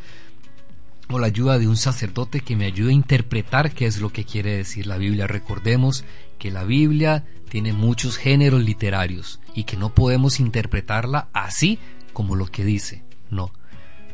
o 1.10 1.20
la 1.20 1.28
ayuda 1.28 1.60
de 1.60 1.68
un 1.68 1.78
sacerdote 1.78 2.42
que 2.42 2.56
me 2.56 2.66
ayude 2.66 2.92
a 2.92 2.96
interpretar 2.96 3.72
qué 3.72 3.86
es 3.86 4.00
lo 4.00 4.12
que 4.12 4.26
quiere 4.26 4.58
decir 4.58 4.88
la 4.88 4.98
Biblia. 4.98 5.28
Recordemos 5.28 6.04
que 6.40 6.52
la 6.52 6.64
Biblia 6.64 7.26
tiene 7.50 7.72
muchos 7.72 8.18
géneros 8.18 8.64
literarios 8.64 9.40
y 9.54 9.64
que 9.64 9.78
no 9.78 9.94
podemos 9.94 10.40
interpretarla 10.40 11.30
así 11.34 11.80
como 12.12 12.36
lo 12.36 12.48
que 12.48 12.66
dice. 12.66 13.04
No. 13.34 13.52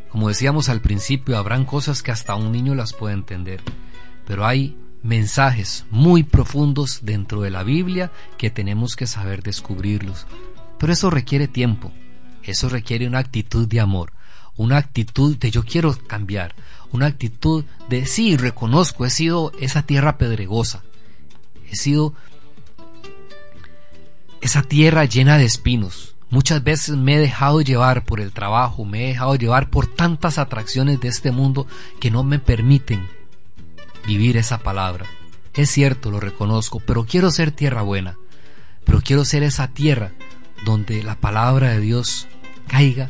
Como 0.09 0.29
decíamos 0.29 0.69
al 0.69 0.81
principio, 0.81 1.37
habrán 1.37 1.65
cosas 1.65 2.01
que 2.01 2.11
hasta 2.11 2.35
un 2.35 2.51
niño 2.51 2.73
las 2.73 2.93
puede 2.93 3.13
entender, 3.13 3.61
pero 4.25 4.45
hay 4.45 4.75
mensajes 5.03 5.85
muy 5.91 6.23
profundos 6.23 6.99
dentro 7.03 7.41
de 7.41 7.51
la 7.51 7.63
Biblia 7.63 8.11
que 8.37 8.49
tenemos 8.49 8.95
que 8.95 9.07
saber 9.07 9.43
descubrirlos. 9.43 10.25
Pero 10.77 10.93
eso 10.93 11.09
requiere 11.09 11.47
tiempo, 11.47 11.91
eso 12.43 12.69
requiere 12.69 13.07
una 13.07 13.19
actitud 13.19 13.67
de 13.67 13.79
amor, 13.79 14.13
una 14.55 14.77
actitud 14.77 15.37
de 15.37 15.51
yo 15.51 15.63
quiero 15.63 15.95
cambiar, 16.07 16.55
una 16.91 17.05
actitud 17.05 17.65
de 17.87 18.05
sí, 18.05 18.35
reconozco, 18.35 19.05
he 19.05 19.09
sido 19.09 19.51
esa 19.59 19.83
tierra 19.83 20.17
pedregosa, 20.17 20.83
he 21.69 21.75
sido 21.75 22.13
esa 24.41 24.63
tierra 24.63 25.05
llena 25.05 25.37
de 25.37 25.45
espinos, 25.45 26.15
Muchas 26.29 26.63
veces 26.63 26.95
me 26.95 27.15
he 27.15 27.19
dejado 27.19 27.61
llevar 27.61 28.05
por 28.05 28.19
el 28.19 28.31
trabajo, 28.31 28.85
me 28.85 29.05
he 29.05 29.07
dejado 29.09 29.35
llevar 29.35 29.69
por 29.69 29.87
tantas 29.87 30.37
atracciones 30.37 30.99
de 30.99 31.07
este 31.07 31.31
mundo 31.31 31.65
que 31.99 32.11
no 32.11 32.23
me 32.23 32.37
permiten 32.37 33.07
vivir 34.05 34.37
esa 34.37 34.59
palabra. 34.59 35.07
Es 35.55 35.71
cierto, 35.71 36.11
lo 36.11 36.19
reconozco, 36.19 36.79
pero 36.79 37.05
quiero 37.05 37.31
ser 37.31 37.51
tierra 37.51 37.81
buena, 37.81 38.17
pero 38.85 39.01
quiero 39.01 39.25
ser 39.25 39.41
esa 39.41 39.69
tierra 39.69 40.11
donde 40.65 41.01
la 41.03 41.15
palabra 41.15 41.69
de 41.69 41.79
Dios 41.79 42.27
caiga 42.67 43.09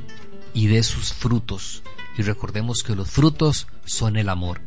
y 0.54 0.68
dé 0.68 0.82
sus 0.84 1.14
frutos. 1.14 1.84
Y 2.18 2.22
recordemos 2.22 2.84
que 2.84 2.96
los 2.96 3.10
frutos 3.10 3.68
son 3.86 4.16
el 4.16 4.30
amor. 4.30 4.62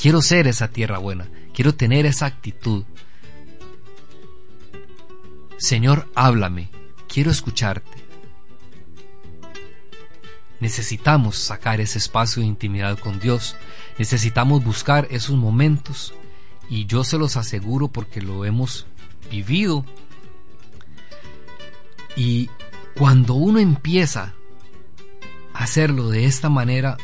Quiero 0.00 0.20
ser 0.20 0.46
esa 0.46 0.68
tierra 0.68 0.98
buena, 0.98 1.28
quiero 1.54 1.74
tener 1.74 2.04
esa 2.04 2.26
actitud. 2.26 2.84
Señor, 5.56 6.10
háblame, 6.14 6.68
quiero 7.08 7.30
escucharte. 7.30 8.04
Necesitamos 10.60 11.36
sacar 11.36 11.80
ese 11.80 11.98
espacio 11.98 12.40
de 12.40 12.48
intimidad 12.48 12.98
con 12.98 13.20
Dios, 13.20 13.56
necesitamos 13.98 14.64
buscar 14.64 15.06
esos 15.10 15.36
momentos 15.36 16.14
y 16.70 16.86
yo 16.86 17.04
se 17.04 17.18
los 17.18 17.36
aseguro 17.36 17.88
porque 17.88 18.22
lo 18.22 18.44
hemos 18.44 18.86
vivido. 19.30 19.84
Y 22.16 22.48
cuando 22.96 23.34
uno 23.34 23.58
empieza 23.58 24.34
a 25.52 25.64
hacerlo 25.64 26.08
de 26.08 26.24
esta 26.24 26.48
manera, 26.48 26.96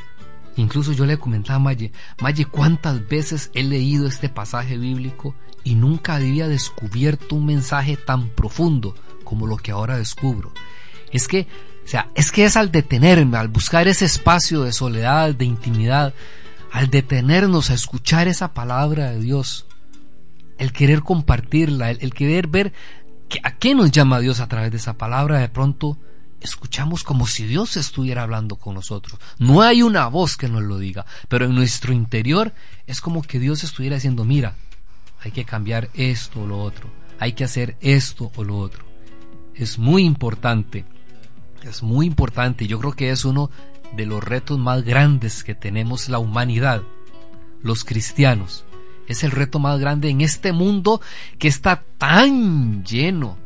incluso 0.56 0.92
yo 0.92 1.04
le 1.04 1.18
comentaba 1.18 1.56
a 1.56 1.60
Maye, 1.60 1.92
Maye, 2.20 2.46
¿cuántas 2.46 3.06
veces 3.06 3.50
he 3.52 3.62
leído 3.62 4.06
este 4.06 4.30
pasaje 4.30 4.78
bíblico 4.78 5.34
y 5.64 5.74
nunca 5.74 6.14
había 6.14 6.48
descubierto 6.48 7.36
un 7.36 7.46
mensaje 7.46 7.96
tan 7.96 8.30
profundo 8.30 8.94
como 9.32 9.46
lo 9.46 9.56
que 9.56 9.70
ahora 9.70 9.96
descubro. 9.96 10.52
Es 11.10 11.26
que, 11.26 11.46
o 11.86 11.88
sea, 11.88 12.10
es 12.14 12.30
que 12.30 12.44
es 12.44 12.54
al 12.58 12.70
detenerme, 12.70 13.38
al 13.38 13.48
buscar 13.48 13.88
ese 13.88 14.04
espacio 14.04 14.62
de 14.62 14.74
soledad, 14.74 15.34
de 15.34 15.46
intimidad, 15.46 16.12
al 16.70 16.90
detenernos 16.90 17.70
a 17.70 17.74
escuchar 17.74 18.28
esa 18.28 18.52
palabra 18.52 19.10
de 19.12 19.20
Dios, 19.20 19.64
el 20.58 20.70
querer 20.70 21.00
compartirla, 21.00 21.92
el, 21.92 22.12
querer 22.12 22.46
ver 22.46 22.74
a 23.42 23.56
qué 23.56 23.74
nos 23.74 23.90
llama 23.90 24.20
Dios 24.20 24.38
a 24.38 24.48
través 24.48 24.70
de 24.70 24.76
esa 24.76 24.98
palabra, 24.98 25.38
de 25.38 25.48
pronto 25.48 25.96
escuchamos 26.42 27.02
como 27.02 27.26
si 27.26 27.46
Dios 27.46 27.78
estuviera 27.78 28.24
hablando 28.24 28.56
con 28.56 28.74
nosotros. 28.74 29.18
No 29.38 29.62
hay 29.62 29.80
una 29.80 30.08
voz 30.08 30.36
que 30.36 30.50
nos 30.50 30.62
lo 30.62 30.76
diga, 30.76 31.06
pero 31.30 31.46
en 31.46 31.54
nuestro 31.54 31.94
interior 31.94 32.52
es 32.86 33.00
como 33.00 33.22
que 33.22 33.38
Dios 33.38 33.64
estuviera 33.64 33.96
diciendo, 33.96 34.26
mira, 34.26 34.56
hay 35.20 35.30
que 35.30 35.46
cambiar 35.46 35.88
esto 35.94 36.42
o 36.42 36.46
lo 36.46 36.62
otro, 36.62 36.90
hay 37.18 37.32
que 37.32 37.44
hacer 37.44 37.78
esto 37.80 38.30
o 38.36 38.44
lo 38.44 38.58
otro 38.58 38.91
es 39.54 39.78
muy 39.78 40.04
importante. 40.04 40.84
Es 41.62 41.82
muy 41.82 42.06
importante. 42.06 42.66
Yo 42.66 42.78
creo 42.78 42.92
que 42.92 43.10
es 43.10 43.24
uno 43.24 43.50
de 43.94 44.06
los 44.06 44.22
retos 44.22 44.58
más 44.58 44.82
grandes 44.82 45.44
que 45.44 45.54
tenemos 45.54 46.08
la 46.08 46.18
humanidad, 46.18 46.82
los 47.62 47.84
cristianos. 47.84 48.64
Es 49.06 49.24
el 49.24 49.30
reto 49.30 49.58
más 49.58 49.78
grande 49.78 50.08
en 50.08 50.20
este 50.20 50.52
mundo 50.52 51.00
que 51.38 51.48
está 51.48 51.82
tan 51.98 52.84
lleno 52.84 53.36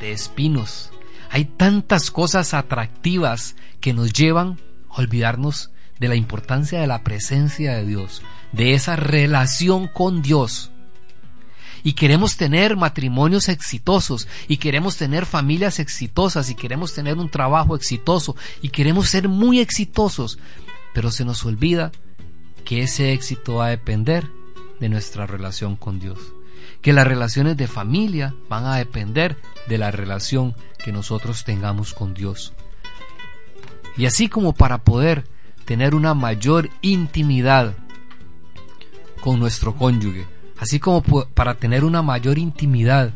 de 0.00 0.12
espinos. 0.12 0.90
Hay 1.30 1.44
tantas 1.44 2.10
cosas 2.10 2.54
atractivas 2.54 3.54
que 3.80 3.92
nos 3.92 4.12
llevan 4.12 4.58
a 4.90 5.00
olvidarnos 5.00 5.70
de 6.00 6.08
la 6.08 6.16
importancia 6.16 6.80
de 6.80 6.86
la 6.86 7.04
presencia 7.04 7.74
de 7.74 7.84
Dios, 7.84 8.22
de 8.52 8.74
esa 8.74 8.96
relación 8.96 9.88
con 9.88 10.22
Dios 10.22 10.72
y 11.82 11.92
queremos 11.92 12.36
tener 12.36 12.76
matrimonios 12.76 13.48
exitosos 13.48 14.28
y 14.48 14.58
queremos 14.58 14.96
tener 14.96 15.26
familias 15.26 15.78
exitosas 15.78 16.50
y 16.50 16.54
queremos 16.54 16.94
tener 16.94 17.16
un 17.18 17.30
trabajo 17.30 17.76
exitoso 17.76 18.36
y 18.62 18.70
queremos 18.70 19.08
ser 19.08 19.28
muy 19.28 19.60
exitosos, 19.60 20.38
pero 20.94 21.10
se 21.10 21.24
nos 21.24 21.44
olvida 21.44 21.92
que 22.64 22.82
ese 22.82 23.12
éxito 23.12 23.56
va 23.56 23.66
a 23.66 23.70
depender 23.70 24.28
de 24.80 24.88
nuestra 24.88 25.26
relación 25.26 25.76
con 25.76 25.98
Dios, 25.98 26.18
que 26.82 26.92
las 26.92 27.06
relaciones 27.06 27.56
de 27.56 27.66
familia 27.66 28.34
van 28.48 28.66
a 28.66 28.76
depender 28.76 29.36
de 29.68 29.78
la 29.78 29.90
relación 29.90 30.54
que 30.84 30.92
nosotros 30.92 31.44
tengamos 31.44 31.94
con 31.94 32.14
Dios. 32.14 32.52
Y 33.96 34.06
así 34.06 34.28
como 34.28 34.54
para 34.54 34.78
poder 34.84 35.24
tener 35.64 35.94
una 35.94 36.14
mayor 36.14 36.70
intimidad 36.82 37.74
con 39.20 39.40
nuestro 39.40 39.74
cónyuge, 39.74 40.26
así 40.58 40.80
como 40.80 41.02
para 41.02 41.54
tener 41.54 41.84
una 41.84 42.02
mayor 42.02 42.38
intimidad, 42.38 43.12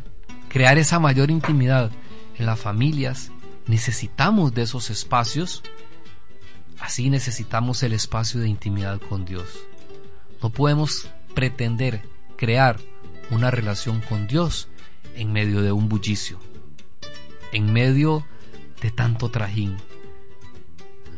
crear 0.49 0.79
esa 0.79 0.99
mayor 0.99 1.31
intimidad 1.31 1.91
en 2.39 2.47
las 2.47 2.61
familias, 2.61 3.31
necesitamos 3.67 4.55
de 4.55 4.63
esos 4.63 4.91
espacios, 4.91 5.63
así 6.81 7.11
necesitamos 7.11 7.83
el 7.83 7.93
espacio 7.93 8.41
de 8.41 8.49
intimidad 8.49 9.01
con 9.01 9.25
Dios. 9.25 9.47
No 10.43 10.51
podemos 10.51 11.09
pretender 11.35 12.03
crear 12.37 12.79
una 13.31 13.51
relación 13.51 14.01
con 14.01 14.27
Dios 14.27 14.69
en 15.17 15.33
medio 15.33 15.63
de 15.63 15.73
un 15.73 15.89
bullicio, 15.89 16.39
en 17.53 17.73
medio 17.73 18.27
de 18.81 18.91
tanto 18.91 19.31
trajín. 19.31 19.77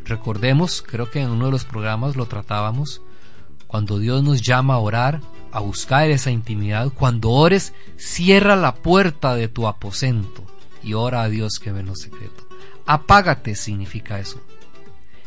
Recordemos, 0.05 0.83
creo 0.83 1.11
que 1.11 1.23
en 1.23 1.31
uno 1.31 1.47
de 1.47 1.53
los 1.53 1.65
programas 1.65 2.15
lo 2.15 2.27
tratábamos, 2.27 3.01
cuando 3.67 3.99
Dios 3.99 4.23
nos 4.23 4.43
llama 4.43 4.75
a 4.75 4.79
orar, 4.79 5.21
a 5.55 5.61
buscar 5.61 6.11
esa 6.11 6.33
intimidad, 6.33 6.93
cuando 6.93 7.31
ores, 7.31 7.75
cierra 7.97 8.57
la 8.57 8.75
puerta 8.75 9.37
de 9.37 9.47
tu 9.47 9.69
aposento 9.69 10.45
y 10.83 10.95
ora 10.95 11.23
a 11.23 11.29
Dios 11.29 11.61
que 11.61 11.71
ve 11.71 11.81
en 11.81 11.87
lo 11.87 11.95
secreto. 11.95 12.49
Apágate 12.87 13.55
significa 13.55 14.19
eso. 14.19 14.41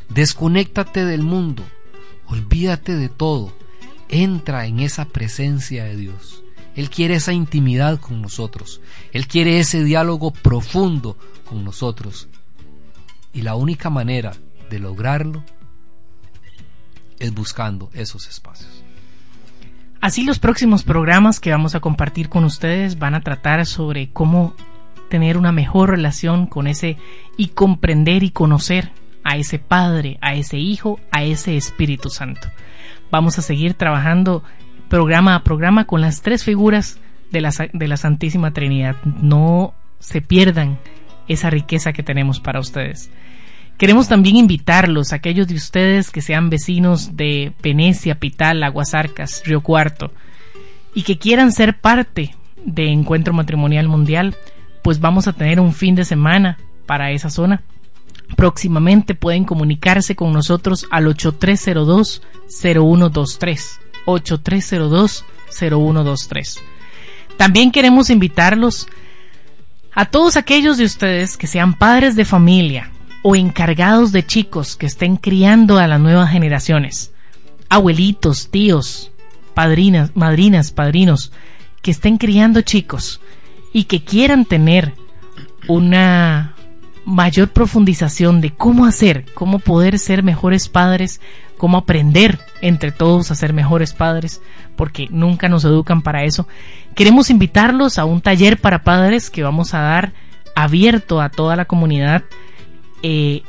Desconéctate 0.10 1.06
del 1.06 1.24
mundo, 1.24 1.64
olvídate 2.28 2.98
de 2.98 3.08
todo, 3.08 3.54
entra 4.10 4.66
en 4.66 4.82
esa 4.82 5.06
presencia 5.06 5.86
de 5.86 5.96
Dios. 5.96 6.44
Él 6.76 6.90
quiere 6.90 7.16
esa 7.16 7.32
intimidad 7.32 7.98
con 7.98 8.22
nosotros, 8.22 8.82
Él 9.14 9.28
quiere 9.28 9.60
ese 9.60 9.82
diálogo 9.82 10.32
profundo 10.32 11.18
con 11.46 11.64
nosotros. 11.64 12.28
Y 13.32 13.44
la 13.44 13.56
única 13.56 13.90
manera 13.90 14.36
de 14.70 14.80
lograrlo 14.80 15.42
es 17.18 17.34
buscando 17.34 17.90
esos 17.94 18.28
espacios. 18.28 18.77
Así 20.02 20.24
los 20.24 20.40
próximos 20.40 20.84
programas 20.84 21.40
que 21.40 21.52
vamos 21.52 21.76
a 21.76 21.80
compartir 21.80 22.30
con 22.30 22.44
ustedes 22.44 23.00
van 23.00 23.16
a 23.16 23.22
tratar 23.22 23.66
sobre 23.66 24.10
cómo 24.10 24.54
tener 25.10 25.38
una 25.38 25.52
mejor 25.52 25.90
relación 25.90 26.48
con 26.48 26.68
ese 26.68 26.98
y 27.38 27.50
comprender 27.50 28.24
y 28.24 28.30
conocer 28.30 28.92
a 29.24 29.38
ese 29.38 29.60
Padre, 29.60 30.18
a 30.22 30.36
ese 30.36 30.58
Hijo, 30.58 31.00
a 31.12 31.24
ese 31.24 31.58
Espíritu 31.58 32.10
Santo. 32.10 32.48
Vamos 33.12 33.38
a 33.40 33.42
seguir 33.42 33.74
trabajando 33.74 34.44
programa 34.90 35.36
a 35.36 35.44
programa 35.44 35.86
con 35.86 36.02
las 36.02 36.22
tres 36.22 36.44
figuras 36.44 37.00
de 37.32 37.42
la, 37.42 37.52
de 37.74 37.88
la 37.88 37.98
Santísima 37.98 38.52
Trinidad. 38.52 38.96
No 39.04 39.74
se 40.00 40.22
pierdan 40.22 40.78
esa 41.28 41.50
riqueza 41.50 41.92
que 41.92 42.04
tenemos 42.04 42.40
para 42.40 42.60
ustedes. 42.60 43.10
Queremos 43.78 44.08
también 44.08 44.38
invitarlos, 44.38 45.14
aquellos 45.14 45.48
de 45.48 45.54
ustedes 45.56 46.10
que 46.10 46.22
sean 46.22 46.50
vecinos 46.50 47.16
de 47.16 47.54
Venecia, 47.62 48.20
Pital, 48.20 48.64
Aguasarcas, 48.64 49.44
Río 49.46 49.62
Cuarto, 49.62 50.12
y 50.96 51.04
que 51.04 51.20
quieran 51.20 51.52
ser 51.52 51.80
parte 51.80 52.34
de 52.66 52.92
Encuentro 52.92 53.34
Matrimonial 53.34 53.88
Mundial, 53.88 54.36
pues 54.82 55.00
vamos 55.00 55.28
a 55.28 55.34
tener 55.34 55.60
un 55.60 55.74
fin 55.74 55.94
de 55.94 56.06
semana 56.06 56.58
para 56.88 57.12
esa 57.12 57.30
zona. 57.30 57.62
Próximamente 58.36 59.14
pueden 59.14 59.46
comunicarse 59.46 60.16
con 60.16 60.34
nosotros 60.34 60.88
al 60.90 61.06
8302-0123. 61.06 63.82
8302-0123. 64.08 66.60
También 67.38 67.72
queremos 67.72 68.10
invitarlos 68.10 68.88
a 69.94 70.06
todos 70.06 70.36
aquellos 70.38 70.78
de 70.78 70.86
ustedes 70.86 71.38
que 71.38 71.46
sean 71.46 71.76
padres 71.76 72.16
de 72.16 72.26
familia, 72.26 72.90
o 73.30 73.36
encargados 73.36 74.14
de 74.14 74.26
chicos 74.26 74.78
que 74.78 74.86
estén 74.86 75.18
criando 75.18 75.80
a 75.80 75.88
las 75.88 76.00
nuevas 76.00 76.32
generaciones, 76.32 77.12
abuelitos, 77.68 78.50
tíos, 78.50 79.12
padrinas, 79.54 80.16
madrinas, 80.16 80.72
padrinos, 80.72 81.34
que 81.82 81.92
estén 81.92 82.18
criando 82.18 82.62
chicos 82.62 83.20
y 83.74 83.84
que 83.84 84.02
quieran 84.02 84.46
tener 84.46 84.94
una 85.68 86.56
mayor 87.04 87.50
profundización 87.50 88.40
de 88.40 88.52
cómo 88.52 88.86
hacer, 88.86 89.26
cómo 89.34 89.60
poder 89.60 90.00
ser 90.00 90.24
mejores 90.24 90.70
padres, 90.70 91.20
cómo 91.58 91.80
aprender 91.80 92.40
entre 92.62 92.94
todos 92.94 93.30
a 93.30 93.36
ser 93.36 93.52
mejores 93.52 93.94
padres, 93.94 94.42
porque 94.78 95.10
nunca 95.10 95.50
nos 95.50 95.66
educan 95.66 96.02
para 96.02 96.24
eso. 96.24 96.48
Queremos 96.96 97.30
invitarlos 97.30 98.00
a 98.00 98.06
un 98.06 98.22
taller 98.22 98.62
para 98.62 98.86
padres 98.86 99.30
que 99.30 99.44
vamos 99.44 99.74
a 99.74 99.80
dar 99.80 100.14
abierto 100.56 101.20
a 101.20 101.28
toda 101.28 101.58
la 101.58 101.66
comunidad 101.66 102.24
eh, 103.10 103.44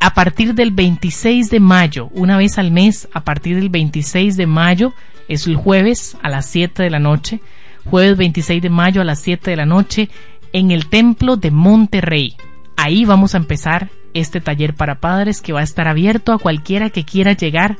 a 0.00 0.14
partir 0.14 0.54
del 0.54 0.72
26 0.72 1.48
de 1.48 1.60
mayo, 1.60 2.08
una 2.12 2.36
vez 2.36 2.58
al 2.58 2.72
mes, 2.72 3.08
a 3.12 3.22
partir 3.22 3.54
del 3.54 3.68
26 3.68 4.36
de 4.36 4.48
mayo, 4.48 4.94
es 5.28 5.46
el 5.46 5.54
jueves 5.54 6.16
a 6.22 6.28
las 6.28 6.46
7 6.46 6.82
de 6.82 6.90
la 6.90 6.98
noche, 6.98 7.40
jueves 7.84 8.16
26 8.16 8.60
de 8.60 8.68
mayo 8.68 9.00
a 9.00 9.04
las 9.04 9.20
7 9.20 9.48
de 9.48 9.56
la 9.56 9.64
noche, 9.64 10.08
en 10.52 10.72
el 10.72 10.88
Templo 10.88 11.36
de 11.36 11.52
Monterrey. 11.52 12.34
Ahí 12.76 13.04
vamos 13.04 13.36
a 13.36 13.38
empezar 13.38 13.90
este 14.12 14.40
taller 14.40 14.74
para 14.74 14.98
padres 14.98 15.40
que 15.40 15.52
va 15.52 15.60
a 15.60 15.64
estar 15.64 15.86
abierto 15.86 16.32
a 16.32 16.38
cualquiera 16.38 16.90
que 16.90 17.04
quiera 17.04 17.34
llegar 17.34 17.76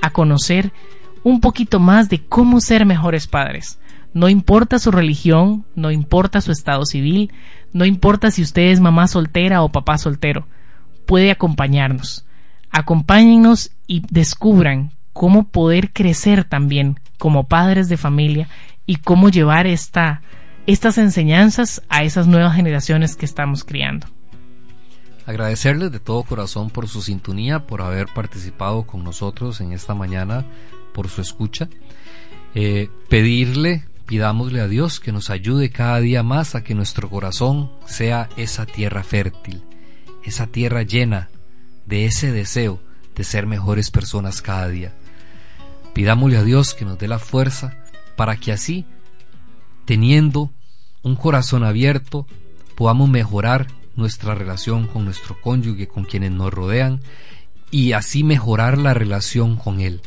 a 0.00 0.08
conocer 0.08 0.72
un 1.24 1.42
poquito 1.42 1.78
más 1.78 2.08
de 2.08 2.24
cómo 2.24 2.62
ser 2.62 2.86
mejores 2.86 3.26
padres. 3.26 3.78
No 4.14 4.30
importa 4.30 4.78
su 4.78 4.90
religión, 4.90 5.66
no 5.74 5.90
importa 5.90 6.40
su 6.40 6.52
estado 6.52 6.86
civil, 6.86 7.32
no 7.74 7.84
importa 7.84 8.30
si 8.30 8.40
usted 8.40 8.70
es 8.70 8.80
mamá 8.80 9.08
soltera 9.08 9.62
o 9.62 9.72
papá 9.72 9.98
soltero, 9.98 10.46
puede 11.06 11.32
acompañarnos. 11.32 12.24
Acompáñennos 12.70 13.72
y 13.88 14.02
descubran 14.10 14.92
cómo 15.12 15.48
poder 15.48 15.92
crecer 15.92 16.44
también 16.44 17.00
como 17.18 17.48
padres 17.48 17.88
de 17.88 17.96
familia 17.96 18.48
y 18.86 18.96
cómo 18.96 19.28
llevar 19.28 19.66
esta, 19.66 20.22
estas 20.66 20.98
enseñanzas 20.98 21.82
a 21.88 22.04
esas 22.04 22.28
nuevas 22.28 22.54
generaciones 22.54 23.16
que 23.16 23.26
estamos 23.26 23.64
criando. 23.64 24.06
Agradecerles 25.26 25.90
de 25.90 25.98
todo 25.98 26.22
corazón 26.22 26.70
por 26.70 26.86
su 26.88 27.02
sintonía, 27.02 27.66
por 27.66 27.82
haber 27.82 28.06
participado 28.14 28.84
con 28.84 29.02
nosotros 29.02 29.60
en 29.60 29.72
esta 29.72 29.94
mañana, 29.94 30.44
por 30.92 31.08
su 31.08 31.20
escucha. 31.20 31.68
Eh, 32.54 32.88
pedirle 33.08 33.84
Pidámosle 34.06 34.60
a 34.60 34.68
Dios 34.68 35.00
que 35.00 35.12
nos 35.12 35.30
ayude 35.30 35.70
cada 35.70 36.00
día 36.00 36.22
más 36.22 36.54
a 36.54 36.62
que 36.62 36.74
nuestro 36.74 37.08
corazón 37.08 37.70
sea 37.86 38.28
esa 38.36 38.66
tierra 38.66 39.02
fértil, 39.02 39.62
esa 40.22 40.46
tierra 40.46 40.82
llena 40.82 41.30
de 41.86 42.04
ese 42.04 42.30
deseo 42.30 42.80
de 43.14 43.24
ser 43.24 43.46
mejores 43.46 43.90
personas 43.90 44.42
cada 44.42 44.68
día. 44.68 44.92
Pidámosle 45.94 46.36
a 46.36 46.42
Dios 46.42 46.74
que 46.74 46.84
nos 46.84 46.98
dé 46.98 47.08
la 47.08 47.18
fuerza 47.18 47.78
para 48.16 48.36
que 48.36 48.52
así, 48.52 48.84
teniendo 49.86 50.50
un 51.02 51.16
corazón 51.16 51.64
abierto, 51.64 52.26
podamos 52.74 53.08
mejorar 53.08 53.68
nuestra 53.96 54.34
relación 54.34 54.86
con 54.86 55.04
nuestro 55.04 55.40
cónyuge, 55.40 55.86
con 55.86 56.04
quienes 56.04 56.32
nos 56.32 56.52
rodean, 56.52 57.00
y 57.70 57.92
así 57.92 58.22
mejorar 58.24 58.78
la 58.78 58.94
relación 58.94 59.56
con 59.56 59.80
Él, 59.80 60.02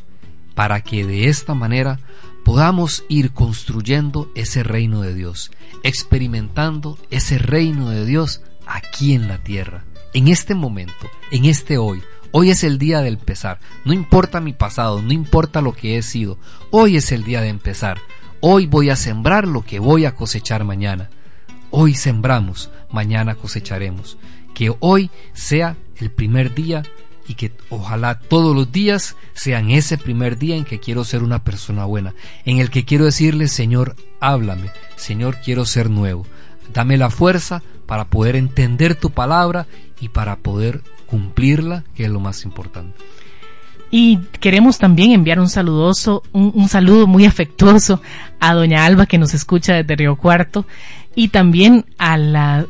para 0.55 0.81
que 0.81 1.05
de 1.05 1.29
esta 1.29 1.53
manera 1.53 1.99
podamos 2.47 3.03
ir 3.09 3.33
construyendo 3.33 4.31
ese 4.33 4.63
reino 4.63 5.01
de 5.01 5.13
Dios, 5.13 5.51
experimentando 5.83 6.97
ese 7.09 7.37
reino 7.37 7.89
de 7.89 8.05
Dios 8.05 8.41
aquí 8.65 9.13
en 9.13 9.27
la 9.27 9.39
tierra, 9.39 9.83
en 10.13 10.29
este 10.29 10.55
momento, 10.55 11.11
en 11.29 11.43
este 11.43 11.77
hoy. 11.77 12.01
Hoy 12.31 12.49
es 12.49 12.63
el 12.63 12.77
día 12.77 13.01
de 13.01 13.09
empezar. 13.09 13.59
No 13.83 13.91
importa 13.91 14.39
mi 14.39 14.53
pasado, 14.53 15.01
no 15.01 15.11
importa 15.11 15.59
lo 15.59 15.73
que 15.73 15.97
he 15.97 16.01
sido. 16.01 16.39
Hoy 16.71 16.95
es 16.95 17.11
el 17.11 17.25
día 17.25 17.41
de 17.41 17.49
empezar. 17.49 17.97
Hoy 18.39 18.65
voy 18.65 18.91
a 18.91 18.95
sembrar 18.95 19.45
lo 19.45 19.63
que 19.63 19.79
voy 19.79 20.05
a 20.05 20.15
cosechar 20.15 20.63
mañana. 20.63 21.09
Hoy 21.69 21.95
sembramos, 21.95 22.69
mañana 22.89 23.35
cosecharemos. 23.35 24.17
Que 24.55 24.73
hoy 24.79 25.11
sea 25.33 25.75
el 25.97 26.11
primer 26.11 26.55
día 26.55 26.83
y 27.27 27.35
que 27.35 27.51
ojalá 27.69 28.19
todos 28.19 28.55
los 28.55 28.71
días 28.71 29.15
sean 29.33 29.69
ese 29.69 29.97
primer 29.97 30.37
día 30.37 30.55
en 30.55 30.65
que 30.65 30.79
quiero 30.79 31.03
ser 31.03 31.23
una 31.23 31.43
persona 31.43 31.85
buena, 31.85 32.13
en 32.45 32.59
el 32.59 32.69
que 32.69 32.85
quiero 32.85 33.05
decirle, 33.05 33.47
Señor, 33.47 33.95
háblame, 34.19 34.71
Señor, 34.95 35.37
quiero 35.43 35.65
ser 35.65 35.89
nuevo. 35.89 36.25
Dame 36.73 36.97
la 36.97 37.09
fuerza 37.09 37.61
para 37.85 38.05
poder 38.05 38.35
entender 38.35 38.95
tu 38.95 39.11
palabra 39.11 39.67
y 39.99 40.09
para 40.09 40.37
poder 40.37 40.81
cumplirla, 41.07 41.83
que 41.95 42.05
es 42.05 42.09
lo 42.09 42.19
más 42.19 42.43
importante. 42.43 42.97
Y 43.89 44.17
queremos 44.39 44.77
también 44.77 45.11
enviar 45.11 45.39
un 45.39 45.47
saludoso, 45.47 46.23
un, 46.33 46.67
saludo 46.67 47.07
muy 47.07 47.25
afectuoso 47.25 48.01
a 48.39 48.53
doña 48.53 48.85
Alba 48.85 49.05
que 49.05 49.17
nos 49.17 49.33
escucha 49.33 49.75
desde 49.75 49.95
Río 49.95 50.17
Cuarto 50.17 50.65
y 51.17 51.27
también 51.29 51.85
a, 51.97 52.13